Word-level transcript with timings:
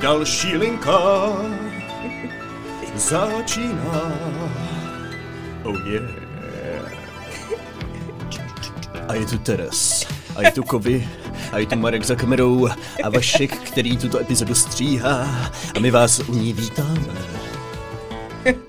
další 0.00 0.56
linka 0.56 0.98
začíná. 2.94 4.12
Oh 5.64 5.86
yeah. 5.86 6.10
A 9.08 9.14
je 9.14 9.26
tu 9.26 9.38
Teres. 9.38 10.06
A 10.36 10.42
je 10.42 10.50
tu 10.50 10.62
Kovy. 10.62 11.08
A 11.52 11.58
je 11.58 11.66
tu 11.66 11.76
Marek 11.76 12.04
za 12.04 12.14
kamerou. 12.14 12.68
A 13.04 13.10
Vašek, 13.10 13.56
který 13.56 13.96
tuto 13.96 14.20
epizodu 14.20 14.54
stříhá. 14.54 15.50
A 15.76 15.78
my 15.80 15.90
vás 15.90 16.20
u 16.28 16.34
ní 16.34 16.52
vítáme. 16.52 17.30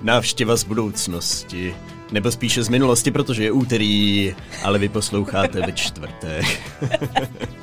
Návštěva 0.02 0.56
z 0.56 0.64
budoucnosti. 0.64 1.76
Nebo 2.12 2.32
spíše 2.32 2.64
z 2.64 2.70
minulosti, 2.70 3.12
protože 3.12 3.44
je 3.44 3.52
úterý, 3.52 4.36
ale 4.64 4.80
vy 4.80 4.90
posloucháte 4.90 5.62
ve 5.62 5.72
čtvrtek. 5.72 6.46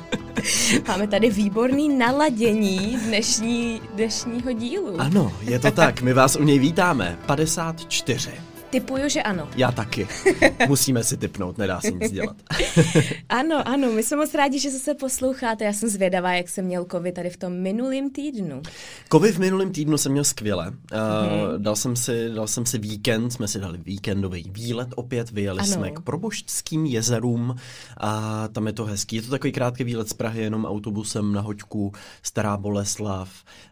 Máme 0.87 1.07
tady 1.07 1.29
výborný 1.29 1.89
naladění 1.97 2.97
dnešní, 3.05 3.81
dnešního 3.93 4.51
dílu. 4.51 5.01
Ano, 5.01 5.33
je 5.41 5.59
to 5.59 5.71
tak, 5.71 6.01
my 6.01 6.13
vás 6.13 6.35
u 6.35 6.43
něj 6.43 6.59
vítáme. 6.59 7.19
54. 7.25 8.31
Typuju, 8.69 9.09
že 9.09 9.23
ano. 9.23 9.49
Já 9.55 9.71
taky. 9.71 10.07
Musíme 10.67 11.03
si 11.03 11.17
typnout, 11.17 11.57
nedá 11.57 11.81
se 11.81 11.91
nic 11.91 12.11
dělat. 12.11 12.35
ano, 13.29 13.67
ano, 13.67 13.91
my 13.91 14.03
jsme 14.03 14.17
moc 14.17 14.33
rádi, 14.33 14.59
že 14.59 14.69
se 14.69 14.93
posloucháte. 14.93 15.65
Já 15.65 15.73
jsem 15.73 15.89
zvědavá, 15.89 16.33
jak 16.33 16.49
jsem 16.49 16.65
měl 16.65 16.85
covid 16.91 17.15
tady 17.15 17.29
v 17.29 17.37
tom 17.37 17.53
minulém 17.53 18.09
týdnu. 18.09 18.61
Covid 19.11 19.35
v 19.35 19.39
minulém 19.39 19.71
týdnu 19.71 19.97
jsem 19.97 20.11
měl 20.11 20.23
skvěle. 20.23 20.67
Uh, 20.67 20.73
hmm. 20.73 21.63
dal, 21.63 21.75
jsem 21.75 21.95
si, 21.95 22.29
dal 22.29 22.47
jsem 22.47 22.65
si 22.65 22.77
víkend, 22.77 23.31
jsme 23.31 23.47
si 23.47 23.59
dali 23.59 23.77
víkendový 23.77 24.51
výlet 24.51 24.89
opět, 24.95 25.31
vyjeli 25.31 25.59
ano. 25.59 25.67
jsme 25.67 25.91
k 25.91 25.99
Proboštským 25.99 26.85
jezerům 26.85 27.55
a 27.97 28.47
tam 28.47 28.67
je 28.67 28.73
to 28.73 28.85
hezký. 28.85 29.15
Je 29.15 29.21
to 29.21 29.29
takový 29.29 29.51
krátký 29.53 29.83
výlet 29.83 30.09
z 30.09 30.13
Prahy, 30.13 30.41
jenom 30.41 30.65
autobusem 30.65 31.33
na 31.33 31.41
hoďku, 31.41 31.91
Stará 32.23 32.57
Boleslav, 32.57 33.29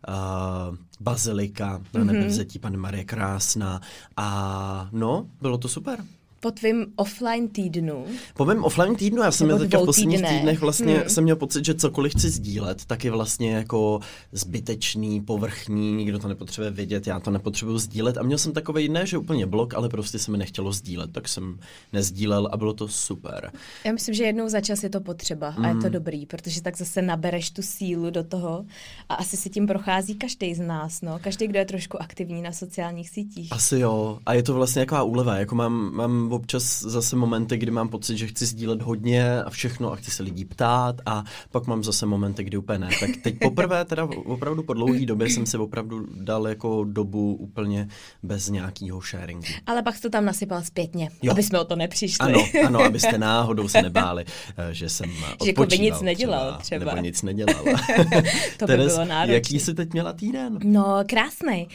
uh, 0.08 0.76
Bazilika, 1.00 1.68
na 1.68 1.80
mm-hmm. 1.80 2.08
nebevzetí 2.08 2.60
Pane 2.60 2.78
Marie 2.78 3.06
Krásná 3.06 3.82
a 4.18 4.90
no, 4.92 5.28
bylo 5.42 5.58
to 5.58 5.68
super 5.68 6.04
po 6.40 6.52
tvém 6.52 6.86
offline 6.96 7.48
týdnu? 7.48 8.06
Po 8.34 8.46
mém 8.46 8.64
offline 8.64 8.96
týdnu, 8.96 9.22
já 9.22 9.32
jsem 9.32 9.48
měl 9.48 9.60
teďka 9.60 9.80
v 9.80 9.86
posledních 9.86 10.18
týdnech. 10.18 10.38
týdnech 10.38 10.60
vlastně 10.62 10.94
hmm. 10.94 11.10
jsem 11.10 11.24
měl 11.24 11.36
pocit, 11.36 11.66
že 11.66 11.74
cokoliv 11.74 12.12
chci 12.12 12.30
sdílet, 12.30 12.86
tak 12.86 13.06
je 13.06 13.12
vlastně 13.12 13.52
jako 13.52 14.00
zbytečný, 14.32 15.22
povrchní, 15.22 15.96
nikdo 15.96 16.20
to 16.20 16.28
nepotřebuje 16.28 16.72
vědět, 16.72 17.08
já 17.08 17.20
to 17.20 17.32
nepotřebuji 17.32 17.78
sdílet 17.78 18.18
a 18.18 18.24
měl 18.24 18.38
jsem 18.38 18.54
takový 18.54 18.90
ne, 18.90 19.06
že 19.06 19.18
úplně 19.18 19.46
blok, 19.46 19.74
ale 19.74 19.90
prostě 19.90 20.20
se 20.20 20.32
mi 20.32 20.38
nechtělo 20.38 20.74
sdílet, 20.74 21.12
tak 21.12 21.28
jsem 21.28 21.60
nezdílel 21.94 22.50
a 22.52 22.58
bylo 22.58 22.74
to 22.74 22.88
super. 22.88 23.52
Já 23.86 23.94
myslím, 23.94 24.16
že 24.16 24.24
jednou 24.24 24.50
za 24.50 24.62
čas 24.62 24.84
je 24.84 24.90
to 24.90 25.02
potřeba 25.02 25.48
a 25.48 25.68
je 25.68 25.74
to 25.74 25.82
hmm. 25.82 25.92
dobrý, 25.92 26.26
protože 26.26 26.62
tak 26.62 26.78
zase 26.78 27.02
nabereš 27.02 27.50
tu 27.50 27.62
sílu 27.62 28.10
do 28.10 28.24
toho 28.24 28.66
a 29.10 29.16
asi 29.16 29.38
si 29.38 29.50
tím 29.50 29.68
prochází 29.68 30.16
každý 30.16 30.56
z 30.56 30.60
nás, 30.60 31.02
no, 31.02 31.20
každý, 31.22 31.48
kdo 31.48 31.60
je 31.60 31.66
trošku 31.66 32.02
aktivní 32.02 32.42
na 32.42 32.52
sociálních 32.52 33.10
sítích. 33.10 33.52
Asi 33.52 33.80
jo 33.80 34.20
a 34.26 34.34
je 34.34 34.44
to 34.44 34.54
vlastně 34.54 34.80
jaká 34.80 35.04
úleva, 35.04 35.38
jako 35.38 35.56
mám, 35.56 35.94
mám 35.94 36.27
občas 36.32 36.82
zase 36.82 37.16
momenty, 37.16 37.58
kdy 37.58 37.72
mám 37.72 37.90
pocit, 37.90 38.18
že 38.18 38.28
chci 38.28 38.46
sdílet 38.46 38.82
hodně 38.82 39.44
a 39.44 39.50
všechno 39.50 39.92
a 39.92 39.96
chci 39.96 40.12
se 40.12 40.24
lidí 40.24 40.46
ptát 40.46 40.96
a 41.06 41.24
pak 41.52 41.68
mám 41.68 41.84
zase 41.84 42.06
momenty, 42.06 42.44
kdy 42.44 42.58
úplně 42.58 42.80
ne. 42.80 42.90
Tak 43.00 43.10
teď 43.24 43.40
poprvé, 43.40 43.86
teda 43.86 44.08
opravdu 44.26 44.64
po 44.64 44.74
dlouhé 44.74 45.06
době 45.06 45.30
jsem 45.30 45.46
si 45.46 45.58
opravdu 45.58 46.08
dal 46.16 46.48
jako 46.48 46.84
dobu 46.84 47.36
úplně 47.36 47.88
bez 48.24 48.50
nějakého 48.50 49.02
sharingu. 49.02 49.44
Ale 49.66 49.84
pak 49.84 50.00
to 50.00 50.10
tam 50.10 50.26
nasypal 50.26 50.64
zpětně, 50.64 51.10
jo. 51.22 51.32
aby 51.32 51.44
jsme 51.44 51.60
o 51.60 51.66
to 51.66 51.76
nepřišli. 51.76 52.26
Ano, 52.26 52.46
ano, 52.66 52.80
abyste 52.80 53.18
náhodou 53.18 53.68
se 53.68 53.82
nebáli, 53.82 54.26
eh, 54.58 54.74
že 54.74 54.90
jsem 54.90 55.12
Že 55.44 55.50
jako 55.50 55.66
by 55.66 55.80
nic 55.80 56.02
nedělal 56.02 56.58
třeba. 56.60 56.80
třeba. 56.80 56.92
Nebo 56.96 57.06
nic 57.06 57.22
nedělal. 57.22 57.64
to 58.58 58.66
by 58.66 58.68
Teres, 58.68 58.94
bylo 58.94 59.06
náročné. 59.06 59.34
Jaký 59.34 59.60
jsi 59.60 59.74
teď 59.74 59.94
měla 59.94 60.14
týden? 60.14 60.60
No, 60.64 61.04
krásný. 61.10 61.68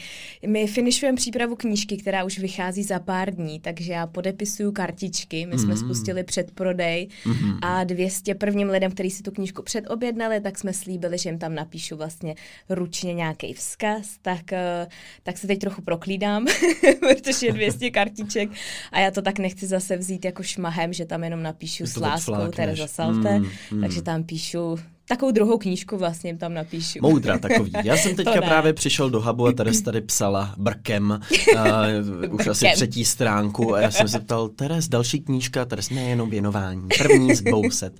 My 0.47 0.67
finišujeme 0.67 1.15
přípravu 1.15 1.55
knížky, 1.55 1.97
která 1.97 2.23
už 2.23 2.39
vychází 2.39 2.83
za 2.83 2.99
pár 2.99 3.35
dní, 3.35 3.59
takže 3.59 3.93
já 3.93 4.07
podepisuji 4.07 4.42
podepisuju 4.43 4.71
kartičky. 4.71 5.45
My 5.45 5.59
jsme 5.59 5.73
mm. 5.73 5.77
spustili 5.77 6.23
předprodej 6.23 7.07
mm-hmm. 7.25 7.59
a 7.61 7.83
200 7.83 8.35
prvním 8.35 8.69
lidem, 8.69 8.91
kteří 8.91 9.09
si 9.09 9.23
tu 9.23 9.31
knížku 9.31 9.61
předobjednali, 9.61 10.41
tak 10.41 10.57
jsme 10.57 10.73
slíbili, 10.73 11.17
že 11.17 11.29
jim 11.29 11.39
tam 11.39 11.55
napíšu 11.55 11.97
vlastně 11.97 12.35
ručně 12.69 13.13
nějaký 13.13 13.53
vzkaz, 13.53 14.17
tak, 14.21 14.53
eh, 14.53 14.87
tak 15.23 15.37
se 15.37 15.47
teď 15.47 15.59
trochu 15.59 15.81
proklídám, 15.81 16.45
protože 16.99 17.45
je 17.47 17.53
200 17.53 17.91
kartiček 17.91 18.49
a 18.91 18.99
já 18.99 19.11
to 19.11 19.21
tak 19.21 19.39
nechci 19.39 19.67
zase 19.67 19.97
vzít 19.97 20.25
jako 20.25 20.43
šmahem, 20.43 20.93
že 20.93 21.05
tam 21.05 21.23
jenom 21.23 21.43
napíšu 21.43 21.85
s 21.85 21.95
láskou 21.95 22.47
Tereza 22.55 22.87
Salte, 22.87 23.39
mm, 23.39 23.49
mm. 23.71 23.81
takže 23.81 24.01
tam 24.01 24.23
píšu 24.23 24.79
Takovou 25.07 25.31
druhou 25.31 25.57
knížku 25.57 25.97
vlastně 25.97 26.37
tam 26.37 26.53
napíšu. 26.53 26.99
Moudra 27.01 27.37
takový. 27.37 27.71
Já 27.83 27.97
jsem 27.97 28.15
teďka 28.15 28.41
právě 28.41 28.73
přišel 28.73 29.09
do 29.09 29.21
hubu 29.21 29.47
a 29.47 29.51
Teres 29.51 29.81
tady 29.81 30.01
psala 30.01 30.55
brkem, 30.57 31.19
uh, 31.53 32.33
už 32.39 32.47
asi 32.47 32.65
třetí 32.73 33.05
stránku 33.05 33.75
a 33.75 33.81
já 33.81 33.91
jsem 33.91 34.07
se 34.07 34.19
ptal, 34.19 34.49
Teres, 34.49 34.87
další 34.87 35.19
knížka, 35.21 35.65
Teres, 35.65 35.89
nejenom 35.89 36.29
věnování, 36.29 36.87
první 36.97 37.35
zbouset. 37.35 37.93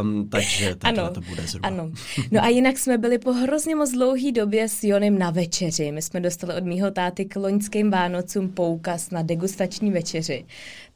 Um, 0.00 0.28
takže 0.28 0.76
ano, 0.82 1.10
to 1.10 1.20
bude 1.20 1.42
zhruba. 1.46 1.68
Ano. 1.68 1.90
No 2.30 2.44
a 2.44 2.48
jinak 2.48 2.78
jsme 2.78 2.98
byli 2.98 3.18
po 3.18 3.32
hrozně 3.32 3.76
moc 3.76 3.90
dlouhý 3.90 4.32
době 4.32 4.68
s 4.68 4.84
Jonem 4.84 5.18
na 5.18 5.30
večeři. 5.30 5.92
My 5.92 6.02
jsme 6.02 6.20
dostali 6.20 6.54
od 6.54 6.64
mýho 6.64 6.90
táty 6.90 7.24
k 7.24 7.36
loňským 7.36 7.90
Vánocům 7.90 8.48
poukaz 8.48 9.10
na 9.10 9.22
degustační 9.22 9.90
večeři 9.90 10.44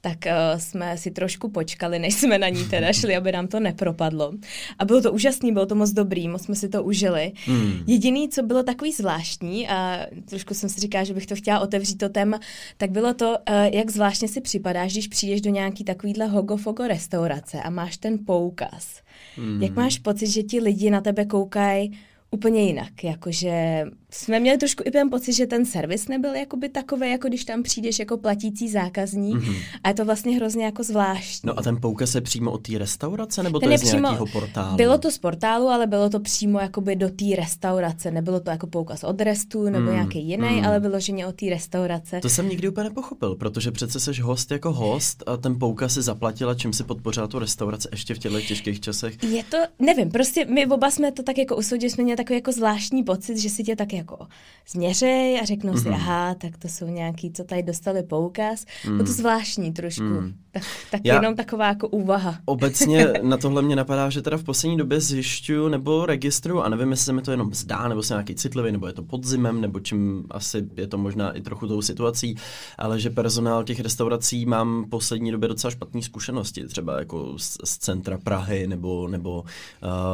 tak 0.00 0.18
uh, 0.26 0.60
jsme 0.60 0.98
si 0.98 1.10
trošku 1.10 1.48
počkali, 1.48 1.98
než 1.98 2.14
jsme 2.14 2.38
na 2.38 2.48
ní 2.48 2.64
teda 2.64 2.92
šli, 2.92 3.16
aby 3.16 3.32
nám 3.32 3.46
to 3.46 3.60
nepropadlo. 3.60 4.32
A 4.78 4.84
bylo 4.84 5.02
to 5.02 5.12
úžasný, 5.12 5.52
bylo 5.52 5.66
to 5.66 5.74
moc 5.74 5.90
dobrý, 5.90 6.28
moc 6.28 6.42
jsme 6.42 6.54
si 6.54 6.68
to 6.68 6.82
užili. 6.82 7.32
Hmm. 7.44 7.72
Jediný, 7.86 8.28
co 8.28 8.42
bylo 8.42 8.62
takový 8.62 8.92
zvláštní, 8.92 9.68
a 9.68 10.06
trošku 10.24 10.54
jsem 10.54 10.68
si 10.68 10.80
říkala, 10.80 11.04
že 11.04 11.14
bych 11.14 11.26
to 11.26 11.34
chtěla 11.34 11.60
otevřít 11.60 11.96
to 11.96 12.08
téma, 12.08 12.40
tak 12.76 12.90
bylo 12.90 13.14
to, 13.14 13.28
uh, 13.28 13.64
jak 13.72 13.90
zvláštně 13.90 14.28
si 14.28 14.40
připadáš, 14.40 14.92
když 14.92 15.08
přijdeš 15.08 15.40
do 15.40 15.50
nějaký 15.50 15.84
takovýhle 15.84 16.26
hogofogo 16.26 16.86
restaurace 16.86 17.62
a 17.62 17.70
máš 17.70 17.96
ten 17.96 18.18
poukaz. 18.26 19.02
Hmm. 19.36 19.62
Jak 19.62 19.72
máš 19.72 19.98
pocit, 19.98 20.26
že 20.26 20.42
ti 20.42 20.60
lidi 20.60 20.90
na 20.90 21.00
tebe 21.00 21.24
koukají 21.24 21.98
úplně 22.30 22.62
jinak, 22.62 23.04
jakože 23.04 23.84
jsme 24.10 24.40
měli 24.40 24.58
trošku 24.58 24.82
i 24.86 24.90
ten 24.90 25.10
pocit, 25.10 25.32
že 25.32 25.46
ten 25.46 25.66
servis 25.66 26.08
nebyl 26.08 26.34
jakoby 26.34 26.68
takový, 26.68 27.10
jako 27.10 27.28
když 27.28 27.44
tam 27.44 27.62
přijdeš 27.62 27.98
jako 27.98 28.16
platící 28.16 28.68
zákazník 28.68 29.36
mm-hmm. 29.36 29.62
a 29.84 29.88
je 29.88 29.94
to 29.94 30.04
vlastně 30.04 30.36
hrozně 30.36 30.64
jako 30.64 30.82
zvláštní. 30.82 31.46
No 31.46 31.58
a 31.58 31.62
ten 31.62 31.80
poukaz 31.80 32.14
je 32.14 32.20
přímo 32.20 32.50
od 32.50 32.66
té 32.66 32.78
restaurace, 32.78 33.42
nebo 33.42 33.58
ten 33.58 33.66
to 33.66 33.70
je, 33.70 33.74
je 33.74 33.78
z 33.78 33.92
nějakého 33.92 34.26
portálu? 34.26 34.76
Bylo 34.76 34.98
to 34.98 35.10
z 35.10 35.18
portálu, 35.18 35.66
ale 35.66 35.86
bylo 35.86 36.10
to 36.10 36.20
přímo 36.20 36.60
jakoby 36.60 36.96
do 36.96 37.08
té 37.08 37.24
restaurace, 37.36 38.10
nebylo 38.10 38.40
to 38.40 38.50
jako 38.50 38.66
poukaz 38.66 39.04
od 39.04 39.20
restu 39.20 39.64
nebo 39.64 39.86
mm, 39.86 39.92
nějaký 39.92 40.28
jiný, 40.28 40.60
mm. 40.60 40.66
ale 40.66 40.80
vyloženě 40.80 41.26
od 41.26 41.34
té 41.34 41.46
restaurace. 41.46 42.20
To 42.20 42.28
jsem 42.28 42.48
nikdy 42.48 42.68
úplně 42.68 42.84
nepochopil, 42.84 43.34
protože 43.34 43.70
přece 43.70 44.00
seš 44.00 44.20
host 44.20 44.50
jako 44.50 44.72
host 44.72 45.22
a 45.26 45.36
ten 45.36 45.58
poukaz 45.58 45.94
si 45.94 46.02
zaplatila, 46.02 46.54
čím 46.54 46.72
si 46.72 46.84
podpořila 46.84 47.26
tu 47.26 47.38
restauraci 47.38 47.88
ještě 47.92 48.14
v 48.14 48.18
těchto 48.18 48.40
těžkých 48.40 48.80
časech. 48.80 49.22
Je 49.22 49.44
to, 49.44 49.56
nevím, 49.78 50.10
prostě 50.10 50.44
my 50.44 50.66
oba 50.66 50.90
jsme 50.90 51.12
to 51.12 51.22
tak 51.22 51.38
jako 51.38 51.56
usoudili, 51.56 51.90
jsme 51.90 52.04
měli 52.04 52.16
takový 52.16 52.36
jako 52.36 52.52
zvláštní 52.52 53.02
pocit, 53.02 53.38
že 53.38 53.50
si 53.50 53.62
tě 53.62 53.76
tak 53.76 53.92
jako 53.98 54.26
změřej 54.70 55.40
a 55.40 55.44
řeknou 55.44 55.72
mm-hmm. 55.72 55.82
si, 55.82 55.88
mhm. 55.88 55.94
aha, 55.94 56.34
tak 56.34 56.56
to 56.58 56.68
jsou 56.68 56.86
nějaký, 56.86 57.32
co 57.32 57.44
tady 57.44 57.62
dostali 57.62 58.02
poukaz. 58.02 58.64
Mm. 58.86 58.96
Bylo 58.96 59.06
to 59.06 59.12
zvláštní 59.12 59.72
trošku. 59.72 60.02
Mm. 60.02 60.34
Tak, 60.58 60.64
tak 60.90 61.00
Já 61.04 61.14
jenom 61.14 61.36
taková 61.36 61.66
jako 61.66 61.88
úvaha. 61.88 62.38
Obecně 62.44 63.06
na 63.22 63.36
tohle 63.36 63.62
mě 63.62 63.76
napadá, 63.76 64.10
že 64.10 64.22
teda 64.22 64.36
v 64.36 64.44
poslední 64.44 64.76
době 64.76 65.00
zjišťuju 65.00 65.68
nebo 65.68 66.06
registruju, 66.06 66.60
a 66.60 66.68
nevím, 66.68 66.90
jestli 66.90 67.04
se 67.04 67.12
mi 67.12 67.22
to 67.22 67.30
jenom 67.30 67.54
zdá, 67.54 67.88
nebo 67.88 68.02
jsem 68.02 68.14
nějaký 68.14 68.34
citlivý, 68.34 68.72
nebo 68.72 68.86
je 68.86 68.92
to 68.92 69.02
podzimem, 69.02 69.60
nebo 69.60 69.80
čím 69.80 70.24
asi 70.30 70.68
je 70.76 70.86
to 70.86 70.98
možná 70.98 71.32
i 71.32 71.40
trochu 71.40 71.66
tou 71.66 71.82
situací, 71.82 72.36
ale 72.78 73.00
že 73.00 73.10
personál 73.10 73.64
těch 73.64 73.80
restaurací 73.80 74.46
mám 74.46 74.84
v 74.84 74.88
poslední 74.88 75.30
době 75.30 75.48
docela 75.48 75.70
špatné 75.70 76.02
zkušenosti, 76.02 76.66
třeba 76.66 76.98
jako 76.98 77.38
z, 77.38 77.58
z 77.64 77.78
centra 77.78 78.18
Prahy 78.18 78.66
nebo, 78.66 79.08
nebo 79.08 79.44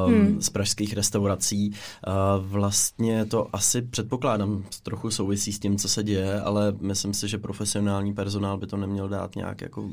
um, 0.07 0.15
hmm. 0.15 0.43
z 0.43 0.51
pražských 0.51 0.95
restaurací. 0.95 1.71
Uh, 1.71 2.47
vlastně 2.47 3.25
to 3.25 3.49
asi 3.53 3.83
předpokládám, 3.83 4.65
trochu 4.83 5.11
souvisí 5.11 5.53
s 5.53 5.59
tím, 5.59 5.79
co 5.79 5.89
se 5.89 6.03
děje, 6.03 6.41
ale 6.41 6.75
myslím 6.81 7.15
si, 7.15 7.29
že 7.29 7.39
profesionální 7.39 8.15
personál 8.15 8.59
by 8.59 8.67
to 8.67 8.77
neměl 8.77 9.09
dát 9.09 9.37
nějak 9.37 9.61
jako 9.61 9.91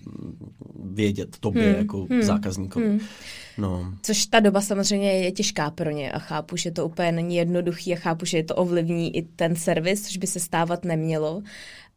vědět 0.84 1.38
tobě 1.40 1.70
hmm. 1.70 1.76
jako 1.76 2.08
hmm. 2.10 2.22
zákazníkovi. 2.22 2.88
Hmm. 2.88 3.00
No. 3.58 3.94
Což 4.02 4.26
ta 4.26 4.40
doba 4.40 4.62
samozřejmě 4.62 5.12
je 5.12 5.32
těžká 5.32 5.72
pro 5.72 5.90
ně 5.90 6.12
a 6.12 6.20
chápu, 6.20 6.58
že 6.58 6.72
to 6.72 6.86
úplně 6.86 7.12
není 7.12 7.36
jednoduchý 7.36 7.94
a 7.94 8.00
chápu, 8.00 8.26
že 8.26 8.38
je 8.38 8.44
to 8.44 8.56
ovlivní 8.56 9.18
i 9.18 9.22
ten 9.22 9.56
servis, 9.56 10.08
což 10.08 10.18
by 10.18 10.28
se 10.28 10.40
stávat 10.40 10.86
nemělo 10.86 11.42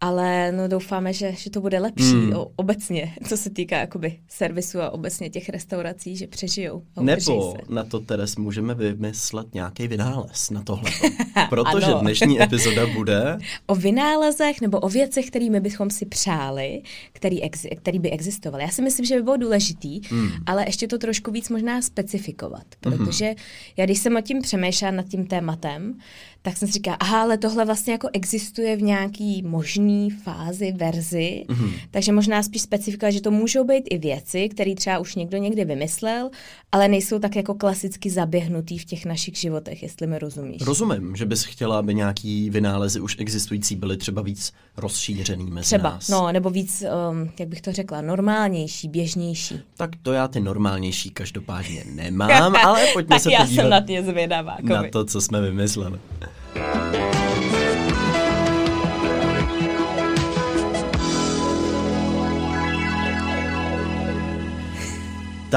ale 0.04 0.52
no 0.52 0.68
doufáme, 0.68 1.12
že, 1.12 1.32
že 1.32 1.50
to 1.50 1.60
bude 1.60 1.78
lepší 1.78 2.04
Hmm. 2.12 2.32
o, 2.36 2.50
obecně, 2.56 3.14
co 3.28 3.36
se 3.36 3.50
týká 3.50 3.76
jakoby 3.78 4.18
servisu 4.28 4.80
a 4.80 4.90
obecně 4.90 5.30
těch 5.30 5.48
restaurací, 5.48 6.16
že 6.16 6.26
přežijou. 6.26 6.82
Nebo 7.00 7.52
se. 7.56 7.74
na 7.74 7.84
to, 7.84 8.00
Teres, 8.00 8.36
můžeme 8.36 8.74
vymyslet 8.74 9.54
nějaký 9.54 9.88
vynález 9.88 10.50
na 10.50 10.62
tohle. 10.62 10.90
Protože 11.48 11.86
dnešní 12.00 12.42
epizoda 12.42 12.86
bude... 12.86 13.38
O 13.66 13.74
vynálezech 13.74 14.60
nebo 14.60 14.80
o 14.80 14.88
věcech, 14.88 15.26
kterými 15.26 15.60
bychom 15.60 15.90
si 15.90 16.06
přáli, 16.06 16.82
který, 17.12 17.42
ex, 17.42 17.66
který 17.76 17.98
by 17.98 18.10
existovaly. 18.10 18.62
Já 18.64 18.70
si 18.70 18.82
myslím, 18.82 19.06
že 19.06 19.16
by 19.16 19.22
bylo 19.22 19.36
důležitý, 19.36 20.00
Hmm. 20.10 20.28
ale 20.46 20.64
ještě 20.68 20.88
to 20.88 20.98
trošku 20.98 21.30
víc 21.30 21.48
možná 21.50 21.82
specifikovat, 21.82 22.64
Mhm. 22.86 22.96
protože 22.98 23.34
já 23.76 23.84
když 23.84 23.98
jsem 23.98 24.16
o 24.16 24.20
tím 24.20 24.42
přemýšlela 24.42 24.90
nad 24.96 25.06
tím 25.08 25.26
tématem, 25.26 25.98
tak 26.46 26.56
jsem 26.56 26.68
si 26.68 26.74
říkala, 26.74 26.96
aha, 27.00 27.22
ale 27.22 27.38
tohle 27.38 27.64
vlastně 27.64 27.92
jako 27.92 28.08
existuje 28.12 28.76
v 28.76 28.82
nějaký 28.82 29.42
možný 29.42 30.10
fázi, 30.10 30.72
verzi, 30.72 31.44
Mhm. 31.48 31.70
takže 31.90 32.12
možná 32.12 32.42
spíš 32.42 32.62
specifikovat, 32.62 33.10
že 33.12 33.20
to 33.20 33.30
můžou 33.30 33.64
být 33.64 33.84
i 33.90 33.98
věci, 33.98 34.48
které 34.48 34.74
třeba 34.74 34.98
už 34.98 35.14
někdo 35.14 35.38
někdy 35.38 35.64
vymyslel, 35.64 36.30
ale 36.72 36.88
nejsou 36.88 37.18
tak 37.18 37.36
jako 37.36 37.54
klasicky 37.54 38.10
zaběhnutý 38.10 38.78
v 38.78 38.84
těch 38.84 39.04
našich 39.06 39.36
životech, 39.36 39.82
jestli 39.82 40.06
mi 40.06 40.18
rozumíš. 40.18 40.62
Rozumím, 40.62 41.16
že 41.16 41.26
bys 41.26 41.44
chtěla, 41.44 41.78
aby 41.78 41.94
nějaký 41.94 42.50
vynálezy 42.50 43.00
už 43.00 43.16
existující 43.18 43.76
byly 43.76 43.96
třeba 43.96 44.22
víc 44.22 44.52
rozšířený 44.76 45.50
mezi 45.50 45.64
Třeba, 45.66 45.90
nás. 45.90 46.08
no, 46.08 46.32
nebo 46.32 46.50
víc, 46.50 46.84
um, 47.10 47.30
jak 47.38 47.48
bych 47.48 47.60
to 47.62 47.72
řekla, 47.72 48.00
normálnější, 48.00 48.88
běžnější. 48.88 49.60
Tak 49.76 49.90
to 50.02 50.12
já 50.12 50.28
ty 50.28 50.40
normálnější 50.40 51.10
každopádně 51.10 51.84
nemám, 51.94 52.56
ale 52.56 52.86
pojďme 52.92 53.14
tak 53.16 53.22
se 53.22 53.32
já 53.32 53.38
podívat 53.40 53.62
jsem 53.62 53.70
na 53.70 53.80
tě 53.80 54.02
zvědavá. 54.02 54.56
na 54.62 54.82
to, 54.92 55.04
co 55.04 55.20
jsme 55.20 55.40
vymysleli. 55.40 55.98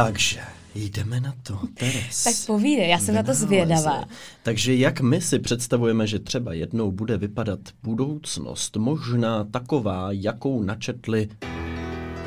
Takže 0.05 0.39
jdeme 0.75 1.19
na 1.19 1.33
to, 1.43 1.59
Teres. 1.73 2.23
Tak 2.23 2.33
povídej, 2.47 2.89
já 2.89 2.99
jsem 2.99 3.15
na 3.15 3.23
to 3.23 3.33
zvědavá. 3.33 4.03
Takže 4.43 4.75
jak 4.75 5.01
my 5.01 5.21
si 5.21 5.39
představujeme, 5.39 6.07
že 6.07 6.19
třeba 6.19 6.53
jednou 6.53 6.91
bude 6.91 7.17
vypadat 7.17 7.59
budoucnost, 7.83 8.75
možná 8.75 9.43
taková, 9.43 10.07
jakou 10.11 10.63
načetli 10.63 11.29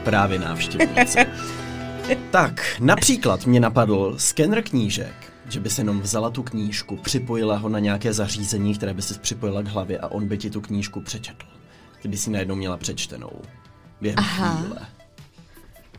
právě 0.05 0.39
návštěvníci. 0.39 1.19
tak, 2.31 2.77
například 2.81 3.47
mě 3.47 3.61
napadl 3.61 4.15
skener 4.19 4.63
knížek, 4.63 5.33
že 5.49 5.61
bys 5.61 5.79
jenom 5.79 6.01
vzala 6.01 6.31
tu 6.31 6.43
knížku, 6.43 6.97
připojila 6.97 7.57
ho 7.57 7.69
na 7.69 7.79
nějaké 7.79 8.13
zařízení, 8.13 8.75
které 8.75 8.95
by 8.95 9.03
si 9.03 9.19
připojila 9.19 9.63
k 9.63 9.69
hlavě 9.69 9.99
a 9.99 10.09
on 10.09 10.29
by 10.29 10.39
ti 10.39 10.51
tu 10.51 10.61
knížku 10.61 11.01
přečetl. 11.01 11.47
Ty 12.03 12.09
by 12.09 12.17
si 12.17 12.31
najednou 12.31 12.55
měla 12.55 12.77
přečtenou. 12.77 13.33
Během 14.01 14.19
Aha. 14.19 14.57
chvíle. 14.57 15.00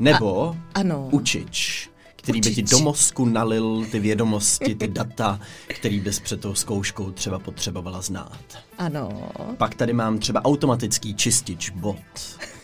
Nebo 0.01 0.55
Ano. 0.73 1.09
učič, 1.11 1.89
který 2.15 2.41
by 2.41 2.55
ti 2.55 2.63
do 2.63 2.79
mozku 2.79 3.25
nalil 3.25 3.85
ty 3.91 3.99
vědomosti, 3.99 4.75
ty 4.75 4.87
data, 4.87 5.39
který 5.67 5.99
bys 5.99 6.19
před 6.19 6.41
tou 6.41 6.55
zkouškou 6.55 7.11
třeba 7.11 7.39
potřebovala 7.39 8.01
znát. 8.01 8.41
Ano. 8.81 9.09
Pak 9.57 9.75
tady 9.75 9.93
mám 9.93 10.19
třeba 10.19 10.45
automatický 10.45 11.15
čistič 11.15 11.69
bot, 11.69 11.97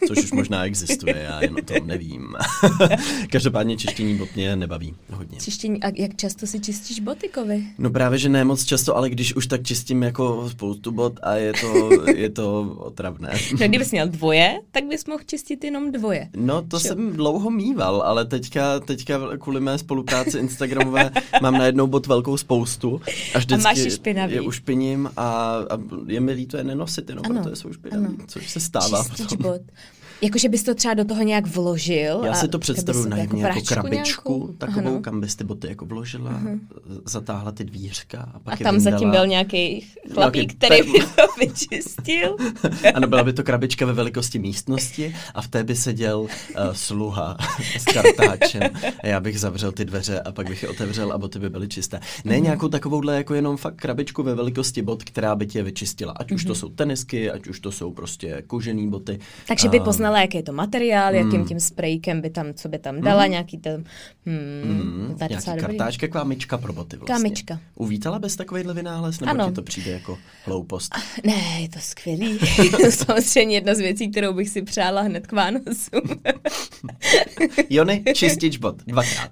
což 0.07 0.17
už 0.17 0.31
možná 0.31 0.65
existuje, 0.65 1.15
já 1.23 1.41
jen 1.41 1.55
o 1.57 1.61
tom 1.61 1.87
nevím. 1.87 2.35
Každopádně 3.31 3.77
čištění 3.77 4.15
bot 4.17 4.35
mě 4.35 4.55
nebaví 4.55 4.95
hodně. 5.11 5.39
Čištění, 5.39 5.83
a 5.83 5.91
jak 5.95 6.15
často 6.15 6.47
si 6.47 6.59
čistíš 6.59 6.99
boty, 6.99 7.29
Kovi? 7.29 7.63
No 7.77 7.89
právě, 7.89 8.19
že 8.19 8.29
ne 8.29 8.43
moc 8.43 8.65
často, 8.65 8.97
ale 8.97 9.09
když 9.09 9.35
už 9.35 9.47
tak 9.47 9.63
čistím 9.63 10.03
jako 10.03 10.49
spoustu 10.49 10.91
bot 10.91 11.19
a 11.23 11.35
je 11.35 11.53
to, 11.53 11.89
je 12.15 12.29
to 12.29 12.75
otravné. 12.77 13.33
No, 13.59 13.67
kdybys 13.67 13.91
měl 13.91 14.07
dvoje, 14.07 14.59
tak 14.71 14.83
bys 14.85 15.05
mohl 15.05 15.23
čistit 15.25 15.63
jenom 15.63 15.91
dvoje. 15.91 16.29
No 16.35 16.61
to 16.61 16.79
Čo? 16.79 16.87
jsem 16.87 17.11
dlouho 17.13 17.49
mýval, 17.49 18.01
ale 18.01 18.25
teďka, 18.25 18.79
teďka 18.79 19.19
kvůli 19.37 19.59
mé 19.61 19.77
spolupráci 19.77 20.37
Instagramové 20.39 21.11
mám 21.41 21.53
najednou 21.53 21.87
bot 21.87 22.07
velkou 22.07 22.37
spoustu 22.37 23.01
a 23.35 23.37
vždycky 23.39 23.63
máš 23.63 23.77
je 23.77 23.91
špinavý. 23.91 24.33
je 24.33 24.41
ušpiním 24.41 25.09
a, 25.17 25.55
a 25.69 25.77
je 26.07 26.19
mi 26.19 26.31
líto 26.31 26.57
je 26.57 26.63
nenosit 26.63 27.09
jenom, 27.09 27.25
Ano, 27.25 27.41
protože 27.43 27.55
jsou 27.55 27.73
špinavý, 27.73 28.05
ano. 28.05 28.17
což 28.27 28.49
se 28.51 28.59
stává 28.59 29.03
Čistič 29.03 29.27
potom. 29.27 29.51
bot. 29.51 29.61
Jakože 30.21 30.49
bys 30.49 30.63
to 30.63 30.75
třeba 30.75 30.93
do 30.93 31.05
toho 31.05 31.23
nějak 31.23 31.47
vložil. 31.47 32.21
Já 32.25 32.33
si 32.33 32.47
to 32.47 32.59
představuju 32.59 33.03
bys 33.05 33.11
na 33.11 33.17
jako 33.17 33.37
práčku 33.39 33.65
krabičku, 33.67 34.33
nějakou? 34.37 34.53
takovou, 34.57 34.87
Ano. 34.87 35.01
kam 35.01 35.21
bys 35.21 35.35
ty 35.35 35.43
boty 35.43 35.67
jako 35.67 35.85
vložila, 35.85 36.31
uh-huh. 36.31 36.59
zatáhla 37.05 37.51
ty 37.51 37.63
dvířka 37.63 38.31
a 38.33 38.39
pak 38.39 38.53
A 38.53 38.57
je 38.59 38.63
tam 38.63 38.75
vyndala. 38.75 38.97
zatím 38.97 39.11
byl 39.11 39.27
nějaký 39.27 39.85
chlapík, 40.13 40.35
Nějaký 40.35 40.55
který 40.55 40.91
by 40.91 40.99
to 40.99 41.21
vyčistil. 41.39 42.35
Ano, 42.93 43.07
byla 43.07 43.23
by 43.23 43.33
to 43.33 43.43
krabička 43.43 43.85
ve 43.85 43.93
velikosti 43.93 44.39
místnosti 44.39 45.15
a 45.35 45.41
v 45.41 45.47
té 45.47 45.63
by 45.63 45.75
seděl 45.75 46.19
uh, 46.19 46.27
sluha 46.71 47.37
s 47.79 47.83
kartáčem 47.85 48.61
a 49.03 49.07
já 49.07 49.19
bych 49.19 49.39
zavřel 49.39 49.71
ty 49.71 49.85
dveře 49.85 50.19
a 50.19 50.31
pak 50.31 50.47
bych 50.47 50.63
je 50.63 50.69
otevřel 50.69 51.11
a 51.11 51.17
boty 51.17 51.39
by 51.39 51.49
byly 51.49 51.67
čisté. 51.67 51.99
Ne 52.25 52.33
Mhm. 52.35 52.43
nějakou 52.43 52.67
takovouhle 52.67 53.15
jako 53.15 53.33
jenom 53.33 53.57
fakt 53.57 53.75
krabičku 53.75 54.23
ve 54.23 54.35
velikosti 54.35 54.81
bot, 54.81 55.03
která 55.03 55.35
by 55.35 55.47
tě 55.47 55.63
vyčistila. 55.63 56.11
Ať 56.19 56.31
už 56.31 56.43
to 56.43 56.49
Mhm. 56.49 56.55
jsou 56.59 56.69
tenisky, 56.69 57.31
ať 57.31 57.47
už 57.47 57.59
to 57.59 57.71
jsou 57.71 57.91
prostě 57.93 58.43
kožený 58.47 58.89
boty. 58.89 59.19
Takže 59.47 59.69
by 59.69 59.79
A- 59.79 59.83
poznala, 60.07 60.21
jaký 60.21 60.37
je 60.37 60.43
to 60.43 60.53
materiál, 60.53 61.15
jakým 61.15 61.31
Hmm. 61.31 61.45
tím 61.47 61.59
sprejkem 61.59 62.21
by 62.21 62.29
tam, 62.29 62.53
co 62.53 62.69
by 62.69 62.79
tam 62.79 63.01
dala, 63.01 63.27
nějaký 63.27 63.57
ten, 63.57 63.83
hmm, 64.25 64.37
Mm, 64.63 65.15
nějaký 65.29 65.45
kartáčka, 65.59 66.23
myčka 66.23 66.57
pro 66.57 66.73
boty 66.73 66.97
vlastně. 66.97 67.29
Myčka. 67.29 67.59
Uvítala 67.75 68.19
bys 68.19 68.35
takovýhle 68.35 68.73
vynález, 68.73 69.19
nebo 69.19 69.31
Ano. 69.31 69.45
ti 69.45 69.51
to 69.51 69.61
přijde 69.61 69.91
jako 69.91 70.17
hloupost? 70.45 70.95
Ne, 71.25 71.61
je 71.61 71.69
to 71.69 71.79
skvělý. 71.79 72.39
Samozřejmě 72.89 73.55
jedna 73.55 73.75
z 73.75 73.79
věcí, 73.79 74.11
kterou 74.11 74.33
bych 74.33 74.49
si 74.49 74.61
přála 74.61 75.01
hned 75.01 75.27
k 75.27 75.31
Vánocům. 75.31 76.01
Jony, 77.69 78.03
čistič 78.13 78.57
bot, 78.57 78.75
dvakrát. 78.87 79.31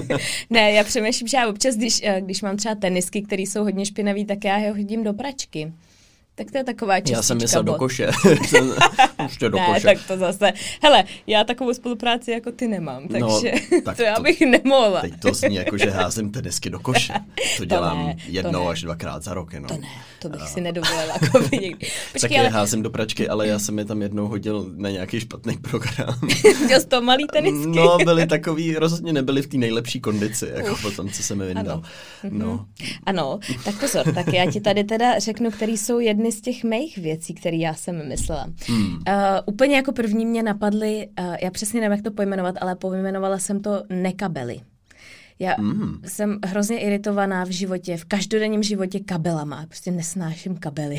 ne, 0.50 0.72
já 0.72 0.84
přemýšlím, 0.84 1.28
že 1.28 1.36
já 1.36 1.48
občas, 1.48 1.74
když, 1.76 2.00
eh, 2.04 2.20
když 2.20 2.42
mám 2.42 2.56
třeba 2.56 2.74
tenisky, 2.74 3.22
které 3.22 3.42
jsou 3.42 3.62
hodně 3.62 3.86
špinavé, 3.86 4.24
tak 4.24 4.44
já 4.44 4.58
je 4.58 4.70
hodím 4.70 5.04
do 5.04 5.12
pračky. 5.12 5.72
Tak 6.40 6.50
to 6.50 6.58
je 6.58 6.64
taková 6.64 7.00
čistička 7.00 7.18
Já 7.18 7.22
jsem 7.22 7.38
myslel 7.38 7.62
do 7.62 7.74
koše. 7.74 8.06
Ještě 9.22 9.48
do 9.48 9.56
ne, 9.58 9.66
koše. 9.66 9.80
tak 9.80 9.98
to 10.08 10.16
zase. 10.16 10.52
Hele, 10.82 11.04
já 11.26 11.44
takovou 11.44 11.74
spolupráci 11.74 12.30
jako 12.30 12.52
ty 12.52 12.68
nemám, 12.68 13.02
No, 13.18 13.28
takže 13.38 13.52
tak 13.84 13.96
to 13.96 14.02
já 14.02 14.14
to- 14.16 14.22
bych 14.22 14.40
nemohla. 14.40 15.00
Teď 15.00 15.20
to 15.20 15.34
zní 15.34 15.54
jako, 15.54 15.78
že 15.78 15.90
házím 15.90 16.30
tenisky 16.32 16.70
do 16.70 16.80
koše. 16.80 17.12
To 17.56 17.64
dělám 17.64 18.06
ne, 18.06 18.14
to 18.14 18.20
jednou 18.28 18.64
ne. 18.64 18.70
až 18.70 18.82
dvakrát 18.82 19.22
za 19.22 19.34
rok 19.34 19.52
jenom. 19.52 19.68
To 19.68 19.74
ne, 19.74 19.88
to 20.22 20.28
bych 20.28 20.48
si 20.48 20.60
nedovolila 20.60 21.14
jako 21.22 21.38
by 21.38 21.58
někdy. 21.58 21.86
Taky 21.86 22.12
Počkej, 22.12 22.34
je 22.34 22.40
ale 22.40 22.48
házím 22.48 22.82
do 22.82 22.90
pračky, 22.90 23.28
ale 23.28 23.46
já 23.48 23.58
jsem 23.58 23.78
je 23.78 23.84
tam 23.84 24.02
jednou 24.02 24.28
hodil 24.28 24.72
na 24.76 24.90
nějaký 24.90 25.20
špatný 25.20 25.56
program. 25.56 26.18
měl 26.64 26.80
to 26.82 27.00
malý 27.00 27.26
tenisky. 27.32 27.66
No, 27.66 27.98
byli 28.04 28.26
takový, 28.26 28.76
rozhodně 28.76 29.12
nebyli 29.12 29.42
v 29.42 29.46
té 29.46 29.56
nejlepší 29.56 30.00
kondici, 30.00 30.50
jako 30.54 30.76
po 30.82 30.90
tom, 30.90 31.10
co 31.10 31.22
jsem 31.22 31.38
mi 31.38 31.46
vyndal. 31.46 31.82
Ano. 32.24 32.30
No, 32.30 32.66
Ano, 33.06 33.38
tak 33.64 33.80
pozor, 33.80 34.14
tak 34.14 34.32
já 34.32 34.50
ti 34.50 34.60
tady 34.60 34.84
teda 34.84 35.18
řeknu, 35.18 35.50
který 35.50 35.76
jsou 35.76 35.98
jedny 35.98 36.32
z 36.32 36.40
těch 36.40 36.64
mých 36.64 36.98
věcí, 36.98 37.34
které 37.34 37.56
já 37.56 37.74
jsem 37.74 38.08
myslela. 38.08 38.46
Hmm. 38.66 38.92
Uh, 38.92 39.02
úplně 39.46 39.76
jako 39.76 39.92
první 39.92 40.26
mě 40.26 40.42
napadly, 40.42 41.08
uh, 41.20 41.36
já 41.42 41.50
přesně 41.50 41.80
nevím, 41.80 41.92
jak 41.92 42.04
to 42.04 42.10
pojmenovat, 42.10 42.54
ale 42.60 42.76
pojmenovala 42.76 43.38
jsem 43.38 43.60
to 43.60 43.82
nekabely. 43.88 44.60
Já 45.42 45.54
Mm. 45.58 46.00
jsem 46.06 46.38
hrozně 46.46 46.78
iritovaná 46.80 47.44
v 47.44 47.50
životě, 47.50 47.96
v 47.96 48.04
každodenním 48.04 48.62
životě 48.62 49.00
kabelama. 49.00 49.64
Prostě 49.68 49.90
nesnáším 49.90 50.56
kabely. 50.56 50.96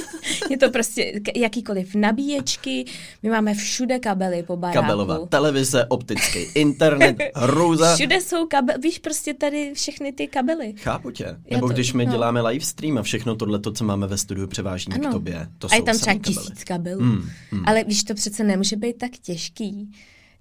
je 0.50 0.58
to 0.58 0.70
prostě 0.70 1.20
jakýkoliv 1.36 1.94
nabíječky, 1.94 2.84
my 3.22 3.30
máme 3.30 3.54
všude 3.54 3.98
kabely 3.98 4.42
po 4.42 4.56
baráku. 4.56 4.80
Kabelová 4.80 5.26
televize, 5.26 5.86
optický 5.88 6.38
internet, 6.54 7.16
hrůza. 7.34 7.94
Všude 7.96 8.20
jsou 8.20 8.46
kabely, 8.46 8.78
víš, 8.82 8.98
prostě 8.98 9.34
tady 9.34 9.72
všechny 9.74 10.12
ty 10.12 10.26
kabely. 10.26 10.74
Chápu 10.76 11.10
tě. 11.10 11.36
Nebo 11.50 11.66
to- 11.68 11.72
když 11.74 11.92
my 11.92 12.06
no. 12.06 12.12
děláme 12.12 12.40
live 12.42 12.64
stream 12.64 12.98
a 12.98 13.02
všechno 13.02 13.34
tohle, 13.36 13.58
to, 13.58 13.72
co 13.72 13.84
máme 13.84 14.06
ve 14.06 14.18
studiu, 14.18 14.46
převážíme 14.46 14.98
k 14.98 15.10
tobě. 15.12 15.48
To 15.58 15.68
a 15.70 15.74
je 15.74 15.78
jsou 15.80 15.84
tam 15.84 15.98
třeba 15.98 16.14
kabely. 16.14 16.34
tisíc 16.34 16.64
kabelů. 16.64 17.00
Mm, 17.00 17.28
mm. 17.52 17.62
Ale 17.66 17.84
víš, 17.84 18.04
to 18.04 18.14
přece 18.14 18.44
nemůže 18.44 18.76
být 18.76 18.98
tak 18.98 19.10
těžký. 19.22 19.90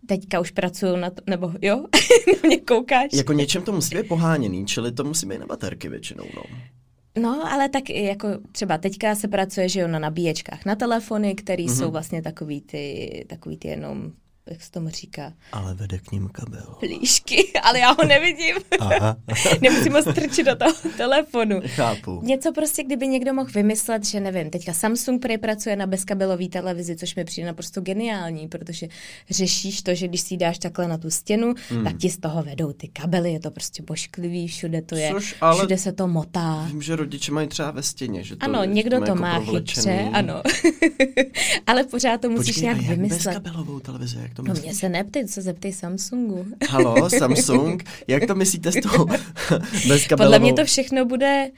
Teďka 0.08 0.40
už 0.40 0.52
pracuju 0.52 0.96
na 0.96 1.10
to, 1.10 1.22
nebo 1.30 1.52
jo, 1.62 1.76
na 2.28 2.48
mě 2.48 2.58
koukáš. 2.60 3.10
Jako 3.14 3.34
něčem 3.34 3.64
to 3.64 3.72
musí 3.72 3.96
být 3.96 4.08
poháněný, 4.08 4.66
čili 4.66 4.92
to 4.92 5.04
musí 5.04 5.26
být 5.26 5.38
na 5.38 5.46
baterky 5.46 5.90
většinou, 5.90 6.24
no. 6.36 6.44
No, 7.18 7.54
ale 7.54 7.70
tak 7.70 7.90
jako 7.90 8.28
třeba 8.52 8.78
teďka 8.78 9.16
se 9.16 9.28
pracuje, 9.28 9.70
že 9.70 9.80
jo, 9.80 9.88
na 9.88 10.00
nabíječkách 10.00 10.66
na 10.66 10.76
telefony, 10.76 11.36
které 11.36 11.64
mm-hmm. 11.64 11.78
jsou 11.78 11.92
vlastně 11.92 12.22
takový 12.22 12.62
ty, 12.62 13.26
takový 13.30 13.58
ty 13.58 13.68
jenom 13.68 14.12
jak 14.50 14.62
se 14.62 14.72
tomu 14.72 14.90
říká? 14.90 15.34
Ale 15.52 15.74
vede 15.74 16.00
k 16.00 16.12
ním 16.12 16.30
kabel. 16.30 16.76
Plíšky, 16.80 17.54
ale 17.64 17.80
já 17.80 17.92
ho 17.92 18.04
nevidím. 18.08 18.56
Aha. 18.80 19.16
Nemusím 19.62 19.94
ho 19.94 20.02
strčit 20.02 20.46
do 20.46 20.56
toho 20.56 20.74
telefonu. 20.98 21.62
Chápu. 21.66 22.22
Něco 22.24 22.52
prostě, 22.54 22.84
kdyby 22.84 23.08
někdo 23.08 23.34
mohl 23.34 23.50
vymyslet, 23.56 24.06
že 24.06 24.20
nevím, 24.20 24.50
teďka 24.50 24.74
Samsung 24.74 25.22
prý 25.22 25.38
pracuje 25.38 25.76
na 25.76 25.88
bezkabelové 25.88 26.48
televizi, 26.48 26.96
což 26.96 27.16
mi 27.16 27.26
přijde 27.26 27.48
naprosto 27.48 27.82
geniální, 27.82 28.48
protože 28.48 28.88
řešíš 29.30 29.82
to, 29.82 29.96
že 29.96 30.08
když 30.08 30.22
si 30.22 30.38
dáš 30.38 30.60
takhle 30.60 30.88
na 30.88 30.98
tu 30.98 31.10
stěnu, 31.10 31.54
hmm. 31.70 31.84
tak 31.84 31.98
ti 31.98 32.10
z 32.10 32.18
toho 32.18 32.44
vedou 32.44 32.74
ty 32.74 32.88
kabely, 32.88 33.34
je 33.34 33.40
to 33.40 33.52
prostě 33.52 33.84
bošklivý, 33.84 34.48
všude 34.48 34.82
to 34.82 34.96
je, 34.96 35.12
Což 35.12 35.36
ale- 35.42 35.58
všude 35.58 35.78
se 35.78 35.92
to 35.92 36.08
motá. 36.08 36.66
Vím, 36.72 36.82
že 36.82 36.96
rodiče 36.96 37.32
mají 37.32 37.48
třeba 37.48 37.72
ve 37.72 37.84
stěně, 37.84 38.24
že 38.24 38.36
to 38.36 38.46
Ano, 38.46 38.62
je 38.62 38.68
někdo 38.68 38.98
to 39.00 39.06
jako 39.06 39.16
má 39.22 39.40
chytře, 39.40 40.10
ano. 40.14 40.42
Ale 41.68 41.84
pořád 41.84 42.22
to 42.22 42.30
musíš 42.30 42.46
Počkej, 42.56 42.64
nějak 42.64 42.78
a 42.78 42.82
jak 42.82 42.90
vymyslet. 42.90 43.26
bezkabelovou 43.26 43.80
televizi, 43.80 44.18
jak 44.22 44.33
to 44.34 44.42
No 44.42 44.50
myslíš? 44.54 44.64
mě 44.66 44.74
se 44.76 44.90
neptej, 44.90 45.28
se 45.28 45.42
zeptej 45.42 45.74
Samsungu. 45.74 46.46
Halo, 46.70 47.10
Samsung, 47.10 47.84
jak 48.08 48.26
to 48.28 48.36
myslíte 48.36 48.72
s 48.72 48.76
tou 48.82 49.06
bezkabelovou? 49.88 50.08
Podle 50.18 50.40
mě 50.40 50.54
to 50.54 50.66
všechno 50.66 51.06
bude 51.06 51.52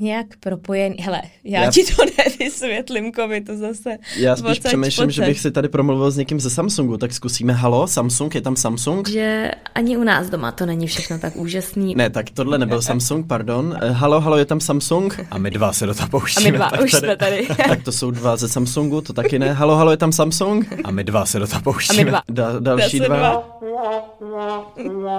nějak 0.00 0.26
propojený. 0.40 0.96
Hele, 1.00 1.22
já, 1.44 1.62
Já- 1.64 1.70
ti 1.70 1.84
to 1.84 2.02
nevysvětlím, 2.18 3.12
kovi 3.12 3.40
to 3.40 3.56
zase. 3.56 3.96
Já 4.16 4.36
spíš 4.36 4.50
odsaď 4.50 4.70
přemýšlím, 4.70 5.10
že 5.10 5.20
pocať. 5.22 5.28
bych 5.30 5.40
si 5.40 5.50
tady 5.50 5.68
promluvil 5.68 6.10
s 6.10 6.16
někým 6.16 6.40
ze 6.40 6.50
Samsungu, 6.50 6.96
tak 6.96 7.12
zkusíme. 7.12 7.52
Halo, 7.52 7.86
Samsung, 7.88 8.34
je 8.34 8.40
tam 8.40 8.56
Samsung? 8.56 9.08
že 9.08 9.50
ani 9.74 9.96
u 9.96 10.04
nás 10.04 10.30
doma 10.30 10.52
to 10.52 10.66
není 10.66 10.86
všechno 10.86 11.18
tak 11.18 11.36
úžasný. 11.36 11.94
Ne, 11.94 12.10
tak 12.10 12.30
tohle 12.30 12.58
nebyl 12.58 12.82
Samsung, 12.82 13.26
pardon. 13.26 13.78
Eh, 13.82 13.90
Halo, 13.90 14.20
halo, 14.20 14.36
je 14.36 14.44
tam 14.44 14.60
Samsung? 14.60 15.20
A 15.30 15.38
my 15.38 15.50
dva 15.50 15.72
se 15.72 15.86
do 15.86 15.94
toho 15.94 16.06
A 16.06 16.08
pouštíme. 16.10 16.50
my 16.50 16.56
dva 16.58 16.70
tak 16.70 16.80
už 16.80 16.90
tady. 16.90 17.06
jsme 17.06 17.16
tady. 17.16 17.46
Tak 17.68 17.82
to 17.82 17.92
jsou 17.92 18.10
dva 18.10 18.36
ze 18.36 18.48
Samsungu, 18.48 19.00
to 19.00 19.12
taky 19.12 19.38
ne. 19.38 19.52
Halo, 19.52 19.76
halo, 19.76 19.90
je 19.90 19.96
tam 19.96 20.12
Samsung? 20.12 20.66
A 20.84 20.90
my 20.90 21.04
dva 21.04 21.26
se 21.26 21.38
do 21.38 21.46
toho 21.46 21.58
A 21.58 21.62
pouštíme. 21.62 22.04
my 22.04 22.10
dva. 22.10 22.22
Da, 22.28 22.58
další 22.58 22.98
Zase 22.98 23.08
dva. 23.08 23.60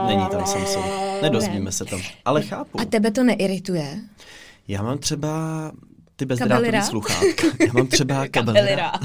Není 0.07 0.25
tam 0.31 0.45
Samsung. 0.45 0.85
Nedozvíme 1.21 1.71
se 1.71 1.85
tam. 1.85 1.99
Ale 2.25 2.41
chápu. 2.41 2.79
A 2.81 2.85
tebe 2.85 3.11
to 3.11 3.23
neirituje? 3.23 3.99
Já 4.71 4.83
mám 4.83 4.97
třeba 4.97 5.71
ty 6.15 6.25
bezdrátový 6.25 6.81
sluchátka. 6.81 7.47
Já 7.67 7.73
mám 7.73 7.87
třeba 7.87 8.25
rád. 8.75 8.99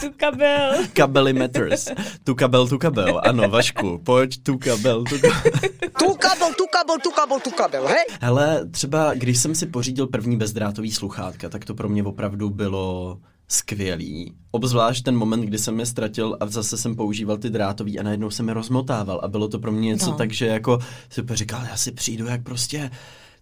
tu 0.00 0.10
kabel. 0.16 0.72
Kabely 0.92 1.32
matters. 1.32 1.88
Tu 2.24 2.34
kabel, 2.34 2.68
tu 2.68 2.78
kabel. 2.78 3.20
Ano, 3.24 3.48
Vašku, 3.48 3.98
pojď 4.04 4.42
tu 4.42 4.58
kabel, 4.58 5.04
tu 5.04 5.14
kabel. 5.20 5.52
Tu 5.98 6.14
kabel, 6.14 6.48
tu 6.58 6.64
kabel, 6.72 6.96
tu 7.02 7.10
kabel, 7.10 7.40
tu 7.40 7.50
kabel, 7.50 7.86
hej? 7.86 8.04
Hele, 8.20 8.66
třeba 8.70 9.14
když 9.14 9.38
jsem 9.38 9.54
si 9.54 9.66
pořídil 9.66 10.06
první 10.06 10.36
bezdrátový 10.36 10.90
sluchátka, 10.92 11.48
tak 11.48 11.64
to 11.64 11.74
pro 11.74 11.88
mě 11.88 12.04
opravdu 12.04 12.50
bylo 12.50 13.18
skvělý. 13.48 14.34
Obzvlášť 14.50 15.04
ten 15.04 15.16
moment, 15.16 15.40
kdy 15.42 15.58
jsem 15.58 15.80
je 15.80 15.86
ztratil 15.86 16.36
a 16.40 16.46
zase 16.46 16.78
jsem 16.78 16.96
používal 16.96 17.36
ty 17.36 17.50
drátový 17.50 17.98
a 17.98 18.02
najednou 18.02 18.30
jsem 18.30 18.48
je 18.48 18.54
rozmotával 18.54 19.20
a 19.22 19.28
bylo 19.28 19.48
to 19.48 19.58
pro 19.58 19.72
mě 19.72 19.88
něco 19.88 20.10
No. 20.10 20.16
tak, 20.16 20.32
že 20.32 20.46
jako 20.46 20.78
si 21.10 21.22
říkal, 21.32 21.60
já 21.70 21.76
si 21.76 21.92
přijdu 21.92 22.26
jak 22.26 22.42
prostě 22.42 22.90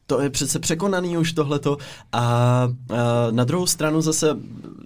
to 0.07 0.21
je 0.21 0.31
přece 0.31 0.59
překonaný 0.59 1.19
už 1.19 1.33
tohleto. 1.33 1.77
A, 2.13 2.21
a 2.21 2.71
na 3.31 3.45
druhou 3.45 3.67
stranu 3.67 4.01
zase 4.01 4.37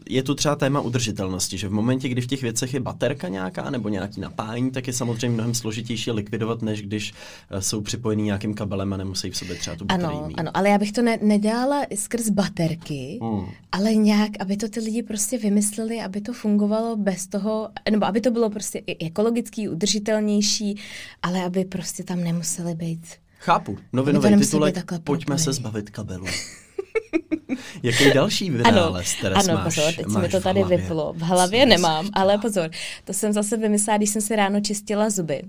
je 0.08 0.22
tu 0.22 0.34
třeba 0.34 0.56
téma 0.56 0.80
udržitelnosti, 0.80 1.58
že 1.58 1.68
v 1.68 1.72
momentě, 1.72 2.08
kdy 2.08 2.20
v 2.20 2.26
těch 2.26 2.42
věcech 2.42 2.74
je 2.74 2.80
baterka 2.80 3.28
nějaká 3.28 3.70
nebo 3.70 3.88
nějaký 3.88 4.20
napájení, 4.20 4.70
tak 4.70 4.86
je 4.86 4.92
samozřejmě 4.92 5.34
mnohem 5.34 5.54
složitější 5.54 6.10
likvidovat, 6.10 6.62
než 6.62 6.82
když 6.82 7.14
eh, 7.50 7.62
jsou 7.62 7.80
připojený 7.80 8.22
nějakým 8.22 8.54
kabelem 8.54 8.92
a 8.92 8.96
nemusí 8.96 9.30
v 9.30 9.36
sobě 9.36 9.54
třeba 9.56 9.76
tu 9.76 9.84
baterii 9.84 10.06
Ano, 10.18 10.26
mít. 10.28 10.34
ano, 10.38 10.50
ale 10.54 10.68
já 10.68 10.78
bych 10.78 10.92
to 10.92 11.02
ne, 11.02 11.18
nedělala 11.22 11.82
skrz 11.94 12.28
baterky, 12.28 13.18
Hmm. 13.22 13.46
ale 13.72 13.94
nějak, 13.94 14.30
aby 14.40 14.56
to 14.56 14.68
ty 14.68 14.80
lidi 14.80 15.02
prostě 15.02 15.38
vymysleli, 15.38 16.00
aby 16.00 16.20
to 16.20 16.32
fungovalo 16.32 16.96
bez 16.96 17.26
toho, 17.26 17.68
nebo 17.90 18.06
aby 18.06 18.20
to 18.20 18.30
bylo 18.30 18.50
prostě 18.50 18.78
i 18.78 19.06
ekologický, 19.06 19.68
udržitelnější, 19.68 20.76
ale 21.22 21.44
aby 21.44 21.64
prostě 21.64 22.04
tam 22.04 22.24
nemuseli 22.24 22.74
být. 22.74 23.06
Chápu. 23.40 23.78
Nemusí 23.92 24.36
titulek, 24.36 24.92
pojďme 25.04 25.38
se 25.38 25.52
zbavit 25.52 25.90
kabelů. 25.90 26.26
Jaký 27.82 28.10
další 28.14 28.50
vynález, 28.50 29.14
Teres, 29.20 29.48
ano, 29.48 29.54
máš, 29.54 29.74
pozor, 29.74 29.92
teď 29.94 30.06
se 30.06 30.18
mi 30.18 30.22
máš 30.22 30.30
to 30.30 30.40
v 30.40 30.42
tady 30.42 30.60
hlavě? 30.60 30.78
vyplo. 30.78 31.12
V 31.16 31.20
hlavě 31.20 31.66
nemám, 31.66 32.08
ale 32.12 32.38
pozor, 32.38 32.70
to 33.04 33.12
jsem 33.12 33.32
zase 33.32 33.56
vymyslela, 33.56 33.96
když 33.96 34.10
jsem 34.10 34.22
si 34.22 34.36
ráno 34.36 34.60
čistila 34.60 35.10
zuby. 35.10 35.42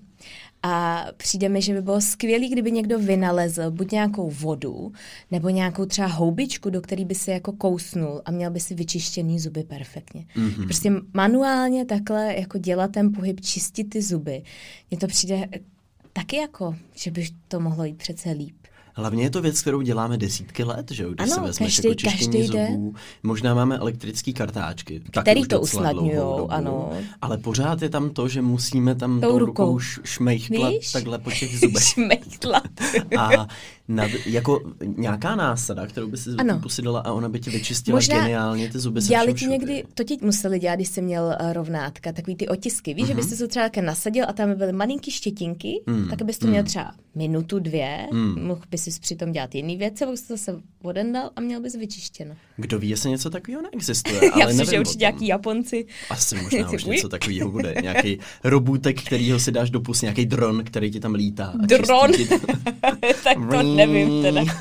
A 0.63 1.05
přijde 1.17 1.49
mi, 1.49 1.61
že 1.61 1.73
by 1.73 1.81
bylo 1.81 2.01
skvělé, 2.01 2.47
kdyby 2.47 2.71
někdo 2.71 2.99
vynalezl 2.99 3.71
buď 3.71 3.91
nějakou 3.91 4.29
vodu, 4.29 4.91
nebo 5.31 5.49
nějakou 5.49 5.85
třeba 5.85 6.07
houbičku, 6.07 6.69
do 6.69 6.81
který 6.81 7.05
by 7.05 7.15
se 7.15 7.31
jako 7.31 7.51
kousnul 7.51 8.21
a 8.25 8.31
měl 8.31 8.51
by 8.51 8.59
si 8.59 8.75
vyčištěný 8.75 9.39
zuby 9.39 9.63
perfektně. 9.63 10.25
Mhm. 10.35 10.49
Mm-hmm. 10.49 10.63
Prostě 10.63 10.91
manuálně 11.13 11.85
takhle 11.85 12.35
jako 12.35 12.57
dělat 12.57 12.91
ten 12.91 13.11
pohyb, 13.11 13.41
čistit 13.41 13.83
ty 13.83 14.01
zuby. 14.01 14.43
Mně 14.91 14.97
to 14.97 15.07
přijde 15.07 15.47
taky 16.13 16.35
jako, 16.35 16.75
že 16.95 17.11
by 17.11 17.27
to 17.47 17.59
mohlo 17.59 17.83
jít 17.83 17.97
přece 17.97 18.31
líp. 18.31 18.55
Hlavně 18.95 19.23
je 19.23 19.29
to 19.29 19.41
věc, 19.41 19.61
kterou 19.61 19.81
děláme 19.81 20.17
desítky 20.17 20.63
let, 20.63 20.91
že 20.91 21.03
jo? 21.03 21.09
Když 21.09 21.23
Ano, 21.31 21.35
se 21.35 21.41
vezmeš 21.41 21.75
každý- 21.75 21.87
jako 21.87 21.95
čištění 21.99 22.37
každý 22.37 22.53
den. 22.57 22.71
zubů. 22.71 22.95
Možná 23.23 23.53
máme 23.55 23.77
elektrické 23.77 24.33
kartáčky. 24.33 25.01
Který 25.21 25.41
to 25.47 25.55
dobu. 25.57 26.51
ano. 26.51 26.91
Ale 27.21 27.37
pořád 27.37 27.81
je 27.81 27.89
tam 27.89 28.09
to, 28.09 28.27
že 28.27 28.41
musíme 28.41 28.95
tam 28.95 29.21
Tou 29.21 29.29
tou, 29.31 29.39
rukou. 29.39 29.65
rukou 29.65 29.79
šmejchtlat 30.03 30.71
Víš? 30.73 30.91
takhle 30.91 31.17
po 31.19 31.31
těch 31.31 31.59
zubech. 31.59 31.83
Šmejtlat. 31.87 32.63
A 33.17 33.47
nad, 33.95 34.11
jako 34.25 34.61
nějaká 34.97 35.35
násada, 35.35 35.87
kterou 35.87 36.07
by 36.07 36.17
si 36.17 36.29
Ano. 36.29 36.53
ano. 36.53 36.59
pusy 36.59 36.81
dala 36.81 36.99
a 36.99 37.11
ona 37.11 37.29
by 37.29 37.39
ti 37.39 37.49
vyčistila 37.49 37.97
Možná 37.97 38.19
geniálně 38.19 38.69
ty 38.69 38.79
zuby 38.79 39.01
se 39.01 39.07
Dělali 39.07 39.33
všem 39.33 39.49
ti 39.49 39.51
někdy, 39.51 39.83
to 39.93 40.03
ti 40.03 40.17
museli 40.21 40.59
dělat, 40.59 40.75
když 40.75 40.87
jsi 40.87 41.01
měl 41.01 41.23
uh, 41.23 41.53
rovnátka, 41.53 42.11
takový 42.11 42.35
ty 42.35 42.47
otisky. 42.47 42.93
Víš, 42.93 43.03
mm-hmm. 43.03 43.07
že 43.07 43.13
Mhm. 43.13 43.21
byste 43.21 43.35
se 43.35 43.43
to 43.43 43.47
třeba 43.47 43.69
nasadil 43.81 44.25
a 44.27 44.33
tam 44.33 44.49
by 44.49 44.55
byly 44.55 44.71
malinký 44.71 45.11
štětinky, 45.11 45.81
mm. 45.87 46.07
tak 46.09 46.21
bys 46.21 46.37
to 46.37 46.47
měl 46.47 46.63
třeba 46.63 46.93
minutu, 47.15 47.59
dvě, 47.59 48.07
mm. 48.13 48.47
mohl 48.47 48.61
bys 48.71 48.83
si 48.83 48.99
přitom 48.99 49.31
dělat 49.31 49.55
jiný 49.55 49.77
věci, 49.77 50.05
jsi 50.15 50.27
to 50.27 50.33
zase 50.33 50.55
odendal 50.83 51.29
a 51.35 51.41
měl 51.41 51.61
bys 51.61 51.75
vyčištěno. 51.75 52.35
Kdo 52.57 52.79
ví, 52.79 52.89
jestli 52.89 53.09
něco 53.09 53.29
takového 53.29 53.61
neexistuje, 53.61 54.21
Já 54.23 54.31
ale 54.33 54.53
myslím, 54.53 54.65
že 54.65 54.79
určitě 54.79 54.99
nějaký 54.99 55.27
Japonci. 55.27 55.85
Asi 56.09 56.35
možná 56.35 56.71
už 56.71 56.83
něco 56.85 57.09
takového 57.09 57.51
bude. 57.51 57.75
Nějaký 57.81 58.19
robůtek, 58.43 59.01
kterýho 59.01 59.39
si 59.39 59.51
dáš 59.51 59.69
do 59.69 59.81
pusy, 59.81 60.05
nějaký 60.05 60.25
dron, 60.25 60.63
který 60.63 60.91
ti 60.91 60.99
tam 60.99 61.13
lítá. 61.13 61.53
A 61.63 61.65
Dron? 61.65 62.11
to. 62.11 62.39
tak 63.23 63.37
to 63.51 63.63
nevím 63.87 64.21
teda. 64.21 64.41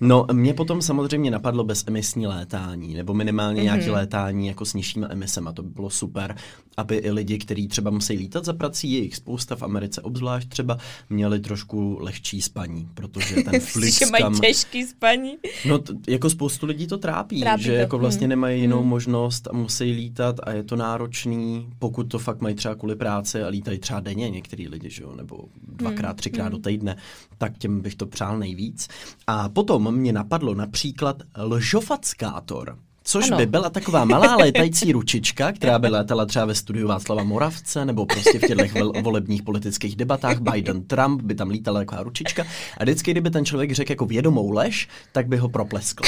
No, 0.00 0.26
mě 0.32 0.54
potom 0.54 0.82
samozřejmě 0.82 1.30
napadlo 1.30 1.64
bezemisní 1.64 2.26
létání, 2.26 2.94
nebo 2.94 3.14
minimálně 3.14 3.62
mm-hmm. 3.62 3.64
Mhm. 3.64 3.74
nějaké 3.74 3.90
létání 3.90 4.46
jako 4.46 4.64
s 4.64 4.74
nižšíma 4.74 5.06
emisema. 5.10 5.52
To 5.52 5.62
by 5.62 5.70
bylo 5.70 5.90
super, 5.90 6.36
aby 6.76 6.96
i 6.96 7.10
lidi, 7.10 7.38
kteří 7.38 7.68
třeba 7.68 7.90
musí 7.90 8.12
lítat 8.12 8.44
za 8.44 8.52
prací, 8.52 8.92
je 8.92 8.98
jich 8.98 9.16
spousta 9.16 9.56
v 9.56 9.62
Americe 9.62 10.02
obzvlášť 10.02 10.48
třeba, 10.48 10.78
měli 11.10 11.40
trošku 11.40 11.98
lehčí 12.00 12.42
spaní, 12.42 12.88
protože 12.94 13.34
ten 13.44 13.52
že 13.52 13.60
flick 13.60 14.10
mají 14.10 14.22
tam... 14.22 14.40
těžký 14.40 14.86
spaní. 14.86 15.36
No, 15.66 15.78
t- 15.78 15.94
jako 16.08 16.30
spoustu 16.30 16.66
lidí 16.66 16.86
to 16.86 16.98
trápí, 16.98 17.40
Trápí 17.40 17.62
že 17.62 17.72
to, 17.72 17.76
jako 17.76 17.98
vlastně 17.98 18.26
mm. 18.26 18.28
nemají 18.28 18.60
jinou 18.60 18.84
možnost 18.84 19.48
a 19.50 19.52
musí 19.52 19.92
lítat 19.92 20.36
a 20.42 20.50
je 20.50 20.62
to 20.62 20.76
náročný, 20.76 21.68
pokud 21.78 22.04
to 22.04 22.18
fakt 22.18 22.40
mají 22.40 22.54
třeba 22.54 22.74
kvůli 22.74 22.96
práci 22.96 23.42
a 23.42 23.48
lítají 23.48 23.78
třeba 23.78 24.00
denně 24.00 24.30
některý 24.30 24.68
lidi, 24.68 24.90
že 24.90 25.02
jo, 25.02 25.14
nebo 25.16 25.44
dvakrát, 25.68 26.16
třikrát 26.16 26.48
do 26.48 26.58
týdne, 26.58 26.96
tak 27.38 27.58
těm 27.58 27.77
bych 27.80 27.94
to 27.94 28.06
přál 28.06 28.38
nejvíc. 28.38 28.88
A 29.26 29.48
potom 29.48 29.94
mě 29.94 30.12
napadlo 30.12 30.54
například 30.54 31.22
lžofackátor. 31.36 32.78
Což 33.10 33.28
Ano. 33.30 33.36
by 33.36 33.46
byla 33.46 33.70
taková 33.70 34.04
malá 34.04 34.36
létající 34.36 34.92
ručička, 34.92 35.52
která 35.52 35.78
by 35.78 35.88
létala 35.88 36.26
třeba 36.26 36.44
ve 36.44 36.54
studiu 36.54 36.88
Václava 36.88 37.22
Moravce 37.24 37.84
nebo 37.84 38.06
prostě 38.06 38.38
v 38.38 38.46
těchto 38.46 38.62
vol- 38.64 39.02
volebních 39.02 39.42
politických 39.42 39.96
debatách 39.96 40.38
Biden-Trump 40.40 41.22
by 41.22 41.34
tam 41.34 41.50
lítala 41.50 41.80
taková 41.80 42.02
ručička 42.02 42.46
a 42.78 42.82
vždycky, 42.84 43.10
kdyby 43.10 43.30
ten 43.30 43.44
člověk 43.44 43.72
řekl 43.72 43.92
jako 43.92 44.06
vědomou 44.06 44.50
lež, 44.50 44.88
tak 45.12 45.26
by 45.28 45.36
ho 45.36 45.48
propleskl. 45.48 46.04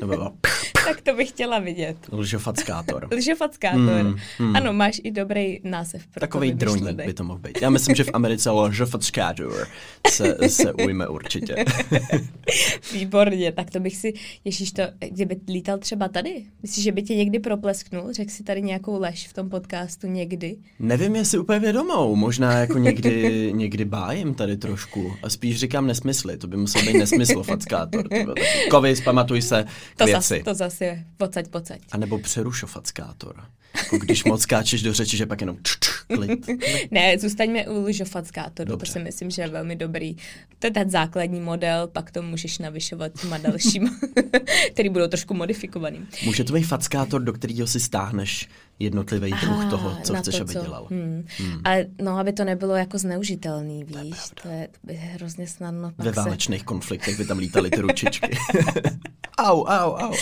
To 0.00 0.06
by 0.06 0.16
bylo 0.16 0.32
Tak 0.86 1.00
to 1.00 1.14
bych 1.14 1.28
chtěla 1.28 1.58
vidět. 1.58 1.96
lžofackátor. 2.12 3.08
Lžofackátor. 3.16 3.80
Mm, 4.04 4.16
mm. 4.38 4.56
Ano, 4.56 4.72
máš 4.72 5.00
i 5.04 5.10
dobrý 5.10 5.60
název 5.64 6.06
pro 6.06 6.20
Takový 6.20 6.52
vymyšlený. 6.52 7.06
by 7.06 7.14
to 7.14 7.24
mohl 7.24 7.38
být. 7.38 7.62
Já 7.62 7.70
myslím, 7.70 7.94
že 7.96 8.04
v 8.04 8.10
Americe 8.14 8.50
lžofackátor 8.50 9.68
se, 10.10 10.36
se 10.48 10.72
ujme 10.72 11.08
určitě. 11.08 11.54
Výborně, 12.92 13.52
tak 13.52 13.70
to 13.70 13.80
bych 13.80 13.96
si, 13.96 14.12
ježíš 14.44 14.72
to, 14.72 14.82
kdyby 15.10 15.36
lítal 15.48 15.78
třeba 15.78 16.08
tady, 16.08 16.35
myslíš, 16.62 16.84
že 16.84 16.92
by 16.92 17.02
tě 17.02 17.14
někdy 17.16 17.38
proplesknul? 17.38 18.12
Řekl 18.12 18.30
si 18.30 18.42
tady 18.42 18.62
nějakou 18.62 19.00
lež 19.00 19.28
v 19.28 19.32
tom 19.32 19.50
podcastu 19.50 20.06
někdy? 20.06 20.56
Nevím, 20.78 21.16
jestli 21.16 21.38
úplně 21.38 21.58
vědomou, 21.58 22.16
možná 22.16 22.52
jako 22.58 22.78
někdy, 22.78 23.50
někdy 23.54 23.84
bájím 23.84 24.34
tady 24.34 24.56
trošku 24.56 25.12
a 25.22 25.30
spíš 25.30 25.58
říkám 25.60 25.86
nesmysly, 25.86 26.36
to 26.36 26.46
by 26.46 26.56
musel 26.56 26.82
být 26.82 26.98
nesmysl 26.98 27.42
fackátor. 27.42 28.04
Kovy, 28.70 28.96
zpamatuj 28.96 29.42
se 29.42 29.64
k 29.94 29.98
To 29.98 30.04
věci. 30.04 30.20
zase, 30.20 30.38
to 30.44 30.54
zase, 30.54 31.04
pocať, 31.16 31.48
pocať. 31.48 31.80
A 31.92 31.96
nebo 31.96 32.18
přerušofackátor. 32.18 33.34
Jako 33.76 33.98
když 33.98 34.24
moc 34.24 34.42
skáčeš 34.42 34.82
do 34.82 34.92
řeči, 34.92 35.16
že 35.16 35.26
pak 35.26 35.40
jenom 35.40 35.56
č, 35.62 35.72
č, 35.80 35.90
klid. 36.14 36.46
Ne, 36.90 37.18
zůstaňme 37.18 37.68
u 37.68 37.84
lžofackátoru, 37.84 38.76
to 38.76 38.86
si 38.86 38.98
myslím, 38.98 39.30
že 39.30 39.42
je 39.42 39.48
velmi 39.48 39.76
dobrý. 39.76 40.16
To 40.58 40.66
je 40.66 40.70
ten 40.70 40.90
základní 40.90 41.40
model, 41.40 41.86
pak 41.88 42.10
to 42.10 42.22
můžeš 42.22 42.58
navyšovat 42.58 43.12
těma 43.20 43.38
dalšíma, 43.38 43.90
který 44.72 44.88
budou 44.88 45.06
trošku 45.08 45.34
modifikovaný. 45.34 45.98
Může 46.26 46.44
to 46.44 46.52
být 46.52 46.62
fackátor, 46.62 47.22
do 47.22 47.32
kterého 47.32 47.66
si 47.66 47.80
stáhneš 47.80 48.48
jednotlivý 48.78 49.30
druh 49.30 49.60
Aha, 49.60 49.70
toho, 49.70 49.96
co 50.02 50.14
chceš, 50.14 50.36
to, 50.36 50.42
aby 50.42 50.52
co- 50.52 50.62
dělal. 50.62 50.86
Hmm. 50.90 51.24
Ale 51.64 51.86
no, 52.02 52.18
aby 52.18 52.32
to 52.32 52.44
nebylo 52.44 52.74
jako 52.74 52.98
zneužitelný, 52.98 53.84
víš, 53.84 54.18
to 54.42 54.48
je, 54.48 54.68
to 54.86 54.92
je 54.92 54.98
hrozně 54.98 55.46
snadno 55.46 55.92
Ve 55.98 56.14
se... 56.14 56.20
válečných 56.20 56.64
konfliktech 56.64 57.18
by 57.18 57.24
tam 57.24 57.38
lítaly 57.38 57.70
ty 57.70 57.80
ručičky. 57.80 58.30
au, 59.36 59.64
au, 59.68 59.96
au. 59.96 60.12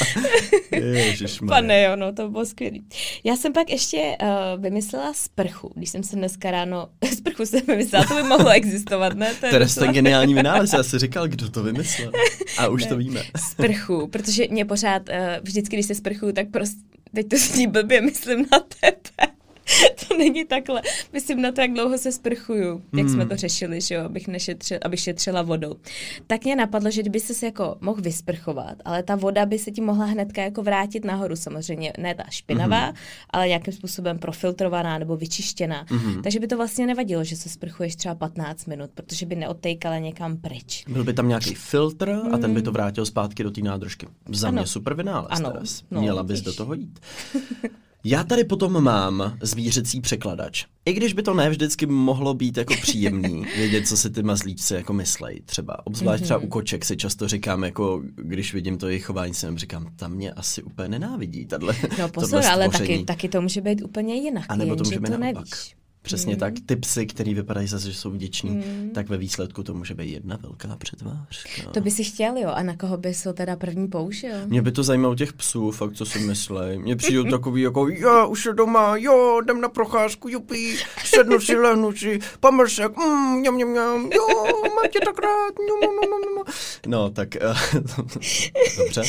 Pane, 1.49 1.83
jo, 1.83 1.97
no, 1.97 2.13
to 2.13 2.29
bylo 2.29 2.47
skvělý. 2.47 2.85
Já 3.25 3.37
jsem 3.37 3.53
pak 3.53 3.71
ještě 3.71 4.17
uh, 4.23 4.63
vymyslela 4.63 5.13
sprchu, 5.15 5.73
když 5.75 5.91
jsem 5.91 6.03
se 6.03 6.17
dneska 6.17 6.51
ráno, 6.51 6.89
sprchu 7.17 7.47
jsem 7.47 7.61
vymyslela, 7.67 8.05
to 8.05 8.15
by 8.15 8.23
mohlo 8.23 8.51
existovat, 8.51 9.15
ne? 9.15 9.35
To 9.41 9.47
je 9.47 9.59
docela- 9.59 9.87
ten 9.87 9.95
geniální 9.95 10.35
vynález, 10.35 10.73
já 10.73 10.83
si 10.83 10.99
říkal, 10.99 11.29
kdo 11.29 11.51
to 11.51 11.63
vymyslel. 11.63 12.13
A 12.59 12.69
už 12.69 12.87
to 12.87 12.97
víme. 12.97 13.23
sprchu, 13.49 14.07
protože 14.07 14.45
mě 14.51 14.65
pořád, 14.65 15.03
uh, 15.09 15.15
vždycky, 15.43 15.77
když 15.77 15.87
se 15.87 15.95
sprchu, 15.95 16.33
tak 16.33 16.49
prostě, 16.51 16.81
teď 17.15 17.29
to 17.29 17.37
zní 17.37 17.67
blbě, 17.67 18.01
myslím 18.01 18.47
na 18.53 18.59
tebe. 18.81 19.34
to 20.09 20.17
není 20.17 20.45
takhle. 20.45 20.83
Myslím 21.13 21.43
na 21.43 21.53
to, 21.53 21.61
jak 21.61 21.73
dlouho 21.73 21.99
se 21.99 22.13
sprchuju, 22.13 22.83
jak 22.97 23.09
jsme 23.09 23.27
to 23.27 23.37
řešili, 23.37 23.81
že 23.81 23.95
jo, 23.95 24.05
abych, 24.05 24.29
nešetřil, 24.29 24.79
abych 24.83 25.01
šetřila 25.01 25.43
vodou. 25.43 25.75
Tak 26.27 26.45
mě 26.45 26.57
napadlo, 26.57 26.91
že 26.91 27.01
kdyby 27.03 27.21
se 27.21 27.47
jako 27.47 27.77
mohl 27.81 28.03
vysprchovat, 28.03 28.77
ale 28.85 29.03
ta 29.03 29.17
voda 29.17 29.47
by 29.47 29.59
se 29.59 29.71
ti 29.71 29.81
mohla 29.81 30.05
hnedka 30.05 30.43
jako 30.43 30.63
vrátit 30.63 31.05
nahoru, 31.05 31.37
samozřejmě 31.37 31.93
ne 31.99 32.15
ta 32.15 32.25
špinavá, 32.31 32.93
ale 33.31 33.49
nějakým 33.49 33.73
způsobem 33.73 34.19
profiltrovaná 34.19 34.99
nebo 34.99 35.17
vyčištěná. 35.17 35.87
Takže 36.23 36.41
by 36.41 36.47
to 36.47 36.57
vlastně 36.57 36.87
nevadilo, 36.87 37.25
že 37.25 37.37
se 37.37 37.49
sprchuješ 37.49 37.97
třeba 37.97 38.15
15 38.15 38.67
minut, 38.67 38.91
protože 38.95 39.27
by 39.27 39.37
neodtejkala 39.37 39.99
někam 39.99 40.37
pryč. 40.37 40.85
Byl 40.89 41.05
by 41.05 41.13
tam 41.13 41.29
nějaký 41.29 41.55
filtr 41.55 42.21
a 42.33 42.39
ten 42.39 42.55
by 42.55 42.63
to 42.63 42.73
vrátil 42.73 43.07
zpátky 43.07 43.43
do 43.43 43.51
té 43.51 43.61
nádržky. 43.61 44.07
Za 44.29 44.49
Ano. 44.49 44.57
mě 44.57 44.67
super 44.67 44.95
vynález, 44.95 45.29
Ano. 45.31 45.53
No, 45.91 46.01
Měla 46.01 46.23
bys 46.23 46.41
do 46.41 46.53
toho 46.55 46.75
jít. 46.75 46.99
Já 48.07 48.25
tady 48.25 48.45
potom 48.45 48.83
mám 48.83 49.37
zvířecí 49.43 50.01
překladač. 50.01 50.65
I 50.85 50.93
když 50.93 51.13
by 51.13 51.23
to 51.23 51.35
ne 51.35 51.51
vždycky 51.51 51.87
mohlo 51.87 52.35
být 52.35 52.57
jako 52.57 52.75
příjemný, 52.83 53.45
vědět, 53.57 53.89
co 53.89 53.97
si 53.97 54.11
ty 54.11 54.23
mazlíčci 54.23 54.75
jako 54.75 54.93
myslej 54.93 55.41
třeba. 55.47 55.87
Obzvlášť 55.87 56.25
třeba 56.25 56.39
Mhm. 56.39 56.47
u 56.47 56.51
koček 56.51 56.85
si 56.85 56.97
často 56.97 57.29
říkám, 57.29 57.65
jako 57.65 58.03
když 58.17 58.55
vidím 58.55 58.79
to 58.79 58.89
jejich 58.89 59.05
chování, 59.05 59.35
si 59.35 59.47
říkám, 59.55 59.87
tam 59.97 60.13
mě 60.13 60.33
asi 60.33 60.63
úplně 60.63 60.89
nenávidí, 60.89 61.47
tahle, 61.47 61.75
No 61.99 62.09
pozor, 62.15 62.45
ale 62.47 62.69
taky, 62.69 63.05
taky 63.05 63.29
to 63.29 63.43
může 63.43 63.61
být 63.61 63.83
úplně 63.85 64.15
jinak. 64.15 64.45
A 64.49 64.57
nebo 64.57 64.77
to 64.77 64.85
může 64.85 65.01
být 65.01 65.07
to 65.07 65.19
naopak. 65.19 65.35
nevíš. 65.35 65.75
Přesně 66.05 66.37
tak. 66.37 66.55
Ty 66.67 66.77
psy, 66.77 67.07
který 67.07 67.35
vypadají 67.35 67.69
zase, 67.69 67.93
že 67.93 67.99
jsou 67.99 68.11
vděční, 68.11 68.65
tak 68.95 69.09
ve 69.09 69.17
výsledku 69.17 69.63
to 69.63 69.75
může 69.75 69.95
být 69.95 70.11
jedna 70.13 70.39
velká 70.43 70.77
přetvář. 70.77 71.45
No. 71.67 71.73
To 71.73 71.81
by 71.81 71.91
si 71.91 72.05
chtěl, 72.05 72.37
jo? 72.37 72.51
A 72.55 72.63
na 72.63 72.77
koho 72.77 72.97
bys 72.97 73.27
ho 73.27 73.33
teda 73.33 73.57
první 73.57 73.89
použil? 73.89 74.35
Mě 74.47 74.63
by 74.63 74.73
to 74.73 74.83
zajímalo 74.83 75.15
těch 75.15 75.33
psů, 75.33 75.71
fakt, 75.71 75.93
co 75.93 76.07
si 76.07 76.19
myslej. 76.19 76.79
Mně 76.79 76.97
přijdou 76.97 77.25
takový 77.25 77.63
jako, 77.63 77.89
já 77.89 78.27
už 78.27 78.45
je 78.47 78.53
doma, 78.53 78.97
jo, 78.97 79.41
jdem 79.43 79.61
na 79.61 79.69
procházku, 79.69 80.29
jupí, 80.29 80.77
sednu 81.05 81.41
si, 81.41 81.57
lehnu 81.57 81.93
si, 81.93 82.19
pomrsek, 82.41 82.97
mm, 82.97 83.39
mňam, 83.39 83.55
mňam, 83.55 83.69
mňam, 83.71 84.11
jo, 84.15 84.27
mám 84.63 84.89
tě 84.93 84.99
tak 85.05 85.19
rád, 85.23 85.55
no, 85.69 85.77
no, 85.83 85.93
no, 86.03 86.19
no, 86.19 86.37
no. 86.37 86.45
No, 86.87 87.11
tak, 87.11 87.29
uh, 87.51 87.81
dobře, 88.79 89.03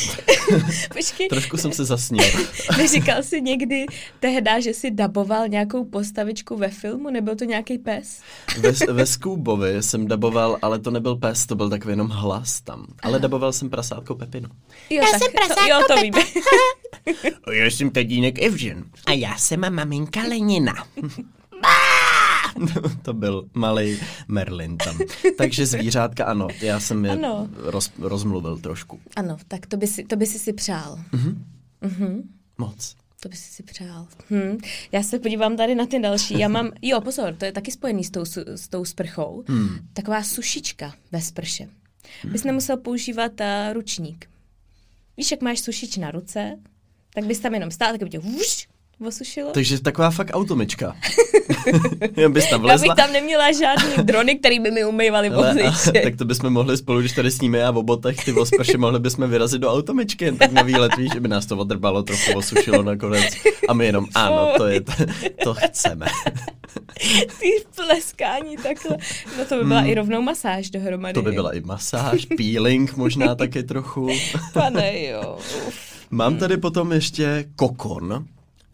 Počkej, 0.93 1.27
trošku 1.29 1.57
jsem 1.57 1.71
se 1.71 1.85
zasnil. 1.85 2.25
neříkal 2.77 3.23
jsi 3.23 3.41
někdy 3.41 3.85
tehda, 4.19 4.59
že 4.59 4.69
jsi 4.69 4.91
daboval 4.91 5.47
nějakou 5.47 5.85
postavičku 5.85 6.57
ve 6.57 6.69
filmu? 6.69 6.84
Nebyl 7.11 7.35
to 7.35 7.45
nějaký 7.45 7.77
pes? 7.77 8.21
Ve, 8.59 8.71
ve 8.93 9.05
Skúbovi 9.15 9.83
jsem 9.83 10.07
daboval, 10.07 10.57
ale 10.61 10.79
to 10.79 10.91
nebyl 10.91 11.15
pes, 11.15 11.45
to 11.45 11.55
byl 11.55 11.69
takový 11.69 11.91
jenom 11.91 12.09
hlas 12.09 12.61
tam. 12.61 12.85
Ale 13.03 13.19
daboval 13.19 13.53
jsem 13.53 13.69
prasátko 13.69 14.15
Pepinu. 14.15 14.49
Jo, 14.89 15.01
já 15.03 15.11
tak, 15.11 15.21
jsem 15.21 15.31
to, 15.55 15.61
Jo, 15.69 15.81
to 15.87 16.01
víme. 16.01 16.19
Já 17.53 17.65
jsem 17.65 17.89
tadínek 17.89 18.41
Evžen. 18.41 18.83
A 19.05 19.11
já 19.11 19.37
jsem 19.37 19.75
maminka 19.75 20.21
Lenina. 20.21 20.73
to 23.01 23.13
byl 23.13 23.49
malý 23.53 23.99
Merlin 24.27 24.77
tam. 24.77 24.97
Takže 25.37 25.65
zvířátka 25.65 26.25
ano, 26.25 26.47
já 26.61 26.79
jsem 26.79 27.05
je 27.05 27.11
Ano. 27.11 27.47
roz, 27.55 27.91
rozmluvil 27.99 28.57
trošku. 28.57 28.99
Ano, 29.15 29.37
tak 29.47 29.65
to 29.65 29.77
by 29.77 29.87
si, 29.87 30.03
to 30.03 30.15
by 30.15 30.25
si, 30.25 30.39
si 30.39 30.53
přál. 30.53 30.99
Moc. 32.57 32.95
To 33.25 33.29
by 33.29 33.37
si 33.37 33.51
si 33.51 33.63
přál. 33.63 34.07
Hm. 34.29 34.57
Já 34.91 35.03
se 35.03 35.19
podívám 35.19 35.57
tady 35.57 35.75
na 35.75 35.85
ty 35.85 35.99
další. 35.99 36.39
Já 36.39 36.47
mám, 36.47 36.71
jo, 36.81 37.01
pozor, 37.01 37.35
to 37.35 37.45
je 37.45 37.51
taky 37.51 37.71
spojený 37.71 38.03
s 38.03 38.11
tou, 38.11 38.25
s 38.55 38.67
tou 38.67 38.85
sprchou. 38.85 39.43
Hmm. 39.47 39.69
Taková 39.93 40.23
sušička 40.23 40.95
ve 41.11 41.21
sprše. 41.21 41.69
Bys 42.23 42.43
nemusel 42.43 42.77
používat 42.77 43.31
uh, 43.39 43.73
ručník. 43.73 44.29
Víš, 45.17 45.31
jak 45.31 45.41
máš 45.41 45.59
sušič 45.59 45.97
na 45.97 46.11
ruce, 46.11 46.59
tak 47.13 47.25
bys 47.25 47.39
tam 47.39 47.53
jenom 47.53 47.71
stál, 47.71 47.91
tak 47.91 48.03
by 48.03 48.09
tě 48.09 48.19
vuš, 48.19 48.67
osušilo. 49.07 49.51
Takže 49.51 49.81
taková 49.81 50.09
fakt 50.09 50.29
automečka. 50.33 50.95
Já 52.17 52.29
bys 52.29 52.49
tam 52.49 52.61
Já 52.61 52.67
vlezla. 52.67 52.95
bych 52.95 53.03
tam 53.03 53.13
neměla 53.13 53.51
žádný 53.51 54.03
drony, 54.03 54.35
který 54.35 54.59
by 54.59 54.71
mi 54.71 54.85
umývaly 54.85 55.29
vozíče. 55.29 55.91
tak 56.03 56.15
to 56.15 56.25
bychom 56.25 56.53
mohli 56.53 56.77
spolu, 56.77 56.99
když 56.99 57.11
tady 57.11 57.31
sníme 57.31 57.65
a 57.65 57.71
v 57.71 57.77
obotech 57.77 58.25
ty 58.25 58.33
osprše, 58.33 58.77
mohli 58.77 58.99
bychom 58.99 59.29
vyrazit 59.29 59.61
do 59.61 59.71
automečky, 59.71 60.25
jen 60.25 60.37
tak 60.37 60.51
na 60.51 60.61
výlet, 60.61 60.97
víš, 60.97 61.11
že 61.13 61.19
by 61.19 61.27
nás 61.27 61.45
to 61.45 61.57
odrbalo, 61.57 62.03
trochu 62.03 62.37
osušilo 62.37 62.83
nakonec. 62.83 63.33
A 63.67 63.73
my 63.73 63.85
jenom, 63.85 64.05
ano, 64.15 64.53
to 64.57 64.67
je, 64.67 64.81
to 65.43 65.53
chceme. 65.53 66.05
Ty 67.39 67.51
pleskání 67.75 68.57
takhle. 68.57 68.97
No 69.37 69.45
to 69.45 69.57
by 69.57 69.63
byla 69.63 69.81
i 69.81 69.95
rovnou 69.95 70.21
masáž 70.21 70.69
dohromady. 70.69 71.19
Hmm. 71.19 71.23
To 71.23 71.29
by 71.29 71.35
byla 71.35 71.55
i 71.55 71.61
masáž, 71.61 72.25
peeling 72.37 72.97
možná 72.97 73.35
taky 73.35 73.63
trochu. 73.63 74.09
Pane, 74.53 75.03
jo. 75.03 75.37
Uf. 75.67 75.75
Mám 76.11 76.37
tady 76.37 76.57
potom 76.57 76.91
ještě 76.91 77.45
kokon, 77.55 78.25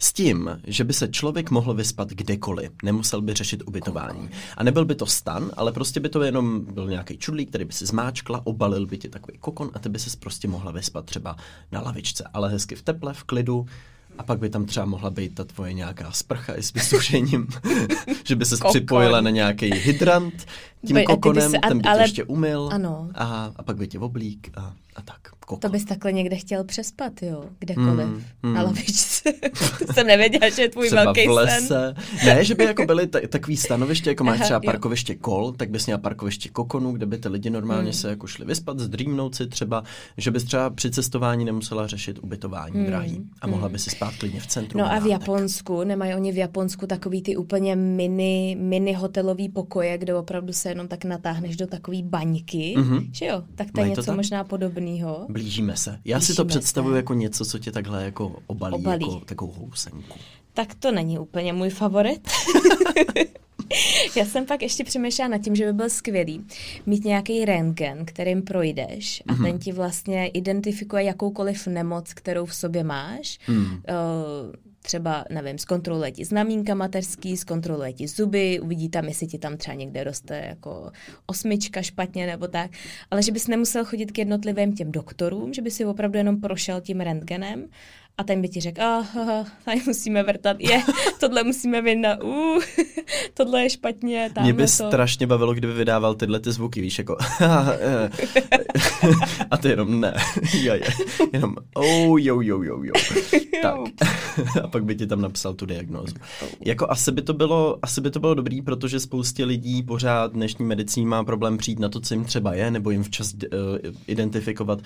s 0.01 0.13
tím, 0.13 0.59
že 0.63 0.83
by 0.83 0.93
se 0.93 1.07
člověk 1.07 1.51
mohl 1.51 1.73
vyspat 1.73 2.09
kdekoliv, 2.09 2.71
nemusel 2.83 3.21
by 3.21 3.33
řešit 3.33 3.63
ubytování. 3.65 4.29
A 4.57 4.63
nebyl 4.63 4.85
by 4.85 4.95
to 4.95 5.05
stan, 5.05 5.51
ale 5.57 5.71
prostě 5.71 5.99
by 5.99 6.09
to 6.09 6.23
jenom 6.23 6.65
byl 6.73 6.89
nějaký 6.89 7.17
čudlík, 7.17 7.49
který 7.49 7.65
by 7.65 7.73
si 7.73 7.85
zmáčkla, 7.85 8.41
obalil 8.43 8.85
by 8.85 8.97
ti 8.97 9.09
takový 9.09 9.37
kokon 9.37 9.71
a 9.73 9.79
ty 9.79 9.89
by 9.89 9.99
se 9.99 10.17
prostě 10.17 10.47
mohla 10.47 10.71
vyspat 10.71 11.05
třeba 11.05 11.35
na 11.71 11.81
lavičce, 11.81 12.23
ale 12.33 12.49
hezky 12.49 12.75
v 12.75 12.81
teple, 12.81 13.13
v 13.13 13.23
klidu. 13.23 13.65
A 14.17 14.23
pak 14.23 14.39
by 14.39 14.49
tam 14.49 14.65
třeba 14.65 14.85
mohla 14.85 15.09
být 15.09 15.35
ta 15.35 15.43
tvoje 15.43 15.73
nějaká 15.73 16.11
sprcha 16.11 16.55
i 16.55 16.63
s 16.63 16.73
vysušením, 16.73 17.47
že 18.23 18.35
by 18.35 18.45
se 18.45 18.55
připojila 18.69 19.21
na 19.21 19.29
nějaký 19.29 19.73
hydrant 19.73 20.45
tím 20.87 20.95
by 20.95 21.03
kokonem, 21.05 21.51
se- 21.51 21.57
a- 21.57 21.67
ten 21.67 21.77
by 21.77 21.83
ale- 21.89 22.03
ještě 22.03 22.23
umyl 22.23 22.69
Ano. 22.73 23.09
A, 23.15 23.51
a 23.55 23.63
pak 23.63 23.77
by 23.77 23.87
tě 23.87 23.99
oblík 23.99 24.49
a, 24.57 24.73
a 24.95 25.01
tak. 25.01 25.17
Kokon. 25.45 25.59
To 25.59 25.69
bys 25.69 25.85
takhle 25.85 26.11
někde 26.13 26.35
chtěl 26.35 26.63
přespat, 26.63 27.13
jo? 27.23 27.43
Kdekoliv. 27.59 28.07
Hmm, 28.07 28.23
hmm. 28.43 28.53
Na 28.53 28.61
lavičce. 28.63 29.33
jsem 29.93 30.07
nevěděla, 30.07 30.49
že 30.49 30.61
je 30.61 30.69
tvůj 30.69 30.87
třeba 30.87 31.03
velký 31.03 31.27
v 31.27 31.31
lese. 31.31 31.67
sen. 31.67 31.95
Ne, 32.25 32.43
že 32.45 32.55
by 32.55 32.63
jako 32.63 32.85
byly 32.85 33.07
ta, 33.07 33.19
takový 33.29 33.57
stanoviště, 33.67 34.09
jako 34.09 34.23
máš 34.23 34.35
Aha, 34.39 34.43
třeba 34.45 34.57
jo. 34.63 34.65
parkoviště 34.65 35.15
kol, 35.15 35.51
tak 35.51 35.69
bys 35.69 35.85
měla 35.85 35.97
parkoviště 35.97 36.49
kokonů, 36.49 36.91
kde 36.91 37.05
by 37.05 37.17
ty 37.17 37.29
lidi 37.29 37.49
normálně 37.49 37.83
Hmm. 37.83 37.93
se 37.93 38.09
jako 38.09 38.27
šli 38.27 38.45
vyspat, 38.45 38.79
zdrýmnout 38.79 39.35
si 39.35 39.47
třeba, 39.47 39.83
že 40.17 40.31
bys 40.31 40.43
třeba 40.43 40.69
při 40.69 40.91
cestování 40.91 41.45
nemusela 41.45 41.87
řešit 41.87 42.19
ubytování 42.21 42.85
drahý 42.85 43.21
a 43.41 43.47
mohla 43.47 43.69
by 43.69 43.79
si 43.79 43.89
spát 43.89 44.13
klidně 44.19 44.39
v 44.39 44.47
centru. 44.47 44.79
Hmm. 44.79 44.87
No 44.89 44.95
a 44.95 44.99
v. 44.99 45.07
Japonsku, 45.07 45.83
nemají 45.83 46.13
oni 46.15 46.31
v 46.31 46.37
Japonsku 46.37 46.87
takový 46.87 47.21
ty 47.21 47.37
úplně 47.37 47.75
mini, 47.75 48.57
mini 48.59 48.93
hotelový 48.93 49.49
pokoje, 49.49 49.97
kde 49.97 50.15
opravdu 50.15 50.53
se 50.53 50.70
jenom 50.71 50.87
tak 50.87 51.05
natáhneš 51.05 51.55
do 51.57 51.67
takový 51.67 52.03
baňky, 52.03 52.73
Mhm. 52.77 53.09
že 53.13 53.25
jo? 53.25 53.43
Tak 53.55 53.71
to 53.71 53.79
je 53.79 53.83
Mají 53.85 53.95
to 53.95 54.01
něco 54.01 54.11
tak? 54.11 54.15
možná 54.15 54.43
podobného. 54.43 55.25
Blížíme 55.29 55.77
se. 55.77 55.99
Já 56.05 56.19
si 56.19 56.35
to 56.35 56.43
Blížíme 56.43 56.59
představuji 56.59 56.91
se. 56.93 56.97
jako 56.97 57.13
něco, 57.13 57.45
co 57.45 57.59
tě 57.59 57.71
takhle 57.71 58.03
jako 58.05 58.35
obalí, 58.47 58.73
Obalí. 58.75 59.05
jako 59.13 59.25
takovou 59.25 59.51
housenku. 59.51 60.19
Tak 60.53 60.75
to 60.75 60.91
není 60.91 61.19
úplně 61.19 61.53
můj 61.53 61.69
favorit. 61.69 62.27
Já 64.15 64.25
jsem 64.25 64.45
pak 64.45 64.61
ještě 64.61 64.83
přemýšlela 64.83 65.27
nad 65.29 65.37
tím, 65.37 65.55
že 65.55 65.65
by 65.65 65.73
byl 65.73 65.89
skvělý 65.89 66.45
mít 66.85 67.05
nějaký 67.05 67.45
rentgen, 67.45 68.05
kterým 68.05 68.41
projdeš 68.41 69.23
a 69.27 69.35
ten 69.35 69.59
ti 69.59 69.71
vlastně 69.71 70.27
identifikuje 70.27 71.03
jakoukoliv 71.03 71.67
nemoc, 71.67 72.13
kterou 72.13 72.45
v 72.45 72.55
sobě 72.55 72.83
máš. 72.83 73.39
Hmm. 73.45 73.81
Eh, 73.87 73.93
třeba, 74.81 75.25
nevím, 75.29 75.57
zkontroluje 75.57 76.11
ti 76.11 76.25
znamínka 76.25 76.75
mateřský, 76.75 77.37
zkontroluje 77.37 77.93
ti 77.93 78.07
zuby, 78.07 78.59
uvidí 78.59 78.89
tam, 78.89 79.05
jestli 79.05 79.27
ti 79.27 79.37
tam 79.37 79.57
třeba 79.57 79.75
někde 79.75 80.03
roste 80.03 80.43
jako 80.49 80.91
osmička 81.25 81.81
špatně 81.81 82.27
nebo 82.27 82.47
tak, 82.47 82.71
ale 83.11 83.23
že 83.23 83.31
bys 83.31 83.47
nemusel 83.47 83.85
chodit 83.85 84.11
k 84.11 84.17
jednotlivým 84.17 84.73
těm 84.73 84.91
doktorům, 84.91 85.53
že 85.53 85.61
by 85.61 85.71
si 85.71 85.85
opravdu 85.85 86.17
jenom 86.17 86.41
prošel 86.41 86.81
tím 86.81 87.01
rentgenem 87.01 87.67
a 88.17 88.23
ten 88.23 88.41
by 88.41 88.49
ti 88.49 88.59
řekl, 88.59 88.81
ah, 88.81 89.05
tady 89.65 89.81
musíme 89.87 90.23
vrtat, 90.23 90.57
je, 90.59 90.81
tohle 91.19 91.43
musíme 91.43 91.81
vyndat, 91.81 92.23
uh, 92.23 92.63
tohle 93.33 93.63
je 93.63 93.69
špatně, 93.69 94.19
Mě 94.19 94.29
tamhle 94.33 94.53
by 94.53 94.63
to. 94.63 94.67
strašně 94.67 95.27
bavilo, 95.27 95.53
kdyby 95.53 95.73
vydával 95.73 96.15
tyhle 96.15 96.39
ty 96.39 96.51
zvuky, 96.51 96.81
víš, 96.81 96.97
jako 96.97 97.17
a 99.51 99.57
ty 99.57 99.69
jenom 99.69 99.99
ne, 99.99 100.13
jo, 100.53 100.73
je. 100.73 100.81
jenom 101.33 101.55
oh, 101.73 102.21
jo, 102.21 102.41
jo, 102.41 102.63
jo, 102.63 102.83
jo. 102.83 102.93
Tak. 103.61 103.77
a 104.63 104.67
pak 104.67 104.85
by 104.85 104.95
ti 104.95 105.07
tam 105.07 105.21
napsal 105.21 105.53
tu 105.53 105.65
diagnózu. 105.65 106.15
Jako 106.65 106.87
asi 106.89 107.11
by 107.11 107.21
to 107.21 107.33
bylo, 107.33 107.77
asi 107.81 108.01
by 108.01 108.11
to 108.11 108.19
bylo 108.19 108.33
dobrý, 108.33 108.61
protože 108.61 108.99
spoustě 108.99 109.45
lidí 109.45 109.83
pořád 109.83 110.33
dnešní 110.33 110.65
medicín 110.65 111.07
má 111.07 111.23
problém 111.23 111.57
přijít 111.57 111.79
na 111.79 111.89
to, 111.89 111.99
co 111.99 112.13
jim 112.13 112.25
třeba 112.25 112.53
je, 112.53 112.71
nebo 112.71 112.91
jim 112.91 113.03
včas 113.03 113.33
uh, 113.33 113.39
identifikovat 114.07 114.79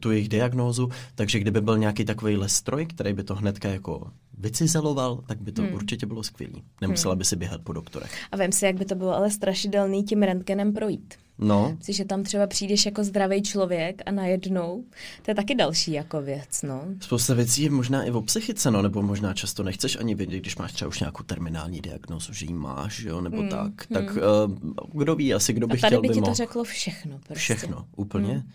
tu 0.00 0.10
jejich 0.10 0.28
diagnózu, 0.28 0.88
takže 1.14 1.38
kdyby 1.38 1.60
byl 1.60 1.78
nějaký 1.78 2.04
takový 2.04 2.36
nástroj, 2.72 2.86
který 2.86 3.12
by 3.12 3.24
to 3.24 3.34
hnedka 3.34 3.68
jako 3.68 4.10
vycizeloval, 4.38 5.24
tak 5.26 5.40
by 5.40 5.52
to 5.52 5.62
hmm. 5.62 5.74
určitě 5.74 6.06
bylo 6.06 6.22
skvělý. 6.22 6.62
Nemusela 6.80 7.12
hmm. 7.12 7.18
by 7.18 7.24
si 7.24 7.36
běhat 7.36 7.60
po 7.62 7.72
doktorech. 7.72 8.10
A 8.32 8.36
vem 8.36 8.52
si, 8.52 8.64
jak 8.64 8.76
by 8.76 8.84
to 8.84 8.94
bylo 8.94 9.14
ale 9.16 9.30
strašidelný 9.30 10.04
tím 10.04 10.22
rentgenem 10.22 10.72
projít. 10.72 11.14
No, 11.38 11.74
Myslím, 11.78 11.94
že 11.94 12.04
tam 12.04 12.22
třeba 12.22 12.46
přijdeš 12.46 12.86
jako 12.86 13.04
zdravý 13.04 13.42
člověk 13.42 14.02
a 14.06 14.10
najednou, 14.10 14.84
to 15.22 15.30
je 15.30 15.34
taky 15.34 15.54
další 15.54 15.92
jako 15.92 16.22
věc, 16.22 16.62
no. 16.62 16.84
spousta 17.00 17.34
věcí 17.34 17.62
je 17.62 17.70
možná 17.70 18.04
i 18.04 18.10
o 18.10 18.22
psychice, 18.22 18.70
no, 18.70 18.82
nebo 18.82 19.02
možná 19.02 19.34
často 19.34 19.62
nechceš 19.62 19.96
ani 19.96 20.14
vědět, 20.14 20.40
když 20.40 20.56
máš 20.56 20.72
třeba 20.72 20.88
už 20.88 21.00
nějakou 21.00 21.22
terminální 21.22 21.80
diagnózu, 21.80 22.32
že 22.32 22.46
ji 22.46 22.52
máš, 22.52 23.02
jo, 23.02 23.20
nebo 23.20 23.36
hmm. 23.36 23.48
tak. 23.48 23.86
Tak 23.86 24.04
uh, 24.04 25.00
kdo 25.00 25.14
ví, 25.14 25.34
asi 25.34 25.52
kdo 25.52 25.66
by 25.66 25.78
A 25.78 25.80
tady 25.80 25.88
chtěl, 25.88 26.00
by 26.00 26.08
by 26.08 26.14
ti 26.14 26.20
to 26.20 26.26
mohl. 26.26 26.34
řeklo 26.34 26.64
všechno. 26.64 27.18
Prostě. 27.18 27.34
Všechno, 27.34 27.86
úplně. 27.96 28.32
Hmm. 28.32 28.50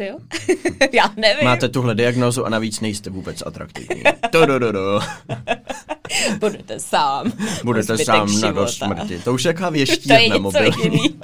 Si 0.00 0.06
jo? 0.06 0.18
Já 0.92 1.10
nevím. 1.16 1.44
Máte 1.44 1.68
tuhle 1.68 1.94
diagnózu 1.94 2.46
a 2.46 2.48
navíc 2.48 2.80
nejste 2.80 3.10
vůbec 3.10 3.42
atraktivní. 3.46 4.02
To, 4.30 4.46
do, 4.46 4.58
do, 4.58 4.72
do. 4.72 5.00
Budete 6.38 6.80
sám. 6.80 7.32
Budete 7.64 7.98
sám 7.98 8.40
na 8.40 8.50
do 8.50 8.68
smrti. 8.68 9.18
To 9.18 9.34
už 9.34 9.44
je 9.44 9.48
jaká 9.48 9.72
je 9.74 10.28
na 10.28 10.38
mobil. 10.38 10.70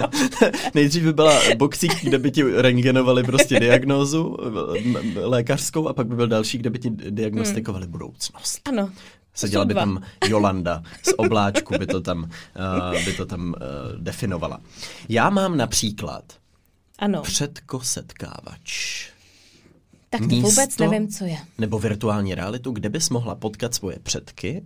Nejdřív 0.73 1.03
by 1.03 1.13
byla 1.13 1.33
boxík, 1.57 2.03
kde 2.03 2.17
by 2.17 2.31
ti 2.31 2.43
rengenovali 2.43 3.23
prostě 3.23 3.59
diagnózu 3.59 4.37
lékařskou 5.15 5.87
a 5.87 5.93
pak 5.93 6.07
by 6.07 6.15
byl 6.15 6.27
další, 6.27 6.57
kde 6.57 6.69
by 6.69 6.79
ti 6.79 6.89
diagnostikovali 6.89 7.87
budoucnost. 7.87 8.61
Ano. 8.69 8.89
Seděla 9.33 9.65
by 9.65 9.73
tam 9.73 10.01
Jolanda 10.27 10.83
z 11.03 11.13
obláčku, 11.17 11.77
by 11.79 11.87
to 11.87 12.01
tam, 12.01 12.29
uh, 12.93 13.05
by 13.05 13.13
to 13.13 13.25
tam 13.25 13.47
uh, 13.47 13.53
definovala. 13.97 14.59
Já 15.09 15.29
mám 15.29 15.57
například 15.57 16.23
Ano. 16.99 17.21
předkosetkávač. 17.21 19.07
Tak 20.09 20.21
to 20.21 20.27
místo- 20.27 20.49
vůbec 20.49 20.77
nevím, 20.77 21.07
co 21.07 21.25
je. 21.25 21.37
Nebo 21.57 21.79
virtuální 21.79 22.35
realitu, 22.35 22.71
kde 22.71 22.89
bys 22.89 23.09
mohla 23.09 23.35
potkat 23.35 23.75
svoje 23.75 23.99
předky. 23.99 24.63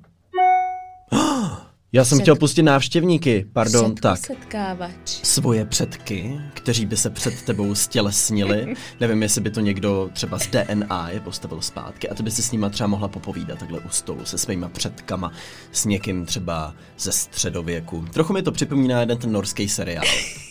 Já 1.93 2.06
jsem 2.06 2.17
Před- 2.17 2.21
chtěl 2.23 2.36
pustit 2.36 2.63
návštěvníky, 2.63 3.45
pardon, 3.54 3.95
tak. 3.95 4.17
setkávač. 4.25 4.91
Svoje 5.06 5.65
předky, 5.65 6.39
kteří 6.54 6.86
by 6.86 6.97
se 6.97 7.10
před 7.10 7.41
tebou 7.41 7.75
stělesnili. 7.75 8.73
Nevím, 8.99 9.23
jestli 9.23 9.41
by 9.41 9.49
to 9.51 9.60
někdo 9.60 10.10
třeba 10.13 10.39
z 10.39 10.47
DNA 10.47 11.10
je 11.10 11.19
postavil 11.19 11.62
zpátky 11.62 12.10
a 12.10 12.13
ty 12.13 12.23
by 12.23 12.32
si 12.32 12.43
s 12.43 12.51
nima 12.51 12.69
třeba 12.69 12.88
mohla 12.88 13.08
popovídat 13.08 13.60
takhle 13.60 13.80
u 13.80 13.89
stolu 13.89 14.25
se 14.25 14.38
svýma 14.38 14.69
předkama, 14.69 15.32
s 15.71 15.86
někým 15.86 16.25
třeba 16.25 16.75
ze 16.99 17.12
středověku. 17.12 18.06
Trochu 18.13 18.34
mi 18.34 18.41
to 18.43 18.51
připomíná 18.51 18.99
jeden 18.99 19.17
ten 19.17 19.32
norský 19.32 19.69
seriál, 19.69 20.06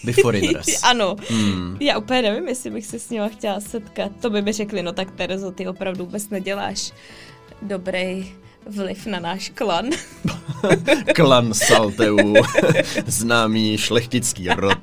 The 0.04 0.12
Foreigners. 0.22 0.66
Ano. 0.82 1.16
Hmm. 1.30 1.76
Já 1.80 1.98
úplně 1.98 2.22
nevím, 2.22 2.48
jestli 2.48 2.70
bych 2.70 2.86
se 2.86 2.98
s 2.98 3.10
nima 3.10 3.28
chtěla 3.28 3.60
setkat. 3.60 4.12
To 4.20 4.30
by 4.30 4.42
mi 4.42 4.52
řekli, 4.52 4.82
no 4.82 4.92
tak 4.92 5.10
Terezo, 5.10 5.50
ty 5.50 5.68
opravdu 5.68 6.04
vůbec 6.04 6.28
neděláš 6.28 6.92
dobrý 7.62 8.32
vliv 8.66 9.06
na 9.06 9.20
náš 9.20 9.48
klan. 9.54 9.86
Klan 11.14 11.54
Salteů, 11.54 12.34
známý 13.06 13.78
šlechtický 13.78 14.48
rod, 14.48 14.78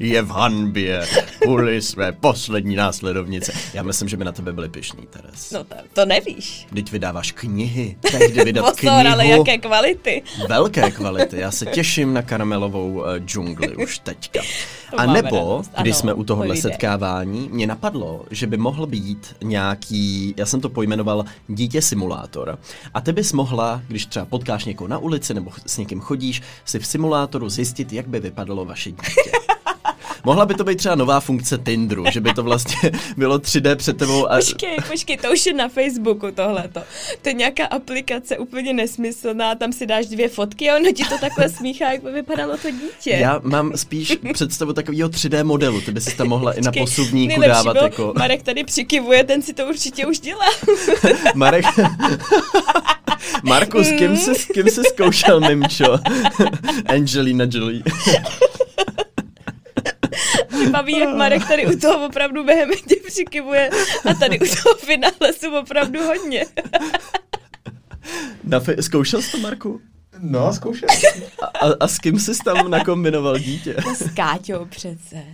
je 0.00 0.22
v 0.22 0.28
hanbě 0.30 1.06
kvůli 1.42 1.82
své 1.82 2.12
poslední 2.12 2.76
následovnice. 2.76 3.52
Já 3.74 3.82
myslím, 3.82 4.08
že 4.08 4.16
by 4.16 4.24
na 4.24 4.32
tebe 4.32 4.52
byli 4.52 4.68
pišní, 4.68 5.06
Teres. 5.10 5.50
No 5.50 5.64
to, 5.64 5.74
to 5.92 6.04
nevíš. 6.06 6.66
Teď 6.74 6.92
vydáváš 6.92 7.32
knihy, 7.32 7.96
jde 8.28 8.44
vydat 8.44 8.62
Pozor, 8.62 8.76
knihu. 8.76 9.08
ale 9.12 9.26
jaké 9.26 9.58
kvality. 9.58 10.22
Velké 10.48 10.90
kvality. 10.90 11.38
Já 11.38 11.50
se 11.50 11.66
těším 11.66 12.14
na 12.14 12.22
karamelovou 12.22 12.92
uh, 12.92 13.04
džungli 13.18 13.76
už 13.76 13.98
teďka. 13.98 14.40
To 14.90 15.00
A 15.00 15.06
nebo, 15.06 15.36
radost. 15.36 15.70
když 15.80 15.92
Ano, 15.94 16.00
jsme 16.00 16.12
u 16.14 16.24
tohohle 16.24 16.46
povídej. 16.54 16.62
setkávání, 16.72 17.48
mě 17.52 17.66
napadlo, 17.66 18.24
že 18.30 18.46
by 18.46 18.56
mohl 18.56 18.86
být 18.86 19.36
nějaký, 19.42 20.34
já 20.36 20.46
jsem 20.46 20.60
to 20.60 20.68
pojmenoval 20.68 21.24
dítě 21.48 21.82
simulátor. 21.82 22.58
A 22.94 23.00
ty 23.00 23.12
bys 23.12 23.32
mohla, 23.32 23.82
když 23.88 24.06
třeba 24.06 24.24
potkáš 24.24 24.64
někoho 24.64 24.88
na 24.88 24.98
ulici 24.98 25.34
nebo 25.34 25.50
s 25.66 25.78
někým 25.78 26.00
chodíš, 26.00 26.42
si 26.64 26.78
v 26.78 26.86
simulátoru 26.86 27.48
zjistit, 27.48 27.92
jak 27.92 28.08
by 28.08 28.20
vypadalo 28.20 28.64
vaše 28.64 28.90
dítě. 28.90 29.30
Mohla 30.26 30.46
by 30.46 30.54
to 30.54 30.64
být 30.64 30.78
třeba 30.78 30.94
nová 30.94 31.20
funkce 31.20 31.58
Tinderu, 31.58 32.04
že 32.10 32.20
by 32.20 32.34
to 32.34 32.42
vlastně 32.42 32.90
bylo 33.16 33.38
3D 33.38 33.76
před 33.76 33.96
tebou 33.96 34.26
a 34.26 34.36
Počkej, 34.36 34.76
počkej, 34.88 35.16
to 35.16 35.32
už 35.32 35.46
je 35.46 35.54
na 35.54 35.68
Facebooku 35.68 36.30
tohleto. 36.30 36.80
To 37.22 37.28
je 37.28 37.32
nějaká 37.32 37.66
aplikace 37.66 38.38
úplně 38.38 38.72
nesmyslná, 38.72 39.54
tam 39.54 39.72
si 39.72 39.86
dáš 39.86 40.06
dvě 40.06 40.28
fotky 40.28 40.70
a 40.70 40.76
ono 40.76 40.92
ti 40.92 41.04
to 41.04 41.18
takhle 41.18 41.48
smíchá, 41.48 41.92
jak 41.92 42.02
by 42.02 42.12
vypadalo 42.12 42.56
to 42.56 42.70
dítě. 42.70 43.10
já 43.10 43.40
mám 43.42 43.72
spíš 43.76 44.18
představu 44.32 44.72
takového 44.72 45.08
3D 45.08 45.44
modelu, 45.44 45.80
ty 45.80 45.92
by 45.92 46.00
si 46.00 46.16
tam 46.16 46.28
mohla 46.28 46.52
i 46.52 46.60
na 46.60 46.70
Počkej, 46.70 46.82
posuvníku 46.82 47.40
dávat 47.40 47.72
bylo, 47.72 47.84
jako... 47.84 48.12
Marek 48.18 48.42
tady 48.42 48.64
přikivuje, 48.64 49.24
ten 49.24 49.42
si 49.42 49.54
to 49.54 49.66
určitě 49.66 50.06
už 50.06 50.20
dělá. 50.20 50.46
Marek... 51.34 51.64
Marku, 53.42 53.84
s 53.84 53.88
kým 53.88 54.16
jsi, 54.16 54.34
s 54.34 54.44
kým 54.44 54.68
jsi 54.68 54.82
zkoušel 54.84 55.40
Mimčo? 55.40 55.98
Angelina 56.86 57.46
Jolie. 57.50 57.82
Mě 60.66 60.72
baví, 60.72 60.98
jak 60.98 61.16
Marek 61.16 61.48
tady 61.48 61.66
u 61.66 61.78
toho 61.78 62.06
opravdu 62.06 62.44
vehementně 62.44 62.96
přikivuje 63.06 63.70
a 64.10 64.14
tady 64.14 64.38
u 64.40 64.44
toho 64.62 64.74
finále 64.74 65.32
jsou 65.32 65.58
opravdu 65.58 66.00
hodně. 66.04 66.44
Na 68.44 68.60
fe- 68.60 68.80
zkoušel 68.82 69.22
jsi 69.22 69.30
to, 69.30 69.38
Marku? 69.38 69.80
No, 70.20 70.52
zkoušel. 70.52 70.88
A, 71.42 71.46
a, 71.46 71.72
a 71.80 71.88
s 71.88 71.98
kým 71.98 72.18
jsi 72.18 72.32
tam 72.44 72.70
nakombinoval 72.70 73.38
dítě? 73.38 73.76
No 73.86 73.94
s 73.94 74.10
Káťou 74.14 74.64
přece. 74.64 75.24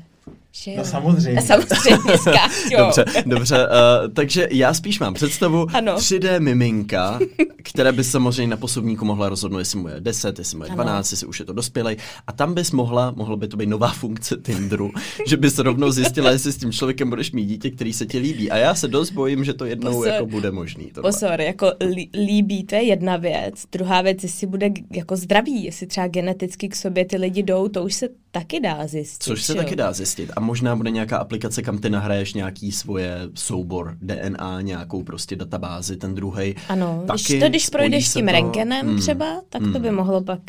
Že 0.55 0.71
jo? 0.71 0.77
No 0.79 0.85
samozřejmě. 0.85 1.39
A 1.41 1.43
samozřejmě 1.47 2.19
s 2.19 2.25
Káťou. 2.25 2.77
Dobře, 2.79 3.05
dobře, 3.27 3.57
uh, 3.57 4.13
takže 4.15 4.49
já 4.51 4.75
spíš 4.75 5.01
mám 5.01 5.15
představu 5.15 5.67
Ano. 5.73 5.95
3D 5.95 6.41
miminka, 6.41 7.19
které 7.63 7.93
by 7.93 8.05
samozřejmě 8.05 8.51
na 8.51 8.57
posuvníku 8.57 9.05
mohla 9.05 9.29
rozhodnout, 9.29 9.59
jestli 9.59 9.79
mu 9.79 9.89
je 9.89 9.95
10, 10.01 10.39
jestli 10.39 10.59
mu 10.59 10.65
je 10.65 10.71
Ano. 10.71 10.83
12, 10.83 11.11
jestli 11.11 11.27
už 11.27 11.41
je 11.41 11.47
to 11.47 11.53
dospělej. 11.53 11.97
A 12.27 12.33
tam 12.33 12.55
bys 12.55 12.71
mohla, 12.73 13.11
mohlo 13.17 13.37
by 13.37 13.49
to 13.49 13.57
být 13.57 13.69
nová 13.69 13.89
funkce 13.91 14.37
Tinderu, 14.37 14.91
že 15.27 15.37
bys 15.37 15.59
rovnou 15.59 15.91
zjistila, 15.91 16.31
jestli 16.31 16.53
s 16.53 16.57
tím 16.57 16.73
člověkem 16.73 17.11
budeš 17.11 17.33
mít 17.33 17.45
dítě, 17.47 17.71
který 17.71 17.93
se 17.93 18.07
ti 18.07 18.19
líbí. 18.19 18.51
A 18.51 18.57
já 18.57 18.75
se 18.75 18.89
dost 18.89 19.11
bojím, 19.11 19.45
že 19.45 19.55
to 19.55 19.65
jednou 19.65 19.93
Pozor. 19.93 20.09
jako 20.09 20.27
bude 20.27 20.51
možný. 20.51 20.91
Tohle. 20.95 21.11
Pozor, 21.13 21.41
jako 21.41 21.67
lí- 21.81 22.11
líbí, 22.27 22.65
to 22.65 22.75
je 22.75 22.83
jedna 22.83 23.17
věc. 23.17 23.55
Druhá 23.73 24.03
věc, 24.03 24.23
jestli 24.23 24.47
bude 24.47 24.71
jako 24.93 25.17
zdravý, 25.17 25.65
jestli 25.65 25.87
třeba 25.87 26.07
geneticky 26.09 26.69
k 26.69 26.77
sobě 26.77 27.05
ty 27.05 27.17
lidi 27.17 27.43
jdou, 27.43 27.69
to 27.69 27.85
už 27.85 27.95
se 27.95 28.09
taky 28.33 28.61
dá 28.61 28.87
zjistit. 28.87 29.23
Což 29.23 29.43
se 29.43 29.53
jo? 29.53 29.57
taky 29.63 29.77
dá 29.77 29.93
zjistit. 29.93 30.31
A 30.37 30.41
možná 30.41 30.77
bude 30.77 30.91
nějaká 30.91 31.17
aplikace, 31.19 31.63
kam 31.63 31.79
ty 31.79 31.91
nahraješ 31.91 32.35
nějaký 32.35 32.73
svoje 32.73 33.19
soubor 33.35 33.97
DNA, 34.03 34.61
nějakou 34.61 35.03
prostě 35.03 35.37
databázi, 35.37 35.97
ten 35.97 36.15
druhý. 36.15 36.55
Ano, 36.69 37.05
taky 37.07 37.23
když 37.29 37.41
to, 37.41 37.49
když 37.49 37.69
projdeš 37.69 38.09
tím 38.13 38.27
to- 38.27 38.33
rengenem 38.33 38.87
Hmm. 38.87 38.99
třeba, 39.01 39.43
tak 39.49 39.63
to 39.73 39.79
by 39.79 39.91
mohlo 39.91 40.23
pak... 40.23 40.41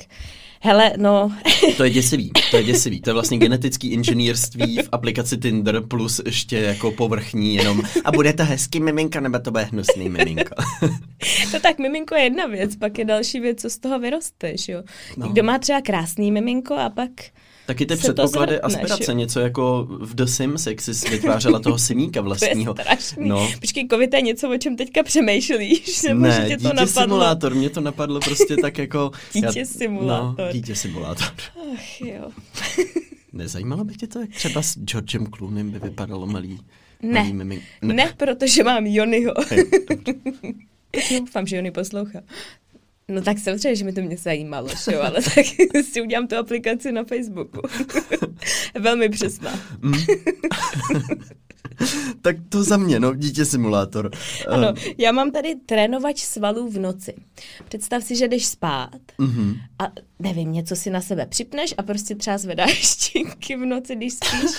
Hele, 0.66 0.94
no, 0.98 1.32
To 1.78 1.84
je 1.84 1.90
děsivý, 1.90 2.32
to 2.52 2.58
je 2.58 2.64
děsivý. 2.64 3.02
To 3.02 3.10
je 3.10 3.14
vlastně 3.14 3.38
genetický 3.38 3.88
inženýrství 3.88 4.78
v 4.78 4.90
aplikaci 4.92 5.38
Tinder 5.38 5.82
plus 5.82 6.22
ještě 6.26 6.58
jako 6.60 6.92
povrchní 6.92 7.56
jenom. 7.56 7.82
A 8.06 8.12
bude 8.12 8.34
to 8.34 8.44
hezký 8.46 8.80
miminka, 8.80 9.20
nebo 9.20 9.40
to 9.40 9.52
bude 9.52 9.64
hnusný 9.64 10.10
miminko? 10.10 10.56
to 11.52 11.60
tak 11.60 11.80
miminko 11.80 12.16
je 12.16 12.24
jedna 12.24 12.46
věc, 12.46 12.76
pak 12.76 12.98
je 12.98 13.06
další 13.06 13.40
věc, 13.40 13.62
co 13.62 13.70
z 13.70 13.78
toho 13.78 14.00
vyrosteš, 14.00 14.68
jo. 14.70 14.84
No. 15.18 15.26
Někdo 15.26 15.44
má 15.44 15.60
třeba 15.60 15.82
krásný 15.82 16.32
miminko 16.32 16.74
a 16.76 16.90
pak... 16.90 17.10
Taky 17.66 17.86
ty 17.86 17.96
předpoklady 17.96 18.60
aspirace, 18.62 19.12
jo. 19.12 19.18
něco 19.18 19.40
jako 19.40 19.88
v 19.90 20.16
The 20.16 20.26
Sims, 20.26 20.68
jak 20.68 20.82
jsi 20.82 21.10
vytvářela 21.10 21.60
toho 21.60 21.78
simíka 21.78 22.12
To 22.12 22.18
je 22.20 22.22
vlastního. 22.24 22.74
strašný. 22.74 23.30
No. 23.30 23.50
Počkej, 23.62 23.88
Kovi, 23.88 24.08
to 24.08 24.16
je 24.16 24.22
něco, 24.22 24.50
o 24.54 24.58
čem 24.58 24.76
teďka 24.78 25.04
přemýšlíš, 25.04 26.02
nebo 26.04 26.26
že 26.32 26.40
Ne, 26.40 26.46
tě 26.48 26.58
to 26.58 26.64
dítě 26.64 26.74
napadlo? 26.76 26.88
simulátor, 27.04 27.56
mě 27.56 27.70
to 27.70 27.82
napadlo 27.82 28.20
prostě 28.20 28.56
tak 28.58 28.78
jako... 28.78 29.12
Dítě 29.34 29.66
simulátor. 29.66 30.46
No, 30.48 30.52
dítě 30.54 30.76
simulátor. 30.76 31.28
Ach, 31.74 32.02
jo. 32.02 32.30
Nezajímalo 33.34 33.84
by 33.84 33.94
tě 33.96 34.08
to, 34.08 34.20
jak 34.20 34.30
třeba 34.30 34.62
s 34.62 34.78
Georgem 34.80 35.28
Clooneym 35.28 35.72
by 35.72 35.80
vypadalo 35.80 36.28
malý, 36.28 36.60
Ne. 37.02 37.20
malý 37.20 37.34
mimink? 37.34 37.64
Ne. 37.82 37.94
ne, 37.94 38.14
protože 38.18 38.64
mám 38.64 38.86
Jonyho. 38.86 39.34
Doufám, 41.20 41.48
že 41.48 41.56
Jony 41.56 41.72
poslouchá. 41.72 42.20
No 43.08 43.22
tak 43.22 43.40
samozřejmě, 43.40 43.76
že 43.76 43.86
mi 43.86 43.94
to 43.94 44.02
mě 44.02 44.18
zajímalo, 44.18 44.68
že 44.68 44.94
jo, 44.94 45.02
ale 45.02 45.22
tak 45.36 45.46
si 45.92 46.02
udělám 46.02 46.28
tu 46.28 46.36
aplikaci 46.36 46.92
na 46.92 47.04
Facebooku. 47.04 47.62
Velmi 48.80 49.10
přesná. 49.10 49.60
tak 52.22 52.36
to 52.50 52.64
za 52.64 52.78
mě, 52.78 53.00
no, 53.00 53.16
dítě 53.16 53.46
simulátor. 53.46 54.12
Ano, 54.48 54.74
Eh, 54.78 54.94
já 54.98 55.12
mám 55.12 55.32
tady 55.32 55.56
trénovač 55.66 56.20
svalů 56.20 56.70
v 56.70 56.80
noci. 56.80 57.14
Představ 57.68 58.04
si, 58.04 58.16
že 58.16 58.28
jdeš 58.28 58.46
spát 58.46 59.00
mhm. 59.18 59.56
a 59.80 59.88
nevím, 60.20 60.52
něco 60.52 60.76
si 60.76 60.90
na 60.90 61.02
sebe 61.02 61.26
připneš 61.26 61.74
a 61.78 61.84
prostě 61.84 62.16
třeba 62.16 62.38
zvedáš 62.38 62.72
štinky 62.74 63.56
v 63.56 63.66
noci, 63.66 63.96
když 63.96 64.14
spíš. 64.14 64.52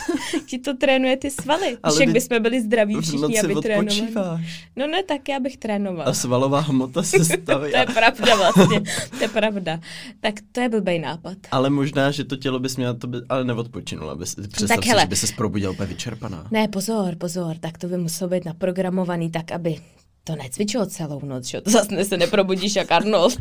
Ti 0.46 0.58
to 0.58 0.74
trénuje 0.74 1.16
ty 1.16 1.30
svaly. 1.30 1.76
Ale 1.82 1.94
Však 1.94 2.08
bychom 2.08 2.42
byli 2.42 2.62
zdraví 2.62 3.00
všichni, 3.00 3.40
aby 3.40 3.54
trénovali. 3.54 4.44
No 4.76 4.86
ne, 4.86 5.02
tak 5.02 5.28
já 5.28 5.40
bych 5.40 5.56
trénovala. 5.56 6.04
A 6.04 6.12
svalová 6.12 6.60
hmota 6.60 7.02
se 7.02 7.24
staví. 7.24 7.72
To 7.74 7.78
je 7.80 7.86
pravda 7.94 8.36
vlastně, 8.36 8.80
to 9.10 9.24
je 9.24 9.28
pravda. 9.28 9.80
Tak 10.20 10.34
to 10.52 10.60
je 10.60 10.68
blbej 10.68 10.98
nápad. 10.98 11.38
Ale 11.50 11.70
možná, 11.70 12.10
že 12.10 12.24
to 12.24 12.36
tělo 12.36 12.58
bys 12.58 12.76
měla, 12.76 12.94
to 12.94 13.06
by, 13.06 13.18
ale 13.28 13.44
neodpočinula. 13.44 14.14
Bys, 14.14 14.34
představ 14.34 14.68
tak 14.68 14.84
si, 14.84 14.88
hele. 14.90 15.02
že 15.02 15.06
by 15.06 15.16
se 15.16 15.26
probudila 15.36 15.72
úplně 15.72 15.86
vyčerpaná. 15.86 16.46
Ne, 16.50 16.68
pozor, 16.68 16.93
pozor, 17.18 17.56
tak 17.60 17.78
to 17.78 17.88
by 17.88 17.98
muselo 17.98 18.30
být 18.30 18.44
naprogramovaný 18.44 19.30
tak, 19.30 19.52
aby 19.52 19.76
to 20.24 20.36
necvičilo 20.36 20.86
celou 20.86 21.20
noc, 21.24 21.46
že? 21.46 21.60
to 21.60 21.70
zase 21.70 22.04
se 22.04 22.16
neprobudíš 22.16 22.76
jak 22.76 22.92
Arnold. 22.92 23.38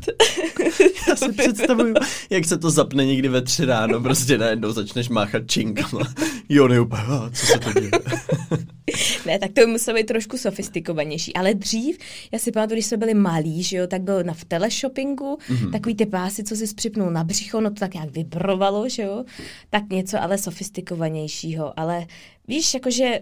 Já 1.09 1.15
si 1.15 1.33
představuju, 1.33 1.93
jak 2.29 2.45
se 2.45 2.57
to 2.57 2.69
zapne 2.69 3.05
někdy 3.05 3.27
ve 3.27 3.41
tři 3.41 3.65
ráno, 3.65 4.01
prostě 4.01 4.37
najednou 4.37 4.71
začneš 4.71 5.09
máchat 5.09 5.43
činkama. 5.47 6.13
Jo, 6.49 6.67
ne 6.67 6.79
úplně, 6.79 7.01
"A, 7.01 7.29
co 7.33 7.45
se 7.45 7.59
to 7.59 7.79
děje? 7.79 7.91
ne, 9.25 9.39
tak 9.39 9.51
to 9.51 9.67
muselo 9.67 9.97
být 9.97 10.05
trošku 10.05 10.37
sofistikovanější. 10.37 11.33
Ale 11.33 11.53
dřív, 11.53 11.97
já 12.31 12.39
si 12.39 12.51
pamatuju, 12.51 12.75
když 12.75 12.85
jsme 12.85 12.97
byli 12.97 13.13
malí, 13.13 13.63
že 13.63 13.77
jo, 13.77 13.87
tak 13.87 14.01
byl 14.01 14.23
na 14.23 14.33
v 14.33 14.45
teleshoppingu, 14.45 15.37
mm-hmm. 15.49 15.71
takový 15.71 15.95
ty 15.95 16.05
pásy, 16.05 16.43
co 16.43 16.55
si 16.55 16.73
připnul 16.73 17.11
na 17.11 17.23
břicho, 17.23 17.61
no 17.61 17.69
to 17.69 17.79
tak 17.79 17.93
nějak 17.93 18.11
vibrovalo, 18.11 18.89
že 18.89 19.03
jo. 19.03 19.23
Tak 19.69 19.89
něco 19.89 20.21
ale 20.21 20.37
sofistikovanějšího. 20.37 21.79
Ale 21.79 22.05
víš, 22.47 22.73
jakože 22.73 23.19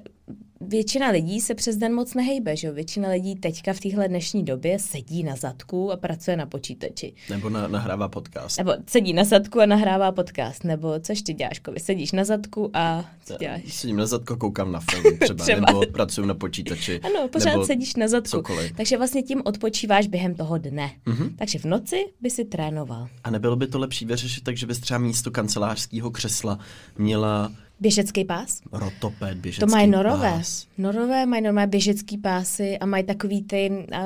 většina 0.62 1.10
lidí 1.10 1.42
se 1.42 1.56
přes 1.56 1.78
den 1.78 1.94
moc 1.94 2.14
nehejbe, 2.14 2.56
že 2.58 2.68
jo? 2.68 2.74
Většina 2.74 3.10
lidí 3.10 3.36
teďka 3.36 3.74
v 3.74 3.80
téhle 3.80 4.08
dnešní 4.08 4.46
době 4.46 4.80
sedí 4.80 5.24
na 5.24 5.36
zadku 5.36 5.92
a 5.92 5.98
pracuje 5.98 6.38
na 6.38 6.46
počítači. 6.46 7.14
Nebo 7.30 7.50
na, 7.50 7.68
nahrává 7.68 8.10
podcast. 8.10 8.58
Nebo 8.58 8.74
sedí 8.88 9.14
na 9.14 9.24
zadku 9.24 9.60
a 9.62 9.66
nahrává 9.66 10.12
podcast. 10.12 10.64
Nebo 10.64 10.94
což 11.00 11.22
ty 11.22 11.34
děláš, 11.34 11.60
Kovi? 11.60 11.80
Sedíš 11.80 12.12
na 12.12 12.24
zadku 12.24 12.70
a 12.74 13.06
co 13.26 13.38
děláš? 13.38 13.62
Sedím 13.74 13.98
na 13.98 14.06
zadku, 14.06 14.36
koukám 14.36 14.72
na 14.72 14.80
film 14.80 15.18
třeba, 15.20 15.44
Třeba. 15.44 15.66
nebo 15.68 15.82
pracuji 15.92 16.28
na 16.28 16.34
počítači. 16.34 17.00
Ano, 17.00 17.28
pořád 17.28 17.52
nebo 17.52 17.66
sedíš 17.66 17.96
na 17.96 18.08
zadku. 18.08 18.30
cokoliv. 18.30 18.72
Takže 18.78 18.98
vlastně 18.98 19.24
tím 19.24 19.42
odpočíváš 19.46 20.08
během 20.08 20.36
toho 20.36 20.58
dne. 20.58 20.92
Mm-hmm. 21.08 21.36
Takže 21.36 21.60
v 21.60 21.66
noci 21.66 22.06
by 22.22 22.30
si 22.30 22.46
trénoval. 22.46 23.08
A 23.24 23.32
nebylo 23.32 23.56
by 23.56 23.68
to 23.68 23.80
lepší 23.80 24.06
vyřešit 24.06 24.44
tak, 24.44 24.58
že 24.58 24.66
bys 24.68 24.80
třeba 24.80 24.98
místo 24.98 25.32
kancelářského 25.32 26.12
křesla 26.12 26.60
měla 26.98 27.52
Běžecký 27.82 28.26
pás? 28.26 28.62
rotoped, 28.72 29.38
běžecký 29.38 29.60
To 29.60 29.68
mají 29.72 29.88
norové. 29.88 30.32
pás. 30.32 30.68
Norové 30.78 31.26
mají 31.26 31.42
normálně 31.42 31.68
běžecký 31.68 32.18
pásy 32.18 32.78
a 32.78 32.86
mají 32.86 33.04
takový 33.04 33.44
ty 33.44 33.70
uh, 33.72 33.98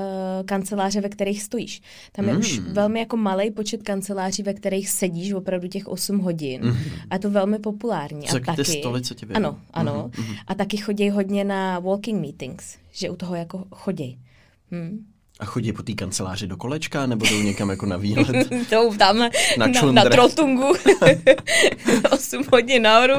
kanceláře, 0.45 1.01
ve 1.01 1.09
kterých 1.09 1.43
stojíš. 1.43 1.81
Tam 2.11 2.27
je 2.27 2.33
mm. 2.33 2.39
už 2.39 2.59
velmi 2.59 2.99
jako 2.99 3.17
malý 3.17 3.51
počet 3.51 3.83
kanceláří, 3.83 4.43
ve 4.43 4.53
kterých 4.53 4.89
sedíš 4.89 5.33
opravdu 5.33 5.67
těch 5.67 5.87
8 5.87 6.19
hodin. 6.19 6.61
Mm. 6.65 6.77
A 7.09 7.15
je 7.15 7.19
to 7.19 7.29
velmi 7.29 7.59
populární. 7.59 8.27
Co 8.27 8.35
a 8.35 8.39
ty 8.39 8.45
taky, 8.45 8.63
stoly, 8.63 9.01
co 9.01 9.13
tě? 9.13 9.25
Ano, 9.25 9.59
ano. 9.73 10.11
Mm. 10.17 10.35
A 10.47 10.55
taky 10.55 10.77
chodí 10.77 11.09
hodně 11.09 11.43
na 11.43 11.79
walking 11.79 12.21
meetings, 12.21 12.77
že 12.91 13.09
u 13.09 13.15
toho 13.15 13.35
jako 13.35 13.63
chodí. 13.71 14.19
Hm. 14.71 15.05
A 15.39 15.45
chodí 15.45 15.73
po 15.73 15.83
té 15.83 15.93
kanceláři 15.93 16.47
do 16.47 16.57
kolečka, 16.57 17.05
nebo 17.05 17.25
jdou 17.25 17.41
někam 17.41 17.69
jako 17.69 17.85
na 17.85 17.97
výlet? 17.97 18.49
to 18.69 18.97
tam 18.97 19.17
na, 19.17 19.29
na, 19.57 19.91
na 19.91 20.03
trotungu 20.03 20.73
8 22.11 22.43
hodin 22.53 22.81
nahoru, 22.83 23.13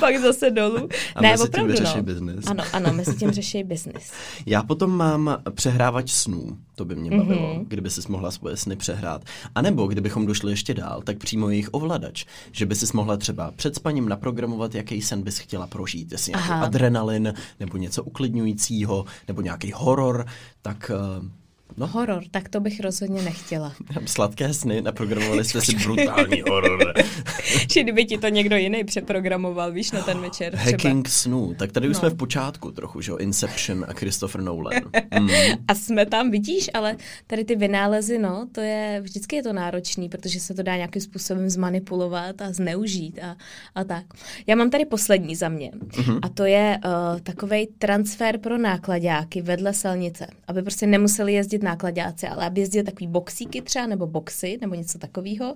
pak 0.00 0.16
zase 0.16 0.50
dolů. 0.50 0.88
A 1.14 1.22
ne, 1.22 1.30
mezi 1.30 1.42
tím 1.42 1.48
opravdu, 1.48 1.72
vyřeší 1.72 1.96
no. 1.96 2.02
biznis. 2.02 2.46
Ano, 2.46 2.64
ano, 2.72 2.92
mezi 2.92 3.16
tím 3.16 3.30
řeší 3.30 3.64
biznis. 3.64 4.12
Já 4.46 4.62
potom 4.62 4.96
mám 4.96 5.36
přehrávač 5.54 6.10
snů, 6.10 6.58
to 6.74 6.84
by 6.84 6.96
mě 6.96 7.10
bavilo, 7.10 7.54
mm-hmm. 7.54 7.64
kdyby 7.68 7.90
si 7.90 8.00
mohla 8.08 8.30
svoje 8.30 8.56
sny 8.56 8.76
přehrát. 8.76 9.24
A 9.54 9.62
nebo 9.62 9.86
kdybychom 9.86 10.26
došli 10.26 10.52
ještě 10.52 10.74
dál, 10.74 11.02
tak 11.02 11.18
přímo 11.18 11.50
jejich 11.50 11.68
ovladač, 11.72 12.24
že 12.52 12.66
by 12.66 12.74
si 12.74 12.86
mohla 12.94 13.16
třeba 13.16 13.50
před 13.50 13.74
spaním 13.74 14.08
naprogramovat, 14.08 14.74
jaký 14.74 15.02
sen 15.02 15.22
bys 15.22 15.38
chtěla 15.38 15.66
prožít, 15.66 16.12
jestli 16.12 16.30
nějaký 16.30 16.50
adrenalin, 16.50 17.34
nebo 17.60 17.76
něco 17.76 18.02
uklidňujícího, 18.02 19.04
nebo 19.28 19.40
nějaký 19.40 19.72
horor, 19.74 20.26
tak 20.62 20.90
eh, 20.94 21.28
no, 21.76 21.86
Horor, 21.86 22.22
tak 22.30 22.48
to 22.48 22.60
bych 22.60 22.80
rozhodně 22.80 23.22
nechtěla. 23.22 23.72
sladké 24.06 24.54
sny, 24.54 24.82
naprogramovali 24.82 25.44
jste 25.44 25.60
si 25.60 25.76
brutální 25.84 26.40
horor. 26.50 26.92
Že 27.72 27.82
kdyby 27.82 28.04
ti 28.04 28.18
to 28.18 28.28
někdo 28.28 28.56
jiný 28.56 28.84
přeprogramoval, 28.84 29.72
víš, 29.72 29.92
na 29.92 30.02
ten 30.02 30.20
večer 30.20 30.56
třeba. 30.56 30.70
Hacking 30.70 31.08
snů, 31.08 31.54
tak 31.58 31.72
tady 31.72 31.88
už 31.88 31.94
No. 31.94 32.00
jsme 32.00 32.10
v 32.10 32.14
počátku 32.16 32.70
trochu, 32.70 33.00
že 33.00 33.10
jo, 33.10 33.16
Inception 33.16 33.84
a 33.88 33.92
Christopher 33.92 34.40
Nolan. 34.40 34.72
Mm. 35.20 35.28
A 35.68 35.74
jsme 35.74 36.06
tam, 36.06 36.30
vidíš, 36.30 36.70
ale 36.74 36.96
tady 37.26 37.44
ty 37.44 37.56
vynálezy, 37.56 38.18
no, 38.18 38.46
to 38.52 38.60
je, 38.60 39.00
vždycky 39.02 39.36
je 39.36 39.42
to 39.42 39.52
náročný, 39.52 40.08
protože 40.08 40.40
se 40.40 40.54
to 40.54 40.62
dá 40.62 40.76
nějakým 40.76 41.02
způsobem 41.02 41.50
zmanipulovat 41.50 42.42
a 42.42 42.52
zneužít 42.52 43.18
a, 43.22 43.36
a 43.74 43.84
tak. 43.84 44.04
Já 44.46 44.56
mám 44.56 44.70
tady 44.70 44.84
poslední 44.84 45.36
za 45.36 45.48
mě 45.48 45.70
Mhm. 45.98 46.18
a 46.22 46.28
to 46.28 46.44
je 46.44 46.78
uh, 46.84 47.20
takový 47.20 47.66
transfer 47.78 48.38
pro 48.38 48.58
nákladáky 48.58 49.42
vedle 49.42 49.74
silnice, 49.74 50.26
aby 50.48 50.62
prostě 50.62 50.86
nemuseli 50.86 51.32
jezdit 51.32 51.57
nákladáci, 51.62 52.26
ale 52.28 52.46
aby 52.46 52.60
jezdili 52.60 52.84
takový 52.84 53.06
boxíky 53.06 53.62
třeba, 53.62 53.86
nebo 53.86 54.06
boxy, 54.06 54.58
nebo 54.60 54.74
něco 54.74 54.98
takového 54.98 55.54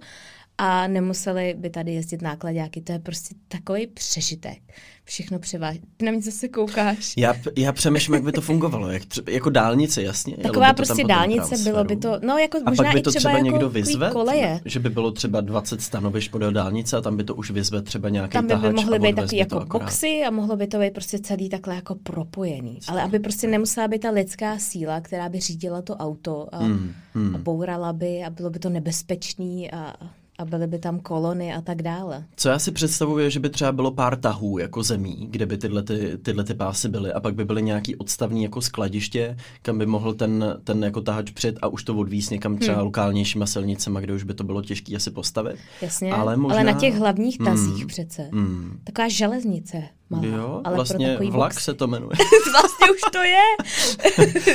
a 0.65 0.87
nemuseli 0.87 1.55
by 1.59 1.71
tady 1.71 1.93
jezdit 1.95 2.23
nákladáky. 2.23 2.81
To 2.81 2.93
je 2.93 2.99
prostě 2.99 3.35
takový 3.49 3.87
přežitek. 3.87 4.59
Všechno 5.05 5.39
převáží. 5.39 5.81
Ty 5.97 6.05
na 6.05 6.13
mě 6.13 6.23
zase 6.23 6.49
koukáš. 6.49 7.15
Já, 7.17 7.35
já 7.57 7.73
přemýšlím, 7.73 8.15
jak 8.15 8.23
by 8.25 8.33
to 8.33 8.41
fungovalo, 8.41 8.91
jak 8.91 9.03
jako 9.31 9.51
dálnice, 9.51 10.03
jasně. 10.03 10.37
Taková 10.37 10.73
prostě 10.73 11.05
dálnice, 11.05 11.47
transferu. 11.49 11.75
bylo 11.75 11.85
by 11.85 11.97
to, 11.97 12.19
no 12.27 12.39
jako 12.39 12.59
A 12.67 12.71
možná 12.71 12.85
pak 12.85 12.93
by 12.95 12.99
i 13.01 13.03
to 13.03 13.11
třeba, 13.11 13.21
třeba 13.21 13.33
jako 13.35 13.45
někdo 13.45 13.71
vyzve, 13.71 14.11
koleje. 14.11 14.61
že 14.65 14.81
by 14.81 14.91
bylo 14.91 15.11
třeba 15.13 15.41
20 15.41 15.83
stanovišť 15.83 16.31
podél 16.31 16.53
dálnice 16.53 16.97
a 16.97 17.01
tam 17.01 17.17
by 17.17 17.25
to 17.25 17.35
už 17.35 17.51
vyzve 17.51 17.83
třeba 17.83 18.09
nějaký 18.09 18.33
Tam 18.33 18.47
by, 18.47 18.57
by 18.57 18.73
mohly 18.73 18.99
být 18.99 19.17
takový 19.17 19.37
jako 19.37 19.61
akorát. 19.61 19.85
boxy 19.85 20.23
a 20.27 20.31
mohlo 20.31 20.57
by 20.57 20.67
to 20.67 20.79
být 20.79 20.93
prostě 20.95 21.19
celý 21.19 21.49
takhle 21.49 21.75
jako 21.75 21.95
propojený. 21.95 22.79
Ale 22.89 23.03
aby 23.03 23.19
prostě 23.19 23.47
nemusela 23.47 23.89
být 23.89 23.99
ta 24.03 24.11
lidská 24.11 24.59
síla, 24.59 25.01
která 25.01 25.29
by 25.29 25.41
řídila 25.41 25.83
to 25.83 25.97
auto 25.97 26.55
a, 26.55 26.59
Hmm, 26.59 26.93
hmm. 27.15 27.35
a 27.35 27.39
bourala 27.39 27.93
by 27.93 28.23
a 28.25 28.31
bylo 28.31 28.51
by 28.51 28.59
to 28.59 28.71
nebezpečný 28.71 29.71
a, 29.71 29.95
a 30.39 30.45
byly 30.45 30.67
by 30.67 30.79
tam 30.79 31.01
kolony 31.01 31.55
a 31.55 31.61
tak 31.61 31.83
dále. 31.83 32.25
Co 32.37 32.49
já 32.49 32.59
si 32.59 32.73
představuji, 32.73 33.31
že 33.31 33.41
by 33.41 33.51
třeba 33.51 33.73
bylo 33.73 33.91
pár 33.91 34.17
tahů 34.17 34.59
jako 34.59 34.83
zemí, 34.83 35.27
kde 35.31 35.47
by 35.47 35.59
tyhle, 35.59 35.83
ty, 35.83 36.19
tyhle 36.23 36.45
ty 36.45 36.55
pásy 36.55 36.89
byly 36.89 37.13
a 37.13 37.21
pak 37.21 37.35
by 37.35 37.45
byly 37.45 37.63
nějaký 37.63 37.97
odstavní 37.97 38.43
jako 38.43 38.61
skladiště, 38.61 39.37
kam 39.63 39.79
by 39.79 39.87
mohl 39.87 40.15
ten, 40.15 40.45
ten 40.65 40.85
jako 40.85 41.01
tahač 41.01 41.31
před 41.31 41.59
a 41.63 41.67
už 41.69 41.85
to 41.85 41.97
odvíz 41.97 42.31
někam 42.31 42.57
třeba 42.59 42.77
Hmm. 42.77 42.85
lokálnějšíma 42.87 43.47
silnicema, 43.47 44.01
kde 44.01 44.15
už 44.15 44.23
by 44.23 44.35
to 44.35 44.45
bylo 44.45 44.63
těžké 44.63 44.97
asi 44.97 45.11
postavit. 45.11 45.57
Jasně, 45.83 46.13
Ale 46.13 46.37
možná- 46.37 46.59
ale 46.61 46.73
na 46.73 46.81
těch 46.81 46.95
hlavních 46.95 47.39
tazích 47.39 47.77
Hmm. 47.79 47.87
přece. 47.87 48.29
Hmm. 48.33 48.79
Taková 48.85 49.09
železnice 49.09 49.83
malá, 50.13 50.27
Jo, 50.27 50.61
ale 50.65 50.77
vlastně 50.77 51.17
vlak 51.17 51.53
boxy. 51.53 51.61
se 51.61 51.75
to 51.75 51.87
jmenuje. 51.87 52.11
vlastně 52.53 52.91
už 52.95 53.01
to 53.13 53.23
je. 53.23 53.43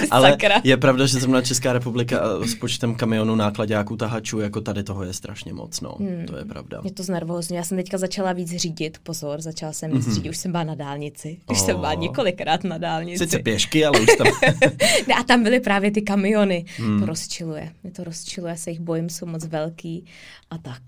Ale 0.11 0.29
Sakra. 0.29 0.61
je 0.63 0.77
pravda, 0.77 1.05
že 1.05 1.19
zrovna 1.19 1.41
Česká 1.41 1.73
republika 1.73 2.21
s 2.45 2.55
počtem 2.55 2.95
kamionů, 2.95 3.35
nákladáků, 3.35 3.97
tahačů, 3.97 4.39
jako 4.39 4.61
tady 4.61 4.83
toho 4.83 5.03
je 5.03 5.13
strašně 5.13 5.53
moc, 5.53 5.81
no. 5.81 5.95
Hmm. 5.99 6.25
To 6.25 6.37
je 6.37 6.45
pravda. 6.45 6.81
Mě 6.81 6.91
to 6.91 7.03
znervózně. 7.03 7.57
Já 7.57 7.63
jsem 7.63 7.77
teďka 7.77 7.97
začala 7.97 8.33
víc 8.33 8.55
řídit. 8.55 8.97
Pozor, 9.03 9.41
začala 9.41 9.73
jsem 9.73 9.91
víc 9.91 10.13
řídit. 10.15 10.29
Už 10.29 10.37
jsem 10.37 10.51
byla 10.51 10.63
na 10.63 10.75
dálnici. 10.75 11.37
Už 11.51 11.59
jsem 11.59 11.75
byla. 11.75 11.93
Oh. 11.93 11.99
několikrát 11.99 12.63
na 12.63 12.77
dálnici. 12.77 13.17
Sice 13.17 13.39
pěšky, 13.39 13.85
ale 13.85 13.99
už 13.99 14.09
tam... 14.17 14.27
Ne, 15.07 15.13
a 15.19 15.23
tam 15.23 15.43
byly 15.43 15.59
právě 15.59 15.91
ty 15.91 16.01
kamiony. 16.01 16.65
Hmm. 16.77 16.99
To 16.99 17.05
rozčiluje. 17.05 17.71
Mě 17.83 17.91
to 17.91 18.03
rozčiluje, 18.03 18.51
já 18.51 18.57
se 18.57 18.69
jich 18.69 18.79
bojím, 18.79 19.09
jsou 19.09 19.25
moc 19.25 19.45
velký 19.45 20.05
a 20.49 20.57
tak. 20.57 20.81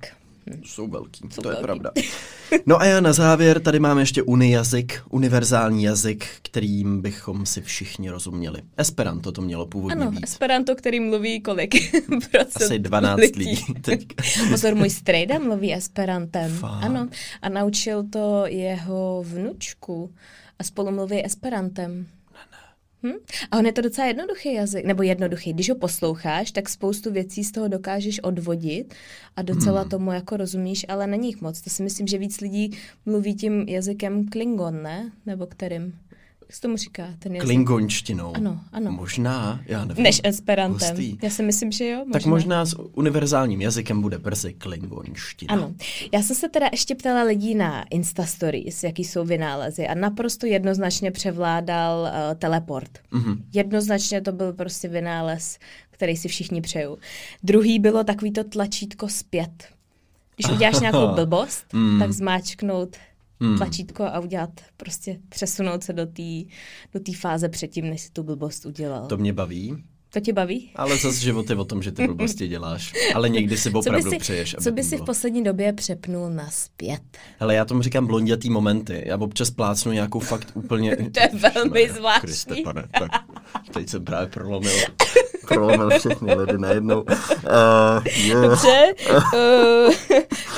Jsou 0.65 0.87
velký, 0.87 1.21
Jsou 1.31 1.41
to 1.41 1.49
je 1.49 1.53
velký. 1.53 1.63
pravda. 1.63 1.91
No 2.65 2.81
a 2.81 2.85
já 2.85 3.01
na 3.01 3.13
závěr 3.13 3.59
tady 3.59 3.79
mám 3.79 3.99
ještě 3.99 4.23
unijazyk, 4.23 5.01
univerzální 5.09 5.83
jazyk, 5.83 6.25
kterým 6.41 7.01
bychom 7.01 7.45
si 7.45 7.61
všichni 7.61 8.09
rozuměli. 8.09 8.61
Esperanto 8.77 9.31
to 9.31 9.41
mělo 9.41 9.65
původně 9.65 10.01
Ano, 10.01 10.11
být. 10.11 10.23
Esperanto, 10.23 10.75
který 10.75 10.99
mluví 10.99 11.41
kolik? 11.41 11.75
procent 12.31 12.63
Asi 12.65 12.79
12 12.79 13.19
lidí 13.35 13.65
teď. 13.81 14.05
Pozor, 14.49 14.75
můj 14.75 14.89
strejda 14.89 15.39
mluví 15.39 15.73
Esperantem. 15.73 16.51
Fakt? 16.51 16.83
Ano. 16.83 17.09
A 17.41 17.49
naučil 17.49 18.03
to 18.03 18.43
jeho 18.47 19.23
vnučku 19.27 20.13
a 20.59 20.63
spolu 20.63 20.91
mluví 20.91 21.25
Esperantem. 21.25 22.05
Hm? 23.03 23.13
A 23.51 23.57
on 23.57 23.65
je 23.65 23.71
to 23.73 23.81
docela 23.81 24.07
jednoduchý 24.07 24.53
jazyk, 24.53 24.85
nebo 24.85 25.03
jednoduchý. 25.03 25.53
Když 25.53 25.69
ho 25.69 25.75
posloucháš, 25.75 26.51
tak 26.51 26.69
spoustu 26.69 27.11
věcí 27.11 27.43
z 27.43 27.51
toho 27.51 27.67
dokážeš 27.67 28.19
odvodit 28.19 28.93
a 29.35 29.41
docela 29.41 29.81
Hmm. 29.81 29.89
tomu 29.89 30.11
jako 30.11 30.37
rozumíš, 30.37 30.85
ale 30.89 31.07
není 31.07 31.27
jich 31.27 31.41
moc. 31.41 31.61
To 31.61 31.69
si 31.69 31.83
myslím, 31.83 32.07
že 32.07 32.17
víc 32.17 32.41
lidí 32.41 32.77
mluví 33.05 33.35
tím 33.35 33.61
jazykem 33.61 34.27
Klingon, 34.29 34.83
ne? 34.83 35.11
Nebo 35.25 35.45
kterým? 35.45 35.99
Jak 36.49 36.55
se 36.55 36.61
tomu 36.61 36.77
říká 36.77 37.07
ten 37.19 37.35
jazyk? 37.35 37.45
Klingonštinou. 37.47 38.35
Ano, 38.35 38.59
ano. 38.71 38.91
Možná, 38.91 39.61
já 39.65 39.85
nevím. 39.85 40.03
Než 40.03 40.21
Esperantem. 40.23 40.89
Hustý. 40.89 41.17
Já 41.23 41.29
si 41.29 41.43
myslím, 41.43 41.71
že 41.71 41.87
jo. 41.89 41.97
Možná. 41.99 42.11
Tak 42.13 42.25
možná 42.25 42.65
s 42.65 42.79
univerzálním 42.79 43.61
jazykem 43.61 44.01
bude 44.01 44.17
brzy 44.17 44.53
klingonština. 44.53 45.53
Ano. 45.53 45.73
Já 46.13 46.21
jsem 46.21 46.35
se 46.35 46.49
teda 46.49 46.67
ještě 46.71 46.95
ptala 46.95 47.23
lidí 47.23 47.55
na 47.55 47.83
Insta 47.83 48.25
Stories, 48.25 48.83
jaký 48.83 49.03
jsou 49.03 49.25
vynálezy 49.25 49.87
a 49.87 49.93
naprosto 49.95 50.45
jednoznačně 50.45 51.11
převládal 51.11 52.01
uh, 52.01 52.35
teleport. 52.39 52.89
Mhm. 53.11 53.43
Jednoznačně 53.53 54.21
to 54.21 54.31
byl 54.31 54.53
prostě 54.53 54.87
vynález, 54.87 55.59
který 55.91 56.17
si 56.17 56.27
všichni 56.27 56.61
přejou. 56.61 56.97
Druhý 57.43 57.79
bylo 57.79 58.03
takový 58.03 58.31
to 58.31 58.43
tlačítko 58.43 59.07
zpět. 59.09 59.65
Když 60.35 60.51
uděláš 60.55 60.79
nějakou 60.79 61.07
blbost, 61.15 61.65
Mm. 61.73 61.99
tak 61.99 62.11
zmáčknout 62.11 62.97
Mm. 63.39 63.57
tlačítko 63.57 64.03
a 64.03 64.19
udělat, 64.19 64.61
prostě 64.77 65.19
přesunout 65.29 65.83
se 65.83 65.93
do 65.93 66.05
té 66.05 66.23
do 66.93 66.99
fáze 67.19 67.49
předtím, 67.49 67.89
než 67.89 68.01
si 68.01 68.11
tu 68.11 68.23
blbost 68.23 68.65
udělal. 68.65 69.07
To, 69.07 69.17
mě 69.17 69.33
baví, 69.33 69.83
to 70.13 70.19
tě 70.19 70.33
baví? 70.33 70.71
ale 70.75 70.97
zase 70.97 71.19
život 71.19 71.49
je 71.49 71.55
o 71.55 71.65
tom, 71.65 71.83
že 71.83 71.91
ty 71.91 72.05
blbosti 72.05 72.47
děláš. 72.47 72.93
Ale 73.15 73.29
někdy 73.29 73.57
si 73.57 73.71
Co 73.71 73.79
opravdu 73.79 74.09
si, 74.09 74.17
přeješ, 74.17 74.53
aby 74.53 74.63
co 74.63 74.71
by 74.71 74.83
si 74.83 74.97
v 74.97 75.05
poslední 75.05 75.43
době 75.43 75.73
přepnul 75.73 76.29
na 76.29 76.49
zpět? 76.49 77.01
Hele, 77.39 77.55
já 77.55 77.65
tomu 77.65 77.81
říkám 77.81 78.07
blondětý 78.07 78.49
momenty. 78.49 79.03
Já 79.05 79.17
občas 79.17 79.51
plácnu 79.51 79.91
nějakou 79.91 80.19
fakt 80.19 80.51
úplně... 80.53 80.95
To 81.11 81.19
je 81.19 81.29
velmi 81.53 81.89
zvláštní. 81.89 82.27
Kriste, 82.27 82.55
pane, 82.63 82.87
tak 82.99 83.11
Teď 83.73 83.89
jsem 83.89 84.05
právě 84.05 84.27
prolomil, 84.27 84.77
prolomil 85.47 85.89
všechny 85.99 86.35
ledy 86.35 86.57
najednou. 86.57 87.01
Uh, 87.01 87.09
yeah. 88.17 88.41
Dobře, 88.41 88.93
uh, 89.11 89.93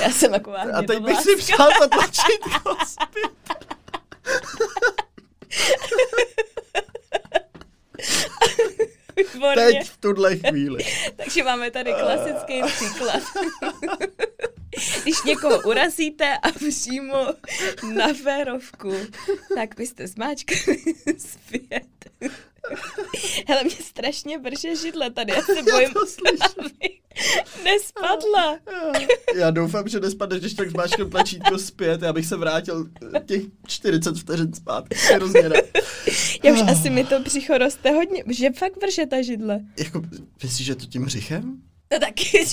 já 0.02 0.10
jsem 0.10 0.30
taková 0.30 0.58
A 0.74 0.82
teď 0.82 0.98
bych 0.98 1.20
si 1.20 1.36
přál 1.36 1.68
to 1.80 1.88
tlačítko 1.88 2.76
zpět. 2.86 3.32
Výborně. 9.16 9.64
Teď 9.64 9.90
v 9.90 9.96
tuhle 9.96 10.36
chvíli. 10.36 10.84
Takže 11.16 11.42
máme 11.42 11.70
tady 11.70 11.92
klasický 11.92 12.62
příklad. 12.62 13.22
Když 15.02 15.22
někoho 15.22 15.60
urazíte 15.62 16.38
a 16.38 16.52
přímo 16.52 17.26
na 17.94 18.14
férovku, 18.14 18.92
tak 19.54 19.74
byste 19.76 20.06
zmáčkali 20.06 20.78
zpět. 21.18 22.32
Hele, 23.48 23.64
mě 23.64 23.76
strašně 23.80 24.38
brže 24.38 24.76
židle 24.76 25.10
tady, 25.10 25.32
já 25.32 25.42
se 25.42 25.62
bojím, 25.72 25.92
to 25.92 26.06
slyším. 26.06 26.58
aby 26.58 26.98
nespadla. 27.64 28.58
Já 29.36 29.50
doufám, 29.50 29.88
že 29.88 30.00
nespadneš, 30.00 30.40
když 30.40 30.54
tak 30.54 30.70
zmáčknu 30.70 31.10
tlačítko 31.10 31.58
zpět. 31.58 32.02
Já 32.02 32.12
bych 32.12 32.26
se 32.26 32.36
vrátil 32.36 32.86
těch 33.26 33.42
40 33.66 34.16
vteřin 34.18 34.52
zpátky. 34.54 34.96
Hrozně 35.14 35.48
rád. 35.48 35.64
Já 36.42 36.52
už 36.52 36.60
asi 36.70 36.90
mi 36.90 37.04
to 37.04 37.20
břicho 37.20 37.58
roste 37.58 37.90
hodně, 37.90 38.24
že 38.30 38.50
fakt 38.50 38.76
vrže 38.82 39.06
ta 39.06 39.22
židle. 39.22 39.60
Jako, 39.78 40.02
myslíš, 40.42 40.66
že 40.66 40.74
to 40.74 40.86
tím 40.86 41.04
břichem? 41.04 41.62
No 41.92 41.98
taky. 42.00 42.46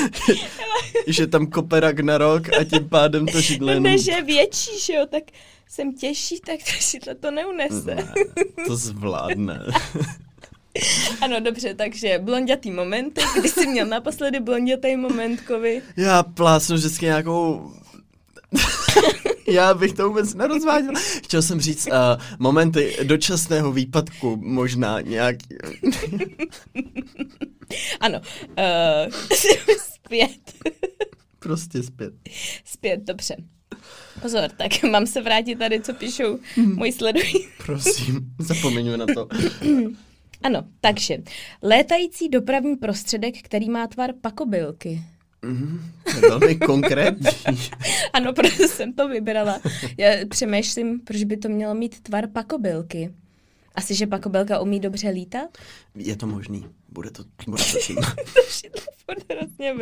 že 1.06 1.26
tam 1.26 1.46
kope 1.46 1.80
Ragnarok 1.80 2.48
a 2.58 2.64
tím 2.64 2.88
pádem 2.88 3.26
to 3.26 3.40
židle 3.40 3.72
jenom... 3.72 3.82
Ne, 3.82 3.98
že 3.98 4.12
je 4.12 4.22
větší, 4.22 4.70
že 4.80 4.92
jo, 4.92 5.06
tak 5.10 5.22
jsem 5.68 5.94
těžší, 5.94 6.40
tak 6.40 6.60
ta 6.60 6.72
židle 6.80 7.14
to 7.14 7.30
neunese. 7.30 7.94
Ne, 7.94 8.12
to 8.66 8.76
zvládne. 8.76 9.60
Ano, 11.20 11.40
dobře, 11.40 11.74
takže 11.74 12.18
blondětý 12.22 12.70
momenty, 12.70 13.20
kdy 13.38 13.48
jsi 13.48 13.66
měl 13.66 13.86
naposledy 13.86 14.40
blondětý 14.40 14.96
momentkovi. 14.96 15.82
Já 15.96 16.22
plásnu 16.22 16.76
vždycky 16.76 17.04
nějakou... 17.04 17.72
Já 19.46 19.74
bych 19.74 19.92
to 19.92 20.08
vůbec 20.08 20.34
nerozváděl. 20.34 20.92
Chtěl 21.24 21.42
jsem 21.42 21.60
říct 21.60 21.86
uh, 21.86 21.92
momenty 22.38 22.96
dočasného 23.02 23.72
výpadku, 23.72 24.36
možná 24.36 25.00
nějaký... 25.00 25.46
Ano, 28.00 28.20
uh, 28.48 29.12
zpět. 29.78 30.52
prostě 31.38 31.82
zpět. 31.82 32.12
Zpět, 32.64 33.00
dobře. 33.04 33.36
Pozor, 34.22 34.50
tak 34.56 34.82
mám 34.82 35.06
se 35.06 35.22
vrátit 35.22 35.58
tady, 35.58 35.80
co 35.80 35.94
píšou 35.94 36.38
moji 36.56 36.92
sledují. 36.92 37.48
Prosím, 37.66 38.34
zapomeňu 38.38 38.96
na 38.96 39.06
to. 39.14 39.28
Ano, 40.42 40.64
takže 40.80 41.18
létající 41.62 42.28
dopravní 42.28 42.76
prostředek, 42.76 43.42
který 43.42 43.70
má 43.70 43.86
tvar 43.86 44.10
pakobylky. 44.20 45.02
Je 46.14 46.20
velmi 46.20 46.54
konkrétní. 46.54 47.28
Ano, 48.12 48.32
proto 48.32 48.68
jsem 48.68 48.92
to 48.92 49.08
vybrala. 49.08 49.60
Já 49.98 50.10
přemýšlím, 50.28 51.00
proč 51.00 51.24
by 51.24 51.36
to 51.36 51.48
mělo 51.48 51.74
mít 51.74 52.00
tvar 52.00 52.26
pakobylky. 52.26 53.12
Asi, 53.74 53.94
že 53.94 54.06
pakobylka 54.06 54.60
umí 54.60 54.80
dobře 54.80 55.08
lítat? 55.08 55.58
Je 55.94 56.16
to 56.16 56.26
možný. 56.26 56.66
Bude 56.92 57.10
to, 57.10 57.24
bude 57.46 57.62
to 57.72 57.78
tím. 57.78 57.96
Hrozně. 59.30 59.72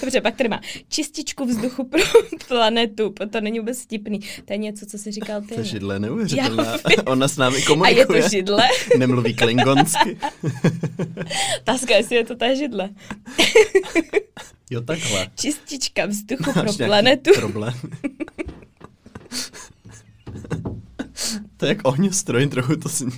Dobře, 0.00 0.20
pak 0.20 0.36
tady 0.36 0.48
má 0.48 0.60
čističku 0.88 1.44
vzduchu 1.44 1.84
pro 1.84 2.00
planetu. 2.48 3.14
To 3.32 3.40
není 3.40 3.58
vůbec 3.60 3.82
vtipný. 3.82 4.20
To 4.44 4.52
je 4.52 4.56
něco, 4.56 4.86
co 4.86 4.98
si 4.98 5.12
říkal 5.12 5.42
ty. 5.42 5.54
To 5.54 5.62
židle 5.62 5.94
je 5.94 5.98
neuvěřitelná. 5.98 6.76
Ona 7.06 7.28
s 7.28 7.36
námi 7.36 7.56
A 7.56 7.58
je 7.58 7.64
komunikuje. 7.66 8.22
to 8.22 8.28
židle? 8.28 8.68
Nemluví 8.98 9.34
klingonsky. 9.34 10.18
Taska, 11.64 11.96
jestli 11.96 12.16
je 12.16 12.24
to 12.24 12.36
ta 12.36 12.54
židle. 12.54 12.90
Jo, 14.70 14.80
takhle. 14.80 15.30
Čistička 15.34 16.06
vzduchu 16.06 16.52
Máš 16.56 16.76
pro 16.76 16.86
planetu. 16.86 17.30
problém. 17.34 17.74
to 21.56 21.66
je 21.66 21.68
jak 21.68 21.78
ohňostroj, 21.88 22.46
trochu 22.46 22.76
to 22.76 22.88
zní. 22.88 23.10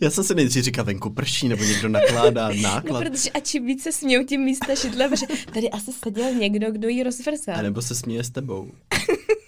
Já 0.00 0.10
jsem 0.10 0.24
si 0.24 0.34
nejdřív 0.34 0.64
říkal, 0.64 0.84
venku 0.84 1.10
prší, 1.10 1.48
nebo 1.48 1.64
někdo 1.64 1.88
nakládá 1.88 2.48
No, 2.54 2.62
náklad. 2.62 3.04
protože 3.04 3.30
a 3.30 3.40
čím 3.40 3.66
více 3.66 3.92
smějou, 3.92 4.24
tím 4.24 4.44
víc 4.46 4.58
ta 4.66 4.74
židle 4.74 5.08
vrže. 5.08 5.26
Tady 5.54 5.70
asi 5.70 5.92
seděl 5.92 6.34
někdo, 6.34 6.72
kdo 6.72 6.88
ji 6.88 7.02
rozvrzal. 7.02 7.56
A 7.56 7.62
nebo 7.62 7.82
se 7.82 7.94
směje 7.94 8.24
s 8.24 8.30
tebou. 8.30 8.70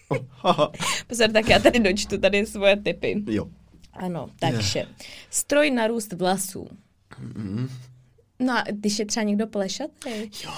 Pozor, 1.07 1.31
tak 1.33 1.49
já 1.49 1.59
tady 1.59 1.79
dočtu 1.81 2.19
tady 2.19 2.47
svoje 2.47 2.77
typy. 2.77 3.23
jo. 3.27 3.49
Ano, 3.93 4.29
takže 4.41 4.85
stroj 5.31 5.71
na 5.71 5.87
růst 5.87 6.13
vlasů. 6.13 6.69
No 8.43 8.59
a 8.59 8.65
když 8.71 8.99
je 8.99 9.07
třeba 9.07 9.25
někdo 9.25 9.47
plešatý? 9.47 10.11
Jo, 10.45 10.51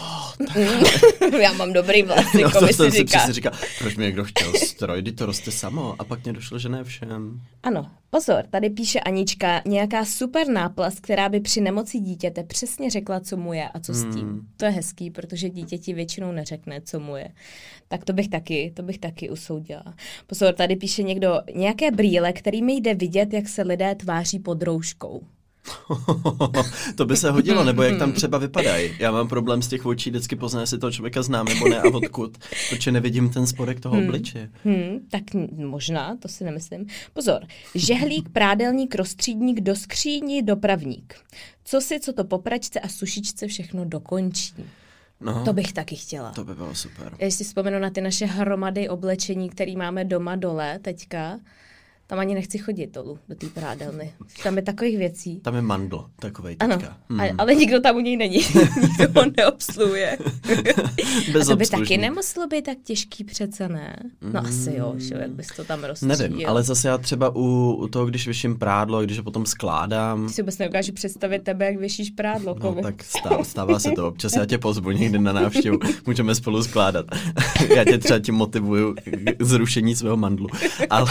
Já 1.41 1.53
mám 1.53 1.73
dobrý 1.73 2.03
vlasy, 2.07 2.29
no, 2.35 2.41
jako 2.41 2.61
to 2.61 2.67
by 2.67 2.73
jsem 2.73 2.91
si 2.91 2.97
říká. 2.99 3.19
přesně 3.19 3.33
říkal, 3.35 3.53
proč 3.79 3.97
mi 3.97 4.05
někdo 4.05 4.25
chtěl 4.25 4.53
stroj, 4.55 5.03
kdy 5.03 5.13
to 5.13 5.27
roste 5.27 5.51
samo. 5.51 5.95
A 5.99 6.05
pak 6.05 6.25
mě 6.25 6.33
došlo, 6.33 6.59
že 6.59 6.69
ne 6.69 6.85
všem. 6.85 7.41
Ano, 7.63 7.91
pozor, 8.11 8.45
tady 8.51 8.71
píše 8.71 9.01
Anička, 9.01 9.63
nějaká 9.67 10.05
super 10.05 10.49
náplast, 10.49 11.01
která 11.01 11.29
by 11.29 11.41
při 11.41 11.61
nemoci 11.61 11.99
dítěte 11.99 12.45
přesně 12.45 12.91
řekla, 12.91 13.21
co 13.21 13.37
mu 13.37 13.53
je 13.53 13.69
a 13.69 13.81
co 13.81 13.95
s 13.95 14.03
tím. 14.03 14.29
Hmm. 14.29 14.47
To 14.57 14.65
je 14.65 14.71
hezký, 14.71 15.11
protože 15.11 15.51
dítě 15.51 15.79
ti 15.79 15.93
většinou 15.95 16.33
neřekne, 16.33 16.81
co 16.85 17.01
mu 17.01 17.17
je. 17.17 17.29
Tak 17.89 18.05
to 18.05 18.13
bych 18.13 18.29
taky, 18.29 18.73
to 18.77 18.83
bych 18.83 18.99
taky 18.99 19.31
usoudila. 19.31 19.95
Pozor, 20.27 20.55
tady 20.55 20.77
píše 20.77 21.03
někdo, 21.03 21.41
nějaké 21.55 21.91
brýle, 21.91 22.33
kterými 22.33 22.73
jde 22.73 22.95
vidět, 22.95 23.33
jak 23.33 23.49
se 23.49 23.63
lidé 23.63 23.95
tváří 23.95 24.39
pod 24.39 24.63
rouškou. 24.63 25.23
to 26.95 27.05
by 27.07 27.17
se 27.17 27.31
hodilo, 27.31 27.65
nebo 27.65 27.83
jak 27.83 27.99
tam 27.99 28.13
třeba 28.19 28.39
vypadají. 28.39 28.91
Já 28.99 29.11
mám 29.13 29.29
problém 29.29 29.63
z 29.63 29.69
těch 29.69 29.87
očí, 29.87 30.11
vždycky 30.11 30.37
poznám, 30.37 30.61
jestli 30.61 30.79
toho 30.79 30.93
člověka 30.93 31.23
znám 31.23 31.47
nebo 31.47 31.69
ne 31.69 31.81
a 31.81 31.85
odkud, 31.95 32.39
protože 32.71 32.93
nevidím 32.93 33.31
ten 33.31 33.47
spodek 33.47 33.81
toho 33.81 33.99
obličeje. 33.99 34.51
Hmm, 34.65 34.99
tak 35.11 35.35
n- 35.35 35.49
možná, 35.67 36.17
to 36.17 36.29
si 36.29 36.45
nemyslím. 36.45 36.87
Pozor, 37.13 37.41
žehlík, 37.75 38.29
prádelník, 38.29 38.95
rozstřídník, 38.95 39.61
do 39.61 39.77
skříní, 39.77 40.43
dopravník. 40.43 41.15
Co 41.65 41.81
si, 41.81 42.01
co 42.01 42.13
to 42.13 42.25
po 42.25 42.39
pračce 42.39 42.81
a 42.81 42.89
sušičce 42.89 43.47
všechno 43.47 43.85
dokončí. 43.85 44.55
No, 45.21 45.45
To 45.45 45.53
bych 45.53 45.73
taky 45.73 45.97
chtěla. 45.97 46.33
to 46.33 46.45
by 46.45 46.55
bylo 46.55 46.75
super. 46.75 47.13
Já 47.19 47.31
si 47.31 47.45
vzpomenu 47.45 47.79
na 47.79 47.91
ty 47.91 48.01
naše 48.01 48.27
hromady 48.27 48.89
oblečení, 48.89 49.49
které 49.49 49.73
máme 49.77 50.05
doma 50.05 50.37
dole 50.37 50.79
teďka. 50.83 51.39
Tam 52.07 52.19
ani 52.19 52.35
nechci 52.35 52.59
chodit 52.59 52.87
dolů, 52.95 53.19
do 53.29 53.35
té 53.35 53.47
prádelny. 53.47 54.13
Tam 54.43 54.57
je 54.57 54.63
takových 54.63 54.99
věcí. 54.99 55.41
Tam 55.41 55.55
je 55.55 55.63
mandl 55.63 56.05
takovej 56.21 56.57
Ano, 56.61 56.77
teďka. 56.77 56.97
Hmm. 57.11 57.21
a, 57.21 57.25
ale 57.39 57.55
nikdo 57.55 57.81
tam 57.81 57.97
u 57.97 58.01
něj 58.01 58.17
není. 58.17 58.37
nikdo 58.83 59.21
ho 59.21 59.27
neobsluje. 59.37 60.19
a 61.41 61.45
to 61.45 61.57
by 61.57 61.67
taky 61.67 61.99
nemuselo 61.99 62.47
být 62.47 62.63
tak 62.65 62.79
těžký 62.85 63.25
přece, 63.25 63.69
ne? 63.69 63.97
No 64.33 64.41
asi 64.41 64.75
jo, 64.77 64.95
že 64.97 65.15
jo, 65.15 65.21
jak 65.21 65.31
bys 65.31 65.47
to 65.57 65.65
tam 65.65 65.85
rozstřídil. 65.85 66.17
Nevím, 66.19 66.49
ale 66.49 66.63
zase 66.63 66.89
já 66.89 66.99
třeba 66.99 67.37
u, 67.37 67.73
u 67.73 67.89
toho, 67.89 68.07
když 68.07 68.27
vyším 68.29 68.59
prádlo, 68.59 69.03
když 69.03 69.19
ho 69.19 69.25
potom 69.25 69.47
skládám, 69.47 70.29
Si 70.29 70.43
vůbec 70.43 70.59
nedokážu 70.59 70.93
představit 70.93 71.43
tebe, 71.43 71.65
jak 71.65 71.77
věšíš 71.77 72.11
prádlo, 72.11 72.55
No 72.55 72.61
kovi. 72.61 72.83
tak 72.83 73.05
stává, 73.05 73.45
stává 73.45 73.79
se 73.79 73.91
to 73.91 74.09
občas, 74.09 74.37
já 74.37 74.47
tě 74.47 74.59
pozvu 74.59 74.91
někdy 74.91 75.19
na 75.19 75.33
návštěvu, 75.33 75.79
můžeme 76.07 76.35
spolu 76.35 76.63
skládat. 76.63 77.07
já 77.77 77.85
tě 77.85 77.99
třeba 77.99 78.19
tím 78.19 78.35
motivuju 78.35 78.95
k 79.39 79.43
zrušení 79.43 79.97
svého 79.97 80.17
mandlu. 80.17 80.49
Ale, 80.91 81.11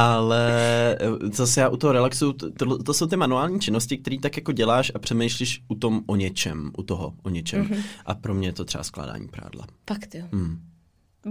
ale 0.00 0.98
zase 1.32 1.60
já 1.60 1.68
u 1.68 1.76
toho 1.76 1.92
relaxu, 1.92 2.32
to, 2.32 2.82
to, 2.82 2.94
jsou 2.94 3.06
ty 3.06 3.16
manuální 3.16 3.60
činnosti, 3.60 3.98
které 3.98 4.18
tak 4.18 4.36
jako 4.36 4.52
děláš 4.52 4.92
a 4.94 4.98
přemýšlíš 4.98 5.62
u 5.68 5.74
tom 5.74 6.02
o 6.06 6.16
něčem, 6.16 6.70
u 6.78 6.82
toho 6.82 7.14
o 7.22 7.28
něčem. 7.28 7.60
Mhm. 7.60 7.72
Mm-hmm. 7.72 7.84
A 8.06 8.14
pro 8.14 8.34
mě 8.34 8.48
je 8.48 8.52
to 8.52 8.64
třeba 8.64 8.84
skládání 8.84 9.28
prádla. 9.28 9.66
Fakt 9.88 10.14
jo. 10.14 10.24
Hmm. 10.32 10.60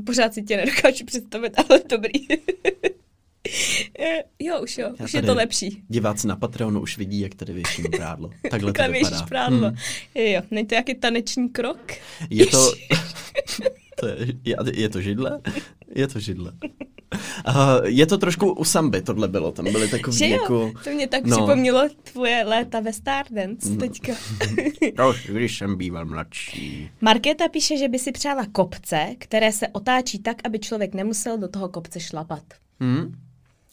Pořád 0.05 0.33
si 0.33 0.43
tě 0.43 0.57
nedokážu 0.57 1.05
představit, 1.05 1.53
ale 1.57 1.81
dobrý. 1.89 2.27
jo, 4.39 4.61
už 4.63 4.77
jo, 4.77 4.93
Já 4.99 5.05
už 5.05 5.13
je 5.13 5.21
to 5.21 5.35
lepší. 5.35 5.83
Diváci 5.87 6.27
na 6.27 6.35
Patreonu 6.35 6.81
už 6.81 6.97
vidí, 6.97 7.19
jak 7.19 7.35
tady 7.35 7.53
věším 7.53 7.85
prádlo. 7.95 8.29
Takhle 8.51 8.71
to 8.71 8.77
Takhle 8.77 8.99
vypadá. 8.99 9.25
prádlo. 9.25 9.67
Hmm. 9.67 9.77
Jo, 10.15 10.41
není 10.51 10.67
to 10.67 10.75
jaký 10.75 10.95
taneční 10.95 11.49
krok? 11.49 11.91
Je 12.29 12.45
to, 12.45 12.67
to 13.99 14.07
je, 14.07 14.15
je, 14.43 14.55
je 14.73 14.89
to 14.89 15.01
židle? 15.01 15.41
Je 15.95 16.07
to 16.07 16.19
židle. 16.19 16.53
Uh, 17.47 17.85
je 17.85 18.05
to 18.05 18.17
trošku 18.17 18.51
u 18.53 18.63
samby, 18.63 19.01
tohle 19.01 19.27
bylo, 19.27 19.51
tam 19.51 19.65
byly 19.71 19.87
takový 19.87 20.17
Že 20.17 20.29
jo, 20.29 20.31
jako... 20.31 20.71
to 20.83 20.89
mě 20.89 21.07
tak 21.07 21.25
no. 21.25 21.37
připomnělo 21.37 21.89
tvoje 22.03 22.43
léta 22.45 22.79
ve 22.79 22.93
Stardance 22.93 23.75
teďka. 23.75 24.13
No, 24.97 25.13
když 25.29 25.57
jsem 25.57 25.77
býval 25.77 26.05
mladší. 26.05 26.89
Markéta 27.01 27.47
píše, 27.47 27.77
že 27.77 27.87
by 27.87 27.99
si 27.99 28.11
přála 28.11 28.45
kopce, 28.51 29.15
které 29.17 29.51
se 29.51 29.67
otáčí 29.67 30.19
tak, 30.19 30.37
aby 30.43 30.59
člověk 30.59 30.93
nemusel 30.93 31.37
do 31.37 31.47
toho 31.47 31.69
kopce 31.69 31.99
šlapat. 31.99 32.43
Hmm? 32.79 33.15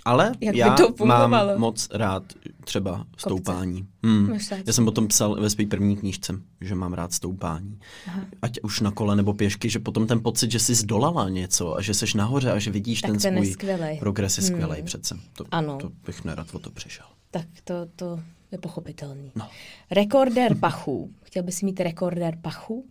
Ale 0.07 0.33
Jak 0.41 0.53
by 0.53 0.59
já 0.59 0.75
to 0.75 0.93
fungovalo? 0.93 1.29
mám 1.29 1.59
moc 1.61 1.89
rád 1.93 2.23
třeba 2.65 3.07
stoupání. 3.17 3.87
Hmm. 4.05 4.39
Já 4.67 4.73
jsem 4.73 4.89
o 4.89 4.91
tom 4.91 5.09
psal 5.09 5.35
ve 5.41 5.51
své 5.51 5.67
první 5.67 5.97
knížce, 5.97 6.35
že 6.61 6.75
mám 6.75 6.93
rád 6.93 7.13
stoupání. 7.13 7.79
Aha. 8.07 8.21
Ať 8.43 8.61
už 8.63 8.81
na 8.81 8.91
kole 8.91 9.17
nebo 9.17 9.35
pěšky, 9.35 9.71
že 9.71 9.79
potom 9.79 10.07
ten 10.07 10.23
pocit, 10.23 10.51
že 10.51 10.59
jsi 10.59 10.75
zdolala 10.75 11.29
něco 11.29 11.77
a 11.77 11.83
že 11.83 11.95
seš 11.95 12.15
nahoře 12.15 12.53
a 12.53 12.59
že 12.59 12.71
vidíš 12.71 13.01
Tak 13.01 13.11
ten 13.11 13.21
ten 13.21 13.35
svůj 13.35 13.47
skvělej. 13.53 13.99
progres 13.99 14.37
je 14.37 14.43
skvělej 14.43 14.83
přece. 14.83 15.19
To, 15.37 15.45
Ano. 15.51 15.77
to 15.81 15.91
bych 16.07 16.25
nerad 16.25 16.47
o 16.55 16.59
to 16.59 16.71
přišel. 16.71 17.07
Tak 17.31 17.47
to, 17.65 17.75
to 17.97 18.21
je 18.53 18.59
pochopitelný. 18.59 19.31
No. 19.35 19.49
Rekordér 19.91 20.55
pachů. 20.55 21.11
Chtěl 21.23 21.43
bys 21.43 21.63
mít 21.63 21.81
rekordér 21.81 22.39
pachů? 22.43 22.85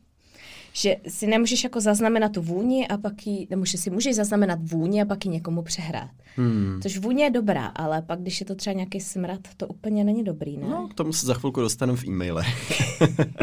Že 0.76 0.96
si 1.08 1.28
nemůžeš 1.28 1.64
jako 1.64 1.82
zaznamenat 1.82 2.32
tu 2.32 2.42
vůni 2.42 2.88
a 2.88 2.98
pak 2.98 3.28
ji, 3.28 3.48
nebo 3.50 3.66
že 3.66 3.78
si 3.78 3.90
můžeš 3.90 4.16
zaznamenat 4.16 4.60
vůni 4.62 5.02
a 5.02 5.06
pak 5.06 5.26
ji 5.26 5.32
někomu 5.32 5.62
přehrát. 5.62 6.10
Hmm. 6.36 6.80
Což 6.84 6.98
vůně 6.98 7.24
je 7.24 7.30
dobrá, 7.30 7.66
ale 7.66 8.02
pak, 8.02 8.22
když 8.22 8.40
je 8.40 8.46
to 8.46 8.56
třeba 8.56 8.74
nějaký 8.74 9.00
smrad, 9.00 9.40
to 9.58 9.68
úplně 9.68 10.04
není 10.04 10.24
dobrý, 10.24 10.58
ne? 10.58 10.68
No, 10.68 10.88
k 10.88 10.94
tomu 10.94 11.14
se 11.14 11.26
za 11.28 11.34
chvilku 11.34 11.62
dostanu 11.62 11.96
v 11.96 12.04
e-maile. 12.04 12.44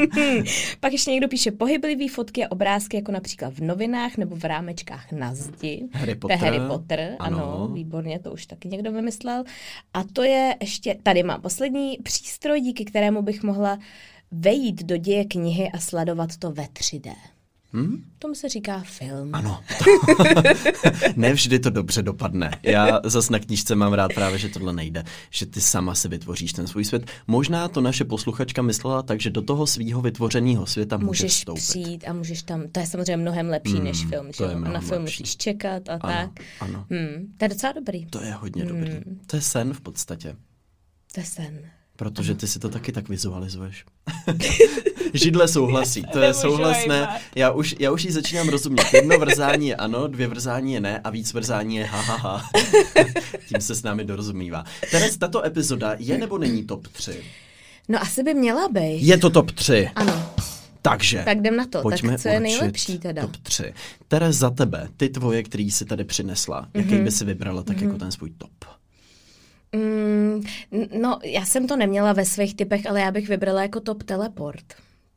Pak 0.80 0.92
ještě 0.92 1.10
někdo 1.10 1.28
píše 1.28 1.50
pohyblivý 1.50 2.08
fotky 2.08 2.44
a 2.44 2.52
obrázky, 2.52 2.96
jako 2.96 3.12
například 3.12 3.54
v 3.54 3.60
novinách 3.60 4.16
nebo 4.16 4.36
v 4.36 4.44
rámečkách 4.44 5.12
na 5.12 5.34
zdi. 5.34 5.88
Harry 5.92 6.14
To 6.14 6.18
Potter. 6.20 6.38
Harry 6.38 6.60
Potter, 6.68 7.16
ano. 7.18 7.36
Ano. 7.36 7.54
ano, 7.54 7.68
výborně, 7.74 8.18
to 8.18 8.32
už 8.32 8.46
taky 8.46 8.68
někdo 8.68 8.92
vymyslel. 8.92 9.44
A 9.94 10.04
to 10.12 10.22
je 10.22 10.56
ještě, 10.60 10.98
tady 11.02 11.22
mám 11.22 11.40
poslední 11.40 11.98
přístroj, 12.02 12.60
díky 12.60 12.84
kterému 12.84 13.22
bych 13.22 13.42
mohla 13.42 13.78
vejít 14.32 14.82
do 14.82 14.96
děje 14.96 15.24
knihy 15.24 15.70
a 15.70 15.78
sledovat 15.78 16.36
to 16.36 16.50
ve 16.50 16.62
3D. 16.64 17.14
Hmm? 17.74 18.04
Tomu 18.18 18.34
se 18.34 18.48
říká 18.48 18.80
film. 18.86 19.30
Ano. 19.32 19.60
ne 21.16 21.32
vždy 21.32 21.58
to 21.58 21.70
dobře 21.70 22.02
dopadne. 22.02 22.50
Já 22.62 23.00
zas 23.04 23.30
na 23.30 23.38
knížce 23.38 23.74
mám 23.74 23.92
rád 23.92 24.12
právě, 24.14 24.38
že 24.38 24.48
tohle 24.48 24.72
nejde. 24.72 25.04
Že 25.30 25.46
ty 25.46 25.60
sama 25.60 25.94
si 25.94 26.08
vytvoříš 26.08 26.52
ten 26.52 26.66
svůj 26.66 26.84
svět. 26.84 27.06
Možná 27.26 27.68
to 27.68 27.80
naše 27.80 28.04
posluchačka 28.04 28.62
myslela 28.62 29.02
tak, 29.02 29.20
že 29.20 29.30
do 29.30 29.42
toho 29.42 29.66
svýho 29.66 30.00
vytvořeného 30.02 30.66
světa 30.66 30.96
můžeš, 30.96 31.06
Můžeš 31.22 31.32
vstoupit. 31.38 31.60
přijít 31.62 32.04
a 32.08 32.12
můžeš 32.12 32.42
tam, 32.42 32.68
to 32.72 32.80
je 32.80 32.86
samozřejmě 32.86 33.16
mnohem 33.16 33.48
lepší 33.48 33.74
mm, 33.74 33.84
než 33.84 34.06
film, 34.06 34.26
to 34.36 34.44
že 34.48 34.52
je 34.52 34.58
na 34.60 34.80
film 34.80 35.02
lepší. 35.02 35.22
musíš 35.22 35.36
čekat 35.36 35.88
a 35.88 35.92
Ano, 35.92 36.00
tak. 36.34 36.44
ano. 36.60 36.86
Hmm, 36.90 37.34
to 37.38 37.44
je 37.44 37.48
docela 37.48 37.72
dobrý. 37.72 38.06
To 38.06 38.22
je 38.22 38.32
hodně 38.32 38.64
dobrý. 38.64 38.90
To 39.26 39.36
je 39.36 39.42
sen 39.42 39.74
v 39.74 39.80
podstatě. 39.80 40.36
To 41.14 41.20
je 41.20 41.26
sen. 41.26 41.60
Protože 42.02 42.34
ty 42.34 42.46
si 42.46 42.58
to 42.58 42.68
taky 42.68 42.92
tak 42.92 43.08
vizualizuješ. 43.08 43.84
Židle 45.14 45.48
souhlasí, 45.48 46.02
to 46.12 46.18
je 46.18 46.34
souhlasné. 46.34 47.08
Já 47.34 47.50
už, 47.50 47.74
já 47.78 47.90
už 47.92 48.04
jí 48.04 48.10
začínám 48.10 48.48
rozumět. 48.48 48.84
Jedno 48.94 49.18
vrzání 49.18 49.68
je 49.68 49.76
ano, 49.76 50.06
dvě 50.08 50.26
vrzání 50.28 50.72
je 50.74 50.80
ne 50.80 50.98
a 51.04 51.10
víc 51.10 51.34
vrzání 51.34 51.76
je 51.76 51.84
ha, 51.84 52.00
ha, 52.00 52.16
ha. 52.16 52.50
Tím 53.48 53.60
se 53.60 53.74
s 53.74 53.82
námi 53.82 54.04
dorozumívá. 54.04 54.64
Teres, 54.90 55.16
tato 55.16 55.44
epizoda 55.46 55.94
je 55.98 56.18
nebo 56.18 56.38
není 56.38 56.64
top 56.64 56.88
3? 56.88 57.24
No 57.88 58.02
asi 58.02 58.22
by 58.22 58.34
měla 58.34 58.68
být. 58.68 59.02
Je 59.02 59.18
to 59.18 59.30
top 59.30 59.50
3. 59.52 59.90
Ano. 59.96 60.34
Takže, 60.82 61.22
Tak 61.24 61.38
jdem 61.38 61.56
na 61.56 61.66
to. 61.66 61.82
pojďme 61.82 62.12
tak 62.12 62.20
co 62.20 62.28
je 62.28 62.40
nejlepší 62.40 62.98
teda? 62.98 63.22
top 63.22 63.36
3. 63.36 63.72
Teres, 64.08 64.36
za 64.36 64.50
tebe, 64.50 64.88
ty 64.96 65.08
tvoje, 65.08 65.42
který 65.42 65.70
jsi 65.70 65.84
tady 65.84 66.04
přinesla, 66.04 66.68
jaký 66.74 66.94
Mhm. 66.94 67.04
by 67.04 67.10
si 67.10 67.24
vybrala 67.24 67.62
tak 67.62 67.80
jako 67.80 67.98
ten 67.98 68.12
svůj 68.12 68.30
top? 68.38 68.50
Mm, 69.76 70.42
no, 71.00 71.18
já 71.24 71.44
jsem 71.44 71.66
to 71.66 71.76
neměla 71.76 72.12
ve 72.12 72.24
svých 72.24 72.54
typech, 72.56 72.86
ale 72.86 73.00
já 73.00 73.10
bych 73.10 73.28
vybrala 73.28 73.62
jako 73.62 73.80
top 73.80 74.02
teleport. 74.02 74.64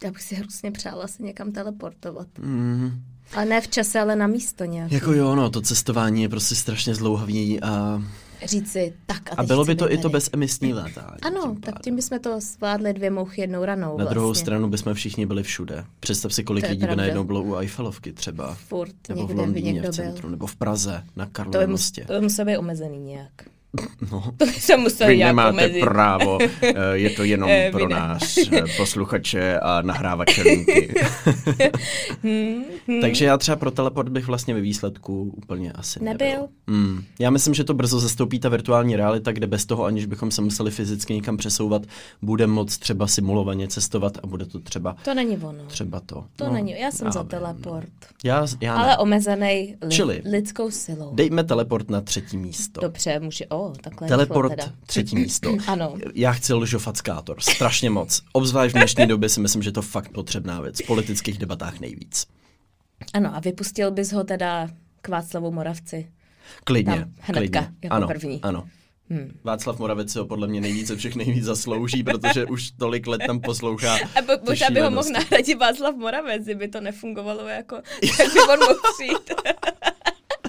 Já 0.03 0.11
bych 0.11 0.21
si 0.21 0.35
hrozně 0.35 0.71
přála 0.71 1.07
se 1.07 1.23
někam 1.23 1.51
teleportovat. 1.51 2.27
Mm, 2.39 2.91
Ale 3.33 3.45
ne 3.45 3.61
v 3.61 3.67
čase, 3.67 3.99
ale 3.99 4.15
na 4.15 4.27
místo 4.27 4.65
nějak. 4.65 4.91
jako 4.91 5.13
jo, 5.13 5.35
no, 5.35 5.49
to 5.49 5.61
cestování 5.61 6.21
je 6.23 6.29
prostě 6.29 6.55
strašně 6.55 6.95
zdlouhavý 6.95 7.61
a, 7.61 8.03
Říct 8.45 8.71
si, 8.71 8.93
tak 9.05 9.29
a, 9.31 9.35
a 9.37 9.43
bylo 9.43 9.65
by 9.65 9.75
to 9.75 9.85
být 9.87 9.93
i 9.93 9.97
to 9.97 10.01
tady. 10.01 10.11
bezemisní 10.11 10.73
létání. 10.73 11.17
Ano, 11.21 11.41
tím 11.41 11.61
tak 11.61 11.79
tím 11.81 11.95
bychom 11.95 12.19
to 12.19 12.39
zvládli 12.39 12.93
dvě 12.93 13.09
mouchy 13.09 13.41
jednou 13.41 13.65
ranou 13.65 13.87
Na 13.87 13.93
vlastně. 13.95 14.09
druhou 14.09 14.33
stranu 14.33 14.69
bychom 14.69 14.93
všichni 14.93 15.25
byli 15.25 15.43
všude. 15.43 15.85
Představ 15.99 16.33
si, 16.33 16.43
kolik 16.43 16.63
To 16.63 16.65
je 16.67 16.71
lidí 16.71 16.87
by 16.87 16.95
najednou 16.95 17.23
bylo 17.23 17.43
u 17.43 17.55
Eiffelovky 17.55 18.13
třeba. 18.13 18.53
Furt 18.55 18.95
Nebo 19.09 19.27
v 19.27 19.31
Londýně 19.35 19.73
někdo 19.73 19.91
v 19.91 19.95
byl. 19.95 20.05
centru, 20.05 20.29
nebo 20.29 20.47
v 20.47 20.55
Praze, 20.55 21.03
na 21.15 21.25
To 21.25 21.31
Karlově 21.31 21.67
mus, 21.67 21.71
mostě. 21.81 22.05
to 22.05 22.13
by 22.13 22.21
muselo 22.21 22.45
být 22.45 22.57
omezený 22.57 22.99
nějak. 22.99 23.31
No. 24.11 24.23
To 24.37 24.45
by 24.45 24.51
se 24.51 24.77
muselo 24.77 25.09
Vy 25.09 25.17
nemáte 25.17 25.49
omezit. 25.49 25.79
právo, 25.79 26.37
eh, 26.61 26.73
je 26.93 27.09
to 27.09 27.23
jenom 27.23 27.49
Eh, 27.49 27.71
pro 27.71 27.89
nás, 27.89 28.37
eh, 28.37 28.63
posluchače 28.77 29.59
a 29.59 29.81
nahrávače 29.81 30.41
linky. 30.43 30.93
Takže 33.01 33.25
já 33.25 33.37
třeba 33.37 33.55
pro 33.55 33.71
teleport 33.71 34.09
bych 34.09 34.27
vlastně 34.27 34.53
ve 34.53 34.61
výsledku 34.61 35.33
úplně 35.37 35.71
asi 35.71 36.03
nebyl. 36.03 36.27
Nebyl? 36.27 36.47
Hmm. 36.67 37.03
Já 37.19 37.29
myslím, 37.29 37.53
že 37.53 37.63
to 37.63 37.73
brzo 37.73 37.99
zastoupí 37.99 38.39
ta 38.39 38.49
virtuální 38.49 38.95
realita, 38.95 39.31
kde 39.31 39.47
bez 39.47 39.65
toho, 39.65 39.85
aniž 39.85 40.05
bychom 40.05 40.31
se 40.31 40.41
museli 40.41 40.71
fyzicky 40.71 41.13
někam 41.13 41.37
přesouvat, 41.37 41.81
bude 42.21 42.47
moc 42.47 42.77
třeba 42.77 43.07
simulovaně 43.07 43.67
cestovat 43.67 44.17
a 44.23 44.27
bude 44.27 44.45
to 44.45 44.59
třeba 44.59 44.95
To 45.05 45.13
není 45.13 45.37
ono. 45.37 45.63
třeba 45.67 45.99
to. 45.99 46.25
To 46.35 46.45
no, 46.45 46.53
není, 46.53 46.79
já 46.79 46.91
jsem 46.91 47.11
za 47.11 47.21
vím, 47.21 47.29
teleport. 47.29 47.89
Já, 48.23 48.47
já 48.61 48.75
Ale 48.75 48.97
omezený 48.97 49.75
li, 49.81 49.89
Čili- 49.91 50.21
lidskou 50.31 50.71
silou. 50.71 51.15
Dejme 51.15 51.43
teleport 51.43 51.89
na 51.89 52.01
třetí 52.01 52.37
místo. 52.37 52.81
Dobře, 52.81 53.19
může, 53.19 53.45
o, 53.47 53.64
takhle 53.81 54.07
Teleport 54.07 54.49
rychle 54.51 54.65
teda. 54.65 54.77
třetí 54.85 55.15
místo. 55.15 55.57
Ano. 55.67 55.95
Já 56.13 56.31
chci 56.31 56.53
lžofackátor, 56.53 57.41
strašně 57.41 57.89
moc. 57.89 58.21
Obzvlášť 58.33 58.75
v 58.75 58.77
dnešní 58.77 59.07
době 59.07 59.29
si 59.29 59.39
myslím, 59.39 59.63
že 59.63 59.67
je 59.67 59.73
to 59.73 59.81
fakt 59.81 60.09
potřebná 60.09 60.61
věc. 60.61 60.81
V 60.81 60.87
politických 60.87 61.37
debatách 61.37 61.79
nejvíc. 61.79 62.25
Ano, 63.13 63.35
a 63.35 63.39
vypustil 63.39 63.91
bys 63.91 64.11
ho 64.11 64.23
teda 64.23 64.69
k 65.01 65.07
Václavu 65.07 65.51
Moravci. 65.51 66.11
Klidně, 66.63 66.91
Tam, 66.95 67.11
hnedka, 67.19 67.39
klidně. 67.61 67.75
jako 67.83 67.95
ano, 67.95 68.07
první. 68.07 68.39
Ano. 68.41 68.67
Hmm. 69.09 69.39
Václav 69.43 69.79
Moravec 69.79 70.11
si 70.11 70.19
ho 70.19 70.25
podle 70.25 70.47
mě 70.47 70.61
nejvíce 70.61 70.95
všech 70.95 71.15
nejvíc 71.15 71.43
zaslouží, 71.43 72.03
protože 72.03 72.45
už 72.45 72.71
tolik 72.71 73.07
let 73.07 73.21
tam 73.27 73.39
poslouchá. 73.39 73.95
A 73.95 74.21
ty 74.21 74.39
možná 74.49 74.69
by 74.69 74.79
ho 74.79 74.91
mohl 74.91 75.09
nahradit 75.13 75.59
Václav 75.59 75.95
Moravec, 75.95 76.43
kdyby 76.43 76.67
to 76.67 76.81
nefungovalo 76.81 77.47
jako, 77.47 77.75
tak 78.17 78.33
by 78.33 78.39
on 78.39 78.59
mohl 78.59 78.79
přijít. 78.97 79.33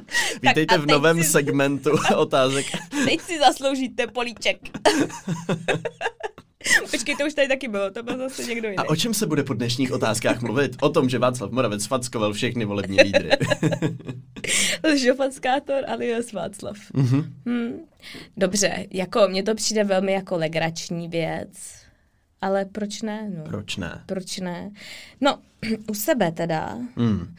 Vítejte 0.43 0.79
v 0.79 0.87
novém 0.87 1.23
si- 1.23 1.31
segmentu 1.31 1.91
otázek. 2.17 2.67
Teď 3.05 3.21
si 3.21 3.39
zasloužíte 3.39 4.07
políček. 4.07 4.57
Počkej, 6.91 7.17
to 7.17 7.27
už 7.27 7.35
tady 7.35 7.49
taky 7.49 7.69
bylo, 7.69 7.91
to 7.91 8.03
byl 8.03 8.19
zase 8.19 8.45
někdo 8.45 8.69
jiný. 8.69 8.77
A 8.79 8.85
o 8.89 8.97
čem 8.97 9.15
se 9.15 9.27
bude 9.27 9.43
po 9.43 9.55
dnešních 9.55 9.93
otázkách 9.93 10.43
mluvit? 10.43 10.77
O 10.81 10.89
tom, 10.89 11.09
že 11.09 11.19
Václav 11.19 11.51
Moravec 11.51 11.87
fackoval 11.87 12.33
všechny 12.33 12.65
volební 12.65 13.03
lídry. 13.03 13.31
Lžofanskátor 14.85 15.85
alias 15.89 16.33
Václav. 16.33 16.77
Mm-hmm. 16.95 17.25
Hmm. 17.47 17.73
Dobře, 18.37 18.87
jako 18.91 19.29
mně 19.29 19.43
to 19.43 19.55
přijde 19.55 19.85
velmi 19.85 20.13
jako 20.13 20.37
legrační 20.37 21.09
věc, 21.09 21.49
ale 22.41 22.65
proč 22.65 23.03
ne? 23.03 23.31
No. 23.37 23.45
Proč 23.45 23.77
ne? 23.77 24.03
Proč 24.07 24.39
ne? 24.39 24.71
No, 25.21 25.39
u 25.91 25.95
sebe 25.95 26.33
teda. 26.33 26.79
Hmm. 26.97 27.35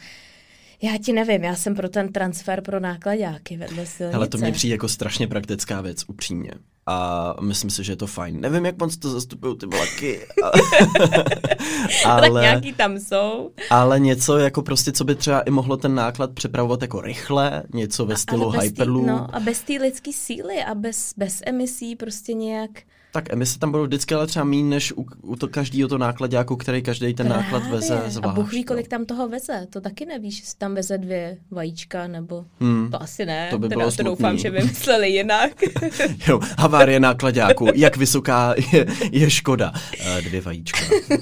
Já 0.81 0.97
ti 0.97 1.13
nevím, 1.13 1.43
já 1.43 1.55
jsem 1.55 1.75
pro 1.75 1.89
ten 1.89 2.13
transfer 2.13 2.61
pro 2.61 2.79
nákladáky 2.79 3.57
vedle 3.57 3.85
silnice. 3.85 4.13
Hele, 4.13 4.27
to 4.27 4.37
mně 4.37 4.51
přijde 4.51 4.73
jako 4.75 4.89
strašně 4.89 5.27
praktická 5.27 5.81
věc, 5.81 6.03
upřímně. 6.07 6.51
A 6.89 7.35
myslím 7.41 7.69
si, 7.69 7.83
že 7.83 7.91
je 7.91 7.95
to 7.95 8.07
fajn. 8.07 8.41
Nevím, 8.41 8.65
jak 8.65 8.79
moc 8.79 8.97
to 8.97 9.09
zastupují 9.09 9.57
ty 9.57 9.65
vlaky. 9.65 10.19
a- 10.43 10.51
Tak 12.03 12.23
ale, 12.23 12.41
nějaký 12.41 12.73
tam 12.73 12.99
jsou. 12.99 13.51
ale 13.69 13.99
něco 13.99 14.37
jako 14.37 14.61
prostě, 14.61 14.91
co 14.91 15.03
by 15.03 15.15
třeba 15.15 15.41
i 15.41 15.49
mohlo 15.51 15.77
ten 15.77 15.95
náklad 15.95 16.31
přepravovat 16.33 16.81
jako 16.81 17.01
rychle, 17.01 17.63
něco 17.73 18.05
ve 18.05 18.17
stylu 18.17 18.43
Ale 18.43 18.57
tý- 18.59 18.63
Hyperloop. 18.65 19.05
No, 19.07 19.35
a 19.35 19.39
bez 19.39 19.61
té 19.61 19.73
lidské 19.73 20.13
síly 20.13 20.63
a 20.63 20.75
bez, 20.75 21.13
bez 21.17 21.41
emisí 21.45 21.95
prostě 21.95 22.33
nějak... 22.33 22.71
Tak 23.11 23.33
emise 23.33 23.59
tam 23.59 23.71
budou 23.71 23.83
vždycky 23.83 24.15
ale 24.15 24.27
třeba 24.27 24.45
méně 24.45 24.63
než 24.63 24.91
u, 24.91 25.05
u 25.21 25.35
to 25.35 25.47
každého 25.47 25.89
to 25.89 25.97
nákladáku, 25.97 26.55
který 26.55 26.81
každý 26.81 27.13
ten 27.13 27.27
náklad 27.27 27.63
veze 27.71 27.93
Právě. 27.93 28.11
zvlášť. 28.11 28.29
A 28.31 28.33
Bůh 28.41 28.51
ví, 28.51 28.57
no. 28.57 28.63
kolik 28.67 28.87
tam 28.87 29.05
toho 29.05 29.27
veze. 29.29 29.67
To 29.69 29.81
taky 29.81 30.05
nevíš, 30.05 30.39
jestli 30.39 30.57
tam 30.57 30.75
veze 30.75 30.97
dvě 30.97 31.37
vajíčka, 31.51 32.07
nebo... 32.07 32.45
Hmm. 32.59 32.91
To 32.91 33.01
asi 33.01 33.25
ne. 33.25 33.47
To 33.49 33.59
by 33.59 33.69
teda 33.69 33.79
bylo 33.79 33.91
to 33.91 34.03
doufám, 34.03 34.37
že 34.37 34.49
vymysleli 34.49 35.09
jinak. 35.09 35.51
Jo, 36.27 36.39
havárie 36.57 36.99
nákladáku, 36.99 37.67
jak 37.75 37.97
vysoká 37.97 38.55
je, 38.73 38.85
je 39.11 39.29
škoda. 39.29 39.73
Eh, 39.99 40.21
Dvě 40.21 40.41
vajíčka, 40.41 40.79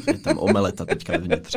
je 0.08 0.18
tam 0.18 0.38
omeleta 0.38 0.86
teďka 0.86 1.14
vevnitř. 1.14 1.56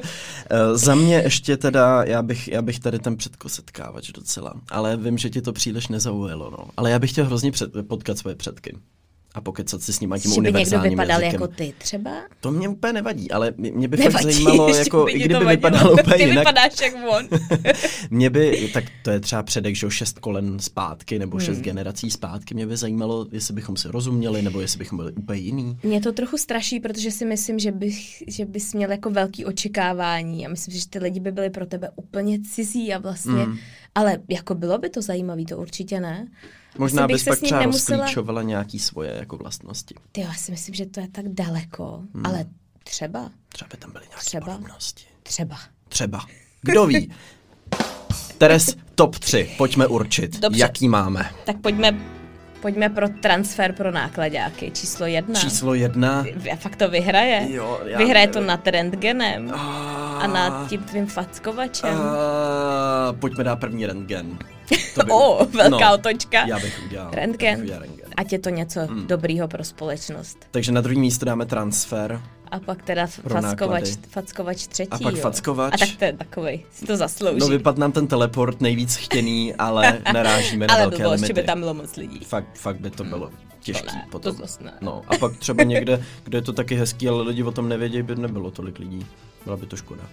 Eh, 0.51 0.79
Za 0.79 0.95
mě 0.95 1.17
ještě 1.17 1.57
teda, 1.57 2.05
já 2.05 2.23
bych, 2.23 2.49
já 2.49 2.63
bych 2.63 2.81
tady 2.81 2.99
ten 2.99 3.17
předkosetkávač 3.17 4.11
docela, 4.11 4.55
ale 4.71 4.97
vím, 4.97 5.19
že 5.19 5.31
ti 5.31 5.43
to 5.43 5.53
příliš 5.53 5.89
nezaujalo, 5.89 6.51
no. 6.51 6.71
Ale 6.77 6.91
já 6.91 6.99
bych 6.99 7.11
chtěl 7.11 7.25
hrozně 7.25 7.53
před, 7.53 7.71
potkat 7.89 8.19
svoje 8.19 8.37
předky. 8.37 8.77
A 9.35 9.41
pokecat 9.41 9.83
si 9.83 9.93
s 9.93 10.01
nimi 10.01 10.15
tím 10.21 10.33
že 10.33 10.41
by 10.41 10.53
někdo 10.53 10.81
vypadal 10.81 11.21
jazykem. 11.23 11.33
jako 11.43 11.47
ty 11.49 11.75
třeba? 11.79 12.11
To 12.41 12.51
mě 12.51 12.69
úplně 12.69 12.93
nevadí, 12.93 13.31
ale 13.31 13.55
mě, 13.57 13.89
by 13.89 13.97
fakt 13.97 14.07
Nevadí, 14.07 14.33
zajímalo, 14.33 14.73
že 14.73 14.79
jako, 14.79 15.05
by 15.05 15.13
i 15.13 15.19
kdyby 15.19 15.45
vypadal 15.45 15.93
úplně 15.93 16.17
Ty 16.17 16.23
jinak. 16.23 16.39
vypadáš 16.39 16.73
jak 16.83 16.95
on. 17.09 17.29
Mě 18.11 18.31
by, 18.31 18.71
tak 18.75 18.85
to 19.03 19.11
je 19.11 19.21
třeba 19.21 19.43
předek, 19.43 19.77
že 19.77 19.91
šest 19.91 20.19
kolen 20.19 20.59
zpátky, 20.59 21.19
nebo 21.19 21.37
Hmm. 21.37 21.47
šest 21.47 21.59
generací 21.61 22.11
zpátky, 22.11 22.55
mě 22.55 22.67
by 22.67 22.77
zajímalo, 22.77 23.27
jestli 23.33 23.55
bychom 23.55 23.77
si 23.77 23.89
rozuměli, 23.89 24.43
nebo 24.43 24.61
jestli 24.61 24.79
bychom 24.79 24.97
byli 24.99 25.13
úplně 25.13 25.41
jiný. 25.41 25.79
Mě 25.83 26.01
to 26.01 26.13
trochu 26.13 26.37
straší, 26.39 26.81
protože 26.81 27.11
si 27.11 27.25
myslím, 27.25 27.59
že, 27.59 27.73
bych, 27.73 28.23
že 28.27 28.45
bys 28.45 28.75
měl 28.75 28.91
jako 28.91 29.11
velký 29.11 29.45
očekávání 29.45 30.47
a 30.47 30.49
myslím 30.49 30.73
si, 30.75 30.81
že 30.81 30.89
ty 30.89 30.99
lidi 30.99 31.21
by 31.21 31.33
byli 31.33 31.51
pro 31.51 31.67
tebe 31.67 31.91
úplně 31.97 32.39
cizí 32.41 32.95
a 32.95 32.99
vlastně 32.99 33.47
Mm. 33.47 33.59
Ale 33.95 34.17
jako 34.29 34.55
bylo 34.55 34.79
by 34.79 34.91
to 34.91 35.03
zajímavé, 35.03 35.45
to 35.45 35.57
určitě 35.57 36.01
ne. 36.01 36.27
Možná 36.79 37.07
bys 37.07 37.23
se 37.25 37.31
pak 37.31 37.39
třeba 37.41 37.61
nemusela- 37.63 37.97
rozklíčovala 37.99 38.43
nějaký 38.43 38.79
svoje 38.79 39.15
jako 39.19 39.37
vlastnosti. 39.37 39.95
Ty 40.13 40.21
já 40.21 40.33
si 40.35 40.51
myslím, 40.53 40.75
že 40.75 40.87
to 40.87 41.01
je 41.01 41.09
tak 41.09 41.25
daleko, 41.29 42.03
hmm. 42.15 42.27
ale 42.27 42.45
třeba, 42.85 43.31
Třeba 43.49 43.69
by 43.71 43.77
tam 43.77 43.93
byly 43.93 44.05
nějaké 44.09 44.25
Třeba. 44.25 44.47
podobnosti. 44.47 45.05
třeba. 45.23 45.57
Třeba. 45.89 46.21
Kdo 46.63 46.87
ví? 46.87 47.11
Teres, 48.39 48.77
top 48.95 49.19
3. 49.19 49.51
Pojďme 49.59 49.87
určit. 49.87 50.41
Dobře. 50.41 50.61
Jaký 50.61 50.89
máme? 50.89 51.31
Tak 51.47 51.57
pojďme, 51.61 52.01
pojďme 52.63 52.89
pro 52.89 53.09
transfer 53.09 53.73
pro 53.73 53.91
nákladáky. 53.91 54.71
Číslo 54.71 55.07
jedna. 55.07 55.41
Číslo 55.41 55.75
jedna. 55.75 56.25
A 56.53 56.57
fakt 56.57 56.77
to 56.77 56.89
vyhraje. 56.89 57.47
Jo, 57.51 57.81
já 57.85 57.99
vyhraje 57.99 58.27
nevím. 58.27 58.41
to 58.43 58.47
nad 58.49 58.67
rentgenem 58.67 59.51
A, 59.55 60.19
a 60.23 60.27
nad 60.27 60.69
tím 60.69 60.83
tvým 60.83 61.07
fackovačem. 61.07 61.97
a, 62.01 62.15
pojďme 63.13 63.45
dát 63.45 63.57
první 63.57 63.87
rentgen. 63.87 64.39
To 64.95 65.05
by- 65.05 65.11
O, 65.13 65.47
velká 65.47 65.93
otočka. 65.93 66.47
Já 66.47 66.59
bych 66.59 66.83
udělal. 66.87 67.07
Já 67.07 67.11
bych 67.11 67.19
Rentgen. 67.21 67.61
udělal 67.61 67.81
rentgen. 67.83 68.09
Ať 68.17 68.33
je 68.33 68.39
to 68.39 68.51
něco 68.51 68.81
hmm. 68.81 69.07
dobrýho 69.07 69.49
pro 69.49 69.65
společnost. 69.65 70.39
Takže 70.51 70.73
na 70.73 70.81
druhý 70.81 70.99
místo 71.01 71.25
dáme 71.27 71.47
transfer. 71.47 72.21
A 72.51 72.61
pak 72.61 72.83
teda 72.83 73.07
fackovač, 73.07 73.91
fackovač 74.09 74.67
třetí. 74.67 74.91
A 74.91 74.99
pak 74.99 75.15
jo. 75.15 75.21
fackovač. 75.21 75.75
A 75.75 75.77
tak 75.77 75.89
to 75.99 76.05
je 76.05 76.13
takovej, 76.13 76.65
si 76.73 76.87
to 76.87 76.97
zaslouží. 76.97 77.39
No 77.41 77.49
vypad 77.49 77.79
nám 77.79 77.93
ten 77.93 78.07
teleport 78.07 78.61
nejvíc 78.61 78.97
chtěný, 78.97 79.55
ale 79.55 79.99
narážíme 80.13 80.67
na 80.67 80.75
Ale 80.75 80.83
velké 80.83 81.07
limity. 81.07 81.33
by 81.33 81.43
tam 81.43 81.61
bylo 81.61 81.75
moc 81.75 81.97
lidí. 81.97 82.19
Fakt, 82.25 82.59
fakt 82.59 82.81
by 82.81 82.91
to 82.91 83.05
bylo 83.05 83.31
těžký 83.61 83.87
To 83.89 83.95
ne, 83.95 84.07
potom. 84.11 84.35
to 84.37 84.43
zas 84.43 84.59
ne. 84.61 84.73
No 84.81 85.03
a 85.09 85.17
pak 85.19 85.37
třeba 85.37 85.63
někde, 85.63 86.05
kde 86.25 86.39
je 86.39 86.43
to 86.43 86.53
taky 86.53 86.75
hezký, 86.75 87.09
ale 87.09 87.23
lidi 87.23 87.43
o 87.43 87.53
tom 87.53 87.69
nevědí, 87.69 88.03
by 88.03 88.17
nebylo 88.17 88.51
tolik 88.51 88.79
lidí. 88.79 89.07
Byla 89.45 89.57
by 89.57 89.67
to 89.67 89.77
škoda. 89.77 90.03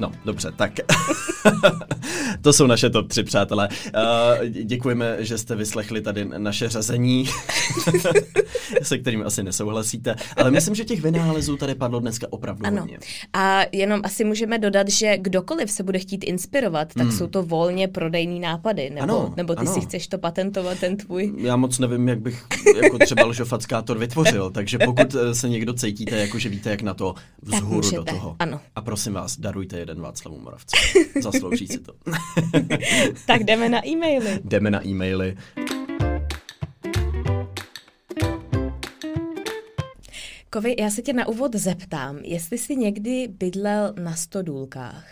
No, 0.00 0.12
dobře, 0.24 0.52
tak. 0.56 0.72
to 2.42 2.52
jsou 2.52 2.66
naše 2.66 2.90
top 2.90 3.08
3, 3.08 3.22
přátelé. 3.22 3.68
Uh, 3.68 4.46
děkujeme, 4.46 5.16
že 5.18 5.38
jste 5.38 5.56
vyslechli 5.56 6.00
tady 6.00 6.24
naše 6.38 6.68
řazení, 6.68 7.24
se 8.82 8.98
kterým 8.98 9.22
asi 9.26 9.42
nesouhlasíte, 9.42 10.14
ale 10.36 10.50
myslím, 10.50 10.74
že 10.74 10.84
těch 10.84 11.02
vynálezů 11.02 11.56
tady 11.56 11.74
padlo 11.74 12.00
dneska 12.00 12.26
opravdu 12.30 12.66
Ano. 12.66 12.80
hodně. 12.80 12.98
A 13.32 13.60
jenom 13.72 14.00
asi 14.04 14.24
můžeme 14.24 14.58
dodat, 14.58 14.88
že 14.88 15.18
kdokoliv 15.18 15.70
se 15.70 15.82
bude 15.82 15.98
chtít 15.98 16.24
inspirovat, 16.24 16.94
tak 16.94 17.12
jsou 17.12 17.26
to 17.26 17.42
volně 17.42 17.88
prodejní 17.88 18.40
nápady. 18.40 18.90
Nebo, 18.90 19.00
Hmm. 19.00 19.10
Ano, 19.24 19.34
nebo 19.36 19.54
ty 19.54 19.60
ano. 19.60 19.74
si 19.74 19.80
chceš 19.80 20.08
to 20.08 20.18
patentovat, 20.18 20.78
ten 20.78 20.96
tvůj. 20.96 21.32
Já 21.36 21.56
moc 21.56 21.78
nevím, 21.78 22.08
jak 22.08 22.20
bych 22.20 22.44
jako 22.82 22.98
třeba 22.98 23.26
lžofackátor 23.26 23.98
vytvořil, 23.98 24.50
takže 24.50 24.78
pokud 24.78 25.14
eh, 25.14 25.34
se 25.34 25.48
někdo 25.48 25.72
cítíte, 25.72 26.16
jako 26.16 26.38
že 26.38 26.48
víte, 26.48 26.70
jak 26.70 26.82
na 26.82 26.94
to 26.94 27.14
vzhůru 27.42 27.90
do 27.90 28.04
toho. 28.04 28.36
ano. 28.38 28.60
A 28.76 28.80
prosím 28.82 29.12
vás, 29.12 29.38
darujte 29.38 29.78
jeden 29.90 30.02
Václavu 30.02 30.38
Moravci. 30.38 30.76
Zaslouží 31.20 31.66
si 31.66 31.78
to. 31.78 31.92
Tak 33.26 33.44
jdeme 33.44 33.68
na 33.68 33.86
e-maily. 33.86 34.40
Jdeme 34.44 34.70
na 34.70 34.86
e-maily. 34.86 35.36
Kovi, 40.50 40.76
já 40.78 40.90
se 40.90 41.02
tě 41.02 41.12
na 41.12 41.28
úvod 41.28 41.54
zeptám, 41.54 42.18
jestli 42.18 42.58
jsi 42.58 42.76
někdy 42.76 43.28
bydlel 43.28 43.94
na 44.02 44.14
stodůlkách. 44.14 45.06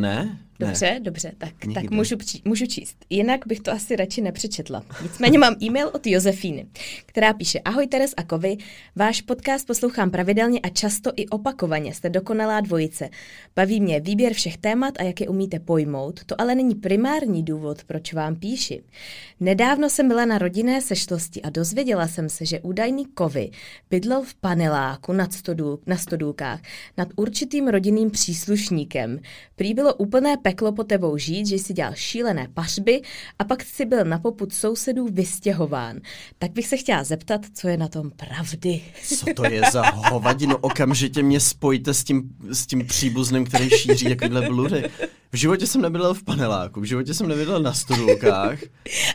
Ne? 0.00 0.38
Dobře, 0.60 0.86
ne. 0.86 1.00
dobře, 1.00 1.32
tak, 1.38 1.64
Nikdy. 1.64 1.74
tak 1.74 1.90
můžu, 1.90 2.16
při, 2.16 2.40
můžu 2.44 2.66
číst. 2.66 2.96
Jinak 3.10 3.46
bych 3.46 3.60
to 3.60 3.72
asi 3.72 3.96
radši 3.96 4.20
nepřečetla. 4.20 4.84
Nicméně 5.02 5.38
mám 5.38 5.54
e-mail 5.62 5.90
od 5.94 6.06
Josefíny, 6.06 6.66
která 7.06 7.32
píše 7.32 7.60
Ahoj 7.60 7.86
Teres 7.86 8.14
a 8.16 8.22
Kovy, 8.22 8.56
váš 8.96 9.22
podcast 9.22 9.66
poslouchám 9.66 10.10
pravidelně 10.10 10.60
a 10.60 10.68
často 10.68 11.12
i 11.16 11.28
opakovaně, 11.28 11.94
jste 11.94 12.10
dokonalá 12.10 12.60
dvojice. 12.60 13.08
Baví 13.56 13.80
mě 13.80 14.00
výběr 14.00 14.32
všech 14.32 14.58
témat 14.58 14.94
a 14.98 15.02
jak 15.02 15.20
je 15.20 15.28
umíte 15.28 15.58
pojmout, 15.60 16.24
to 16.24 16.40
ale 16.40 16.54
není 16.54 16.74
primární 16.74 17.42
důvod, 17.42 17.84
proč 17.84 18.12
vám 18.12 18.36
píši. 18.36 18.82
Nedávno 19.40 19.90
jsem 19.90 20.08
byla 20.08 20.24
na 20.24 20.38
rodinné 20.38 20.80
sešlosti 20.80 21.42
a 21.42 21.50
dozvěděla 21.50 22.08
jsem 22.08 22.28
se, 22.28 22.46
že 22.46 22.60
údajný 22.60 23.06
Kovy 23.06 23.50
bydlel 23.90 24.22
v 24.22 24.34
paneláku 24.34 25.12
nad 25.12 25.32
stodůl, 25.32 25.78
na 25.86 25.96
stodůlkách 25.96 26.60
nad 26.96 27.08
určitým 27.16 27.68
rodinným 27.68 28.10
příslušníkem. 28.10 29.20
Prý 29.56 29.74
bylo 29.74 29.94
úplné 29.94 30.36
peklo 30.48 30.72
po 30.72 30.84
tebou 30.84 31.18
žít, 31.18 31.46
že 31.46 31.54
jsi 31.54 31.72
dělal 31.72 31.92
šílené 31.94 32.48
pařby 32.54 33.02
a 33.38 33.44
pak 33.44 33.64
si 33.64 33.84
byl 33.84 34.04
na 34.04 34.18
poput 34.18 34.52
sousedů 34.52 35.08
vystěhován. 35.10 36.00
Tak 36.38 36.52
bych 36.52 36.66
se 36.66 36.76
chtěla 36.76 37.04
zeptat, 37.04 37.40
co 37.54 37.68
je 37.68 37.76
na 37.76 37.88
tom 37.88 38.10
pravdy. 38.10 38.80
Co 39.04 39.26
to 39.34 39.44
je 39.44 39.62
za 39.72 39.90
hovadinu? 39.90 40.56
Okamžitě 40.56 41.22
mě 41.22 41.40
spojte 41.40 41.94
s 41.94 42.04
tím, 42.04 42.22
s 42.50 42.66
tím 42.66 42.86
příbuzným, 42.86 43.44
který 43.44 43.70
šíří 43.70 44.08
takovýhle 44.08 44.46
bludy. 44.46 44.84
V 45.32 45.36
životě 45.36 45.66
jsem 45.66 45.80
nebydlel 45.80 46.14
v 46.14 46.22
paneláku, 46.22 46.80
v 46.80 46.84
životě 46.84 47.14
jsem 47.14 47.28
nebydlel 47.28 47.62
na 47.62 47.72
stodůlkách, 47.72 48.58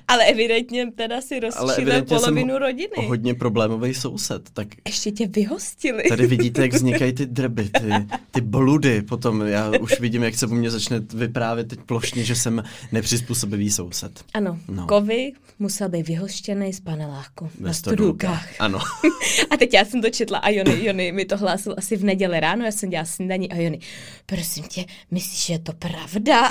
Ale 0.07 0.25
evidentně 0.25 0.91
teda 0.91 1.21
si 1.21 1.39
rozšířil 1.39 2.03
polovinu 2.05 2.53
jsem 2.53 2.61
rodiny. 2.61 3.07
hodně 3.07 3.33
problémový 3.33 3.93
soused, 3.93 4.49
tak 4.53 4.67
Ještě 4.87 5.11
tě 5.11 5.27
vyhostili. 5.27 6.03
Tady 6.09 6.27
vidíte, 6.27 6.61
jak 6.61 6.73
vznikají 6.73 7.13
ty 7.13 7.25
drby, 7.25 7.63
ty, 7.63 7.89
ty 8.31 8.41
bludy. 8.41 9.01
Potom 9.01 9.41
já 9.41 9.71
už 9.79 9.99
vidím, 9.99 10.23
jak 10.23 10.35
se 10.35 10.47
u 10.47 10.53
mě 10.53 10.71
začne 10.71 11.01
vyprávět 11.27 11.67
teď 11.67 11.79
plošně, 11.85 12.23
že 12.23 12.35
jsem 12.35 12.63
nepřizpůsobivý 12.91 13.71
soused. 13.71 14.23
Ano, 14.33 14.59
No. 14.67 14.85
Kovy 14.87 15.31
musel 15.59 15.89
být 15.89 16.07
vyhoštěný 16.07 16.73
z 16.73 16.79
paneláku 16.79 17.49
Ve 17.59 17.67
na 17.67 17.73
stodůlkách. 17.73 18.47
Ano. 18.59 18.79
A 19.49 19.57
teď 19.57 19.73
já 19.73 19.85
jsem 19.85 20.01
to 20.01 20.09
četla 20.09 20.37
a 20.37 20.49
Jony, 20.49 20.85
Jony 20.85 21.11
mi 21.11 21.25
to 21.25 21.37
hlásil 21.37 21.75
asi 21.77 21.97
v 21.97 22.03
neděli 22.03 22.39
ráno, 22.39 22.65
já 22.65 22.71
jsem 22.71 22.89
dělala 22.89 23.05
snídaní 23.05 23.51
a 23.51 23.55
Jony, 23.55 23.79
prosím 24.25 24.63
tě, 24.63 24.85
myslíš, 25.11 25.45
že 25.45 25.53
je 25.53 25.59
to 25.59 25.73
pravda? 25.73 26.49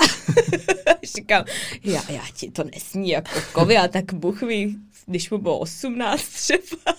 Říkám, 1.15 1.45
já, 1.83 2.01
já 2.11 2.21
ti 2.33 2.51
to 2.51 2.63
nesní 2.63 3.09
jako 3.09 3.39
kovy, 3.51 3.77
a 3.77 3.87
tak 3.87 4.13
Bůh 4.13 4.41
ví, 4.41 4.77
když 5.05 5.29
mu 5.29 5.37
bylo 5.37 5.59
18 5.59 6.23
třeba. 6.23 6.93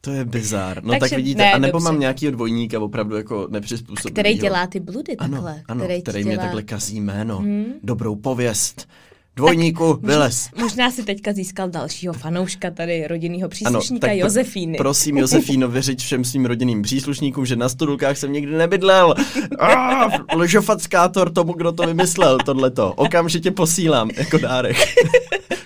To 0.00 0.10
je 0.10 0.24
bizár. 0.24 0.84
No 0.84 0.90
Takže 0.90 1.00
tak 1.00 1.16
vidíte, 1.16 1.42
ne, 1.42 1.52
a 1.52 1.58
nebo 1.58 1.72
dobře. 1.72 1.84
mám 1.84 2.00
nějaký 2.00 2.30
dvojníka 2.30 2.80
opravdu 2.80 3.16
jako 3.16 3.48
nepřizpůsobivý. 3.50 4.12
Který 4.12 4.34
dělá 4.34 4.66
ty 4.66 4.80
bludy 4.80 5.16
ano, 5.16 5.32
takhle. 5.32 5.62
ano, 5.68 5.84
který, 5.84 6.02
který, 6.02 6.18
ti 6.18 6.24
mě 6.24 6.34
dělá... 6.34 6.44
takhle 6.44 6.62
kazí 6.62 7.00
jméno, 7.00 7.38
hmm. 7.38 7.64
dobrou 7.82 8.16
pověst. 8.16 8.88
Dvojníku, 9.36 9.98
vylez. 10.02 10.48
Možná 10.60 10.90
si 10.90 11.04
teďka 11.04 11.32
získal 11.32 11.68
dalšího 11.68 12.12
fanouška 12.12 12.70
tady 12.70 13.06
rodinného 13.06 13.42
Ano, 13.42 13.48
příslušníka 13.48 14.06
tak 14.06 14.16
pr- 14.16 14.20
Josefíny. 14.20 14.78
Prosím 14.78 15.18
Josefíno 15.18 15.68
vyřiď 15.68 16.00
všem 16.00 16.24
svým 16.24 16.46
rodinným 16.46 16.82
příslušníkům, 16.82 17.46
že 17.46 17.56
na 17.56 17.68
stodulkách 17.68 18.18
jsem 18.18 18.32
nikdy 18.32 18.52
nebydlel. 18.52 19.14
Ah, 19.58 20.36
Lžofackátor 20.36 21.32
tomu, 21.32 21.52
kdo 21.52 21.72
to 21.72 21.86
vymyslel, 21.86 22.38
tohleto. 22.38 22.92
Okamžitě 22.96 23.50
posílám 23.50 24.10
jako 24.16 24.38
dárek. 24.38 24.76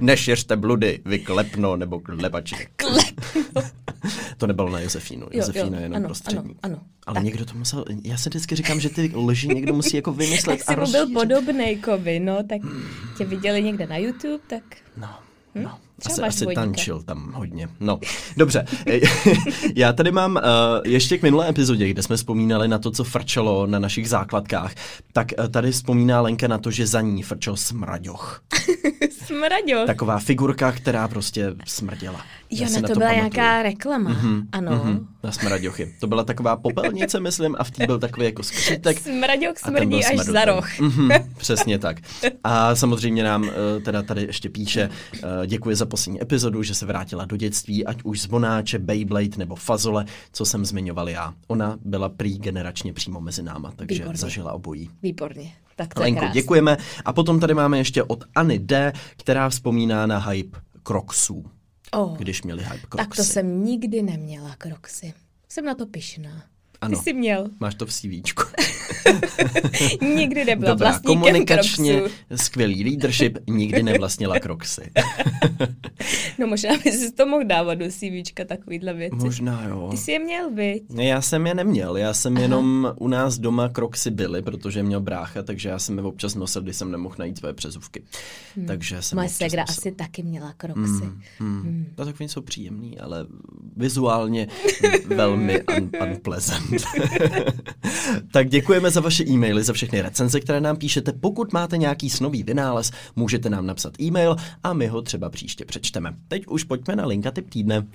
Nešiřte 0.00 0.56
bludy, 0.56 1.00
vy 1.04 1.18
klepno 1.18 1.76
nebo 1.76 2.00
klepači. 2.00 2.56
To 4.36 4.46
nebylo 4.46 4.70
na 4.70 4.80
Josefínu. 4.80 5.26
Josefína 5.30 5.78
je 5.78 5.82
jenom 5.84 5.96
ano, 5.96 6.08
prostředník. 6.08 6.56
Ano, 6.62 6.74
ano. 6.76 6.84
Ale 7.06 7.14
Tak. 7.14 7.24
někdo 7.24 7.44
to 7.44 7.54
musel, 7.54 7.84
já 8.04 8.16
se 8.18 8.28
vždycky 8.30 8.56
říkám, 8.56 8.80
že 8.80 8.88
ty 8.88 9.12
lži 9.14 9.48
někdo 9.48 9.74
musí 9.74 9.96
jako 9.96 10.12
vymyslet 10.12 10.64
Tak 10.64 10.78
a 10.78 10.86
jsi 10.86 10.92
mu 11.00 11.06
byl 11.06 11.20
podobnej 11.20 11.76
Kovi, 11.76 12.20
no, 12.20 12.36
tak 12.42 12.60
tě 13.18 13.24
viděli 13.24 13.62
někde 13.62 13.86
na 13.86 13.96
YouTube, 13.96 14.38
tak 14.46 14.62
No, 14.96 15.08
Hm? 15.54 15.62
no. 15.62 15.78
Asi, 16.04 16.22
asi 16.22 16.40
dvojníka. 16.44 16.60
tančil 16.60 17.02
tam 17.02 17.32
hodně. 17.32 17.68
No, 17.80 17.98
dobře. 18.36 18.64
Já 19.76 19.92
tady 19.92 20.12
mám 20.12 20.36
uh, 20.36 20.42
ještě 20.84 21.18
k 21.18 21.22
minulé 21.22 21.48
epizodě, 21.48 21.88
kde 21.88 22.02
jsme 22.02 22.16
vzpomínali 22.16 22.68
na 22.68 22.78
to, 22.78 22.90
co 22.90 23.04
frčelo 23.04 23.66
na 23.66 23.78
našich 23.78 24.08
základkách. 24.08 24.74
Tak 25.12 25.26
uh, 25.38 25.48
tady 25.48 25.72
vzpomíná 25.72 26.20
Lenka 26.20 26.48
na 26.48 26.58
to, 26.58 26.70
že 26.70 26.86
za 26.86 27.00
ní 27.00 27.22
frčel 27.22 27.56
smraďoch. 27.56 28.42
smraďo. 29.26 29.86
Taková 29.86 30.18
figurka, 30.18 30.72
která 30.72 31.08
prostě 31.08 31.54
smrděla. 31.66 32.20
Jo, 32.50 32.66
ne, 32.72 32.82
to 32.82 32.86
byla 32.86 32.94
pamatuju. 32.94 33.16
nějaká 33.16 33.62
reklama. 33.62 34.10
Mm-hmm, 34.10 34.46
ano. 34.52 34.70
Mhm, 34.84 35.06
na 35.24 35.32
smraďochy. 35.32 35.94
To 36.00 36.06
byla 36.06 36.24
taková 36.24 36.56
popelnice, 36.56 37.20
myslím, 37.20 37.56
a 37.58 37.64
v 37.64 37.70
té 37.70 37.86
byl 37.86 37.98
takový 37.98 38.26
jako 38.26 38.42
skřítek. 38.42 39.02
Byl 39.04 39.54
smrdí 39.56 40.04
až 40.04 40.18
za 40.18 40.44
roh. 40.44 40.80
Mhm, 40.80 41.10
přesně 41.36 41.78
tak. 41.78 41.96
A 42.44 42.74
samozřejmě 42.74 43.24
nám 43.24 43.42
uh, 43.42 43.48
teda 43.84 44.02
tady 44.02 44.22
ještě 44.22 44.48
píše, 44.48 44.88
uh, 45.12 45.46
děkuji 45.46 45.76
za 45.76 45.86
poslední 45.86 46.22
epizodu, 46.22 46.62
že 46.62 46.74
se 46.74 46.86
vrátila 46.86 47.24
do 47.24 47.36
dětství, 47.36 47.86
ať 47.86 47.98
už 48.04 48.20
zvonáče, 48.20 48.78
Beyblade 48.78 49.36
nebo 49.38 49.56
Fazole, 49.56 50.04
co 50.32 50.44
jsem 50.44 50.64
zmiňoval 50.64 51.08
já. 51.08 51.34
Ona 51.46 51.78
byla 51.84 52.08
prý 52.08 52.38
generačně 52.38 52.92
přímo 52.92 53.20
mezi 53.20 53.42
náma, 53.42 53.72
takže 53.76 53.94
Výborně. 54.02 54.18
zažila 54.18 54.52
obojí. 54.52 54.90
Výborně. 55.02 55.52
Tak 55.76 55.94
to 55.94 56.00
krásný. 56.00 56.28
děkujeme. 56.32 56.76
A 57.04 57.12
potom 57.12 57.40
tady 57.40 57.54
máme 57.54 57.78
ještě 57.78 58.02
od 58.02 58.24
Anny 58.34 58.58
D, 58.58 58.92
která 59.16 59.48
vzpomíná 59.48 60.06
na 60.06 60.18
hype 60.18 60.58
Crocsů, 60.82 61.44
Oh, 61.92 62.16
když 62.16 62.42
měli 62.42 62.62
hype 62.64 62.86
Crocsy. 62.88 62.96
tak 62.96 63.16
to 63.16 63.24
jsem 63.24 63.64
nikdy 63.64 64.02
neměla 64.02 64.54
kroksy. 64.56 65.14
Jsem 65.48 65.64
na 65.64 65.74
to 65.74 65.86
pyšná. 65.86 66.44
Ano. 66.80 66.98
Ty 66.98 67.02
jsi 67.04 67.12
měl. 67.12 67.50
Máš 67.60 67.74
to 67.74 67.86
v 67.86 67.92
CVčku. 67.92 68.42
Nikdy 70.16 70.44
nebyla 70.44 70.70
Dobrá, 70.72 70.90
vlastníkem 70.90 71.20
komunikačně 71.22 71.94
Crocsů. 71.98 72.14
skvělý 72.36 72.84
leadership, 72.84 73.38
nikdy 73.48 73.82
nevlastnila 73.82 74.38
Crocsy. 74.38 74.90
No 76.38 76.46
možná 76.46 76.70
by 76.84 76.92
si 76.92 77.12
to 77.12 77.26
mohl 77.26 77.44
dávat 77.44 77.74
do 77.74 77.84
CVčka 77.90 78.44
takovýhle 78.44 78.94
věci. 78.94 79.16
Možná 79.16 79.64
jo. 79.68 79.88
Ty 79.90 79.96
jsi 79.96 80.12
je 80.12 80.18
měl? 80.18 80.50
Ne, 80.88 81.04
Já 81.04 81.20
jsem 81.20 81.46
je 81.46 81.54
neměl, 81.54 81.96
já 81.96 82.14
jsem 82.14 82.32
Aha. 82.34 82.42
jenom 82.42 82.92
u 82.98 83.08
nás 83.08 83.38
doma 83.38 83.68
kroksy 83.68 84.10
byly, 84.10 84.42
protože 84.42 84.82
měl 84.82 85.00
brácha, 85.00 85.42
takže 85.42 85.68
já 85.68 85.78
jsem 85.78 85.98
je 85.98 86.04
občas 86.04 86.34
nosil, 86.34 86.62
když 86.62 86.76
jsem 86.76 86.90
nemohl 86.90 87.14
najít 87.18 87.38
své 87.38 87.52
přezuvky. 87.54 88.02
Hmm. 88.56 88.66
Takže 88.66 89.02
jsem 89.02 89.16
Moje 89.16 89.28
segra 89.28 89.62
nosil. 89.68 89.80
asi 89.80 89.92
taky 89.92 90.22
měla 90.22 90.52
kroksy. 90.56 90.80
Hmm, 90.80 91.20
hmm. 91.38 91.60
Hmm. 91.62 91.86
No, 91.98 92.04
tak 92.04 92.16
oni 92.20 92.28
jsou 92.28 92.40
příjemný, 92.40 92.98
ale 92.98 93.26
vizuálně 93.76 94.48
velmi 95.06 95.62
un- 95.62 95.90
unpleasant. 96.10 96.70
tak 98.32 98.48
děkujeme 98.76 98.90
za 98.90 99.00
vaše 99.00 99.24
e-maily, 99.24 99.64
za 99.64 99.72
všechny 99.72 100.00
recenze, 100.00 100.40
které 100.40 100.60
nám 100.60 100.76
píšete. 100.76 101.12
Pokud 101.12 101.52
máte 101.52 101.76
nějaký 101.76 102.10
snový 102.10 102.42
vynález, 102.42 102.90
můžete 103.16 103.50
nám 103.50 103.66
napsat 103.66 104.00
e-mail 104.00 104.36
a 104.62 104.72
my 104.72 104.86
ho 104.86 105.02
třeba 105.02 105.30
příště 105.30 105.64
přečteme. 105.64 106.14
Teď 106.28 106.46
už 106.46 106.64
pojďme 106.64 106.96
na 106.96 107.06
linka 107.06 107.30
typ 107.30 107.50
týdne. 107.50 107.86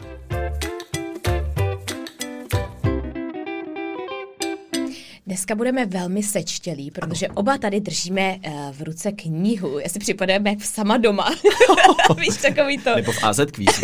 Dneska 5.31 5.55
budeme 5.55 5.85
velmi 5.85 6.23
sečtělí, 6.23 6.91
protože 6.91 7.27
oba 7.27 7.57
tady 7.57 7.79
držíme 7.79 8.37
uh, 8.47 8.51
v 8.71 8.81
ruce 8.81 9.11
knihu. 9.11 9.79
Já 9.79 9.89
si 9.89 9.99
připadám 9.99 10.47
jak 10.47 10.63
sama 10.63 10.97
doma. 10.97 11.29
Víš, 12.19 12.37
takový 12.41 12.77
to. 12.77 12.95
Nebo 12.95 13.11
v 13.11 13.23
AZ 13.23 13.39
kvízu. 13.51 13.81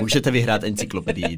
Můžete 0.00 0.30
vyhrát 0.30 0.64
encyklopedii. 0.64 1.36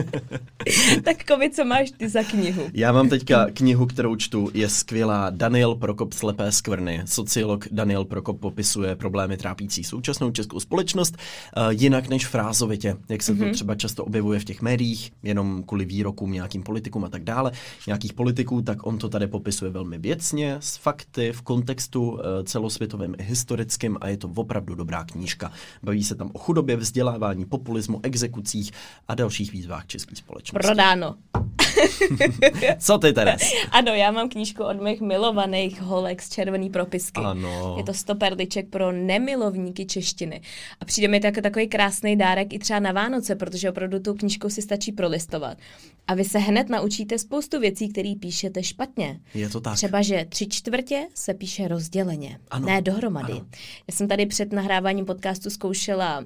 tak 1.04 1.24
kovi, 1.24 1.50
co 1.50 1.64
máš 1.64 1.90
ty 1.90 2.08
za 2.08 2.22
knihu? 2.22 2.62
Já 2.74 2.92
mám 2.92 3.08
teďka 3.08 3.46
knihu, 3.54 3.86
kterou 3.86 4.16
čtu, 4.16 4.50
je 4.54 4.68
skvělá. 4.68 5.30
Daniel 5.30 5.74
Prokop 5.74 6.12
Slepé 6.12 6.52
skvrny. 6.52 7.02
Sociolog 7.04 7.68
Daniel 7.70 8.04
Prokop 8.04 8.40
popisuje 8.40 8.96
problémy 8.96 9.36
trápící 9.36 9.84
současnou 9.84 10.30
českou 10.30 10.60
společnost 10.60 11.16
uh, 11.16 11.70
jinak 11.70 12.08
než 12.08 12.26
frázovitě, 12.26 12.96
jak 13.08 13.22
se 13.22 13.34
to 13.34 13.44
mm-hmm. 13.44 13.52
třeba 13.52 13.74
často 13.74 14.04
objevuje 14.04 14.40
v 14.40 14.44
těch 14.44 14.62
médiích, 14.62 15.12
jenom 15.22 15.62
kvůli 15.62 15.84
výrokům 15.84 16.32
nějakým 16.32 16.62
politikům 16.62 17.04
a 17.04 17.08
tak 17.08 17.24
dále, 17.24 17.52
nějakých 17.86 18.12
politiků, 18.12 18.49
tak 18.58 18.86
on 18.86 18.98
to 18.98 19.08
tady 19.08 19.26
popisuje 19.26 19.70
velmi 19.70 19.98
věcně, 19.98 20.56
s 20.60 20.76
fakty, 20.76 21.32
v 21.32 21.42
kontextu 21.42 22.18
celosvětovém 22.44 23.14
i 23.18 23.22
historickým 23.22 23.98
a 24.00 24.08
je 24.08 24.16
to 24.16 24.30
opravdu 24.34 24.74
dobrá 24.74 25.04
knížka. 25.04 25.52
Baví 25.82 26.04
se 26.04 26.14
tam 26.14 26.30
o 26.32 26.38
chudobě, 26.38 26.76
vzdělávání, 26.76 27.44
populismu, 27.44 28.00
exekucích 28.02 28.72
a 29.08 29.14
dalších 29.14 29.52
výzvách 29.52 29.86
české 29.86 30.16
společnosti. 30.16 30.66
Prodáno. 30.66 31.14
Co 32.78 32.98
ty, 32.98 33.12
Teres? 33.12 33.42
Ano, 33.70 33.92
já 33.94 34.10
mám 34.10 34.28
knížku 34.28 34.64
od 34.64 34.82
mých 34.82 35.00
milovaných 35.00 35.82
holek 35.82 36.22
z 36.22 36.28
červený 36.28 36.70
propisky. 36.70 37.20
Ano. 37.24 37.74
Je 37.78 37.84
to 37.84 37.94
100 37.94 38.14
perliček 38.14 38.68
pro 38.68 38.92
nemilovníky 38.92 39.86
češtiny. 39.86 40.40
A 40.80 40.84
přijde 40.84 41.08
mi 41.08 41.20
to 41.20 41.26
jako 41.26 41.40
takový 41.40 41.68
krásný 41.68 42.16
dárek 42.16 42.52
i 42.52 42.58
třeba 42.58 42.80
na 42.80 42.92
Vánoce, 42.92 43.34
protože 43.34 43.70
opravdu 43.70 43.98
tu 43.98 44.14
knížku 44.14 44.50
si 44.50 44.62
stačí 44.62 44.92
prolistovat. 44.92 45.58
A 46.06 46.14
vy 46.14 46.24
se 46.24 46.38
hned 46.38 46.68
naučíte 46.68 47.18
spoustu 47.18 47.60
věcí, 47.60 47.88
které 47.88 48.14
píšete 48.30 48.62
špatně. 48.62 49.20
Je 49.34 49.48
to 49.48 49.60
tak. 49.60 49.74
Třeba, 49.74 50.02
že 50.02 50.26
tři 50.28 50.46
čtvrtě 50.48 51.06
se 51.14 51.34
píše 51.34 51.68
rozděleně, 51.68 52.38
Ano. 52.50 52.66
ne 52.66 52.82
dohromady. 52.82 53.32
Ano. 53.32 53.46
Já 53.88 53.94
jsem 53.94 54.08
tady 54.08 54.26
před 54.26 54.52
nahráváním 54.52 55.04
podcastu 55.04 55.50
zkoušela 55.50 56.18
uh, 56.18 56.24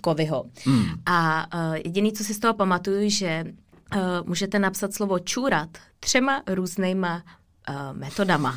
Kovyho. 0.00 0.44
Mm. 0.66 0.84
A 1.06 1.46
uh, 1.54 1.74
jediný, 1.74 2.12
co 2.12 2.24
si 2.24 2.34
z 2.34 2.38
toho 2.38 2.54
pamatuju, 2.54 3.10
že 3.10 3.44
uh, 3.44 4.28
můžete 4.28 4.58
napsat 4.58 4.94
slovo 4.94 5.18
čůrat 5.18 5.68
třema 6.00 6.42
různýma 6.46 7.24
uh, 7.70 7.98
metodama. 7.98 8.56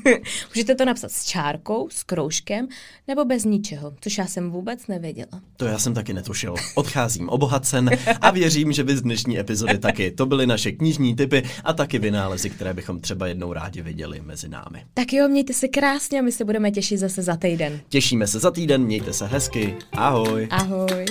můžete 0.54 0.74
to 0.74 0.84
napsat 0.84 1.10
s 1.10 1.24
čárkou, 1.24 1.88
s 1.92 2.02
kroužkem 2.02 2.68
nebo 3.08 3.24
bez 3.24 3.44
ničeho, 3.44 3.94
což 4.00 4.18
já 4.18 4.26
jsem 4.26 4.50
vůbec 4.50 4.86
nevěděla. 4.86 5.40
To 5.56 5.64
já 5.64 5.78
jsem 5.78 5.94
taky 5.94 6.12
netušil. 6.12 6.54
Odcházím 6.74 7.28
obohacen 7.28 7.90
a 8.20 8.30
věřím, 8.30 8.72
že 8.72 8.82
vy 8.82 8.96
z 8.96 9.02
dnešní 9.02 9.38
epizody 9.38 9.78
taky. 9.78 10.10
To 10.10 10.26
byly 10.26 10.46
naše 10.46 10.72
knižní 10.72 11.16
typy 11.16 11.42
a 11.64 11.72
taky 11.72 11.98
vynálezy, 11.98 12.50
které 12.50 12.74
bychom 12.74 13.00
třeba 13.00 13.26
jednou 13.26 13.52
rádi 13.52 13.82
viděli 13.82 14.20
mezi 14.20 14.48
námi. 14.48 14.84
Tak 14.94 15.12
jo, 15.12 15.28
mějte 15.28 15.52
se 15.52 15.68
krásně 15.68 16.18
a 16.18 16.22
my 16.22 16.32
se 16.32 16.44
budeme 16.44 16.70
těšit 16.70 16.98
zase 16.98 17.22
za 17.22 17.36
týden. 17.36 17.80
Těšíme 17.88 18.26
se 18.26 18.38
za 18.38 18.50
týden, 18.50 18.84
mějte 18.84 19.12
se 19.12 19.26
hezky. 19.26 19.76
Ahoj. 19.92 20.48
Ahoj. 20.50 21.04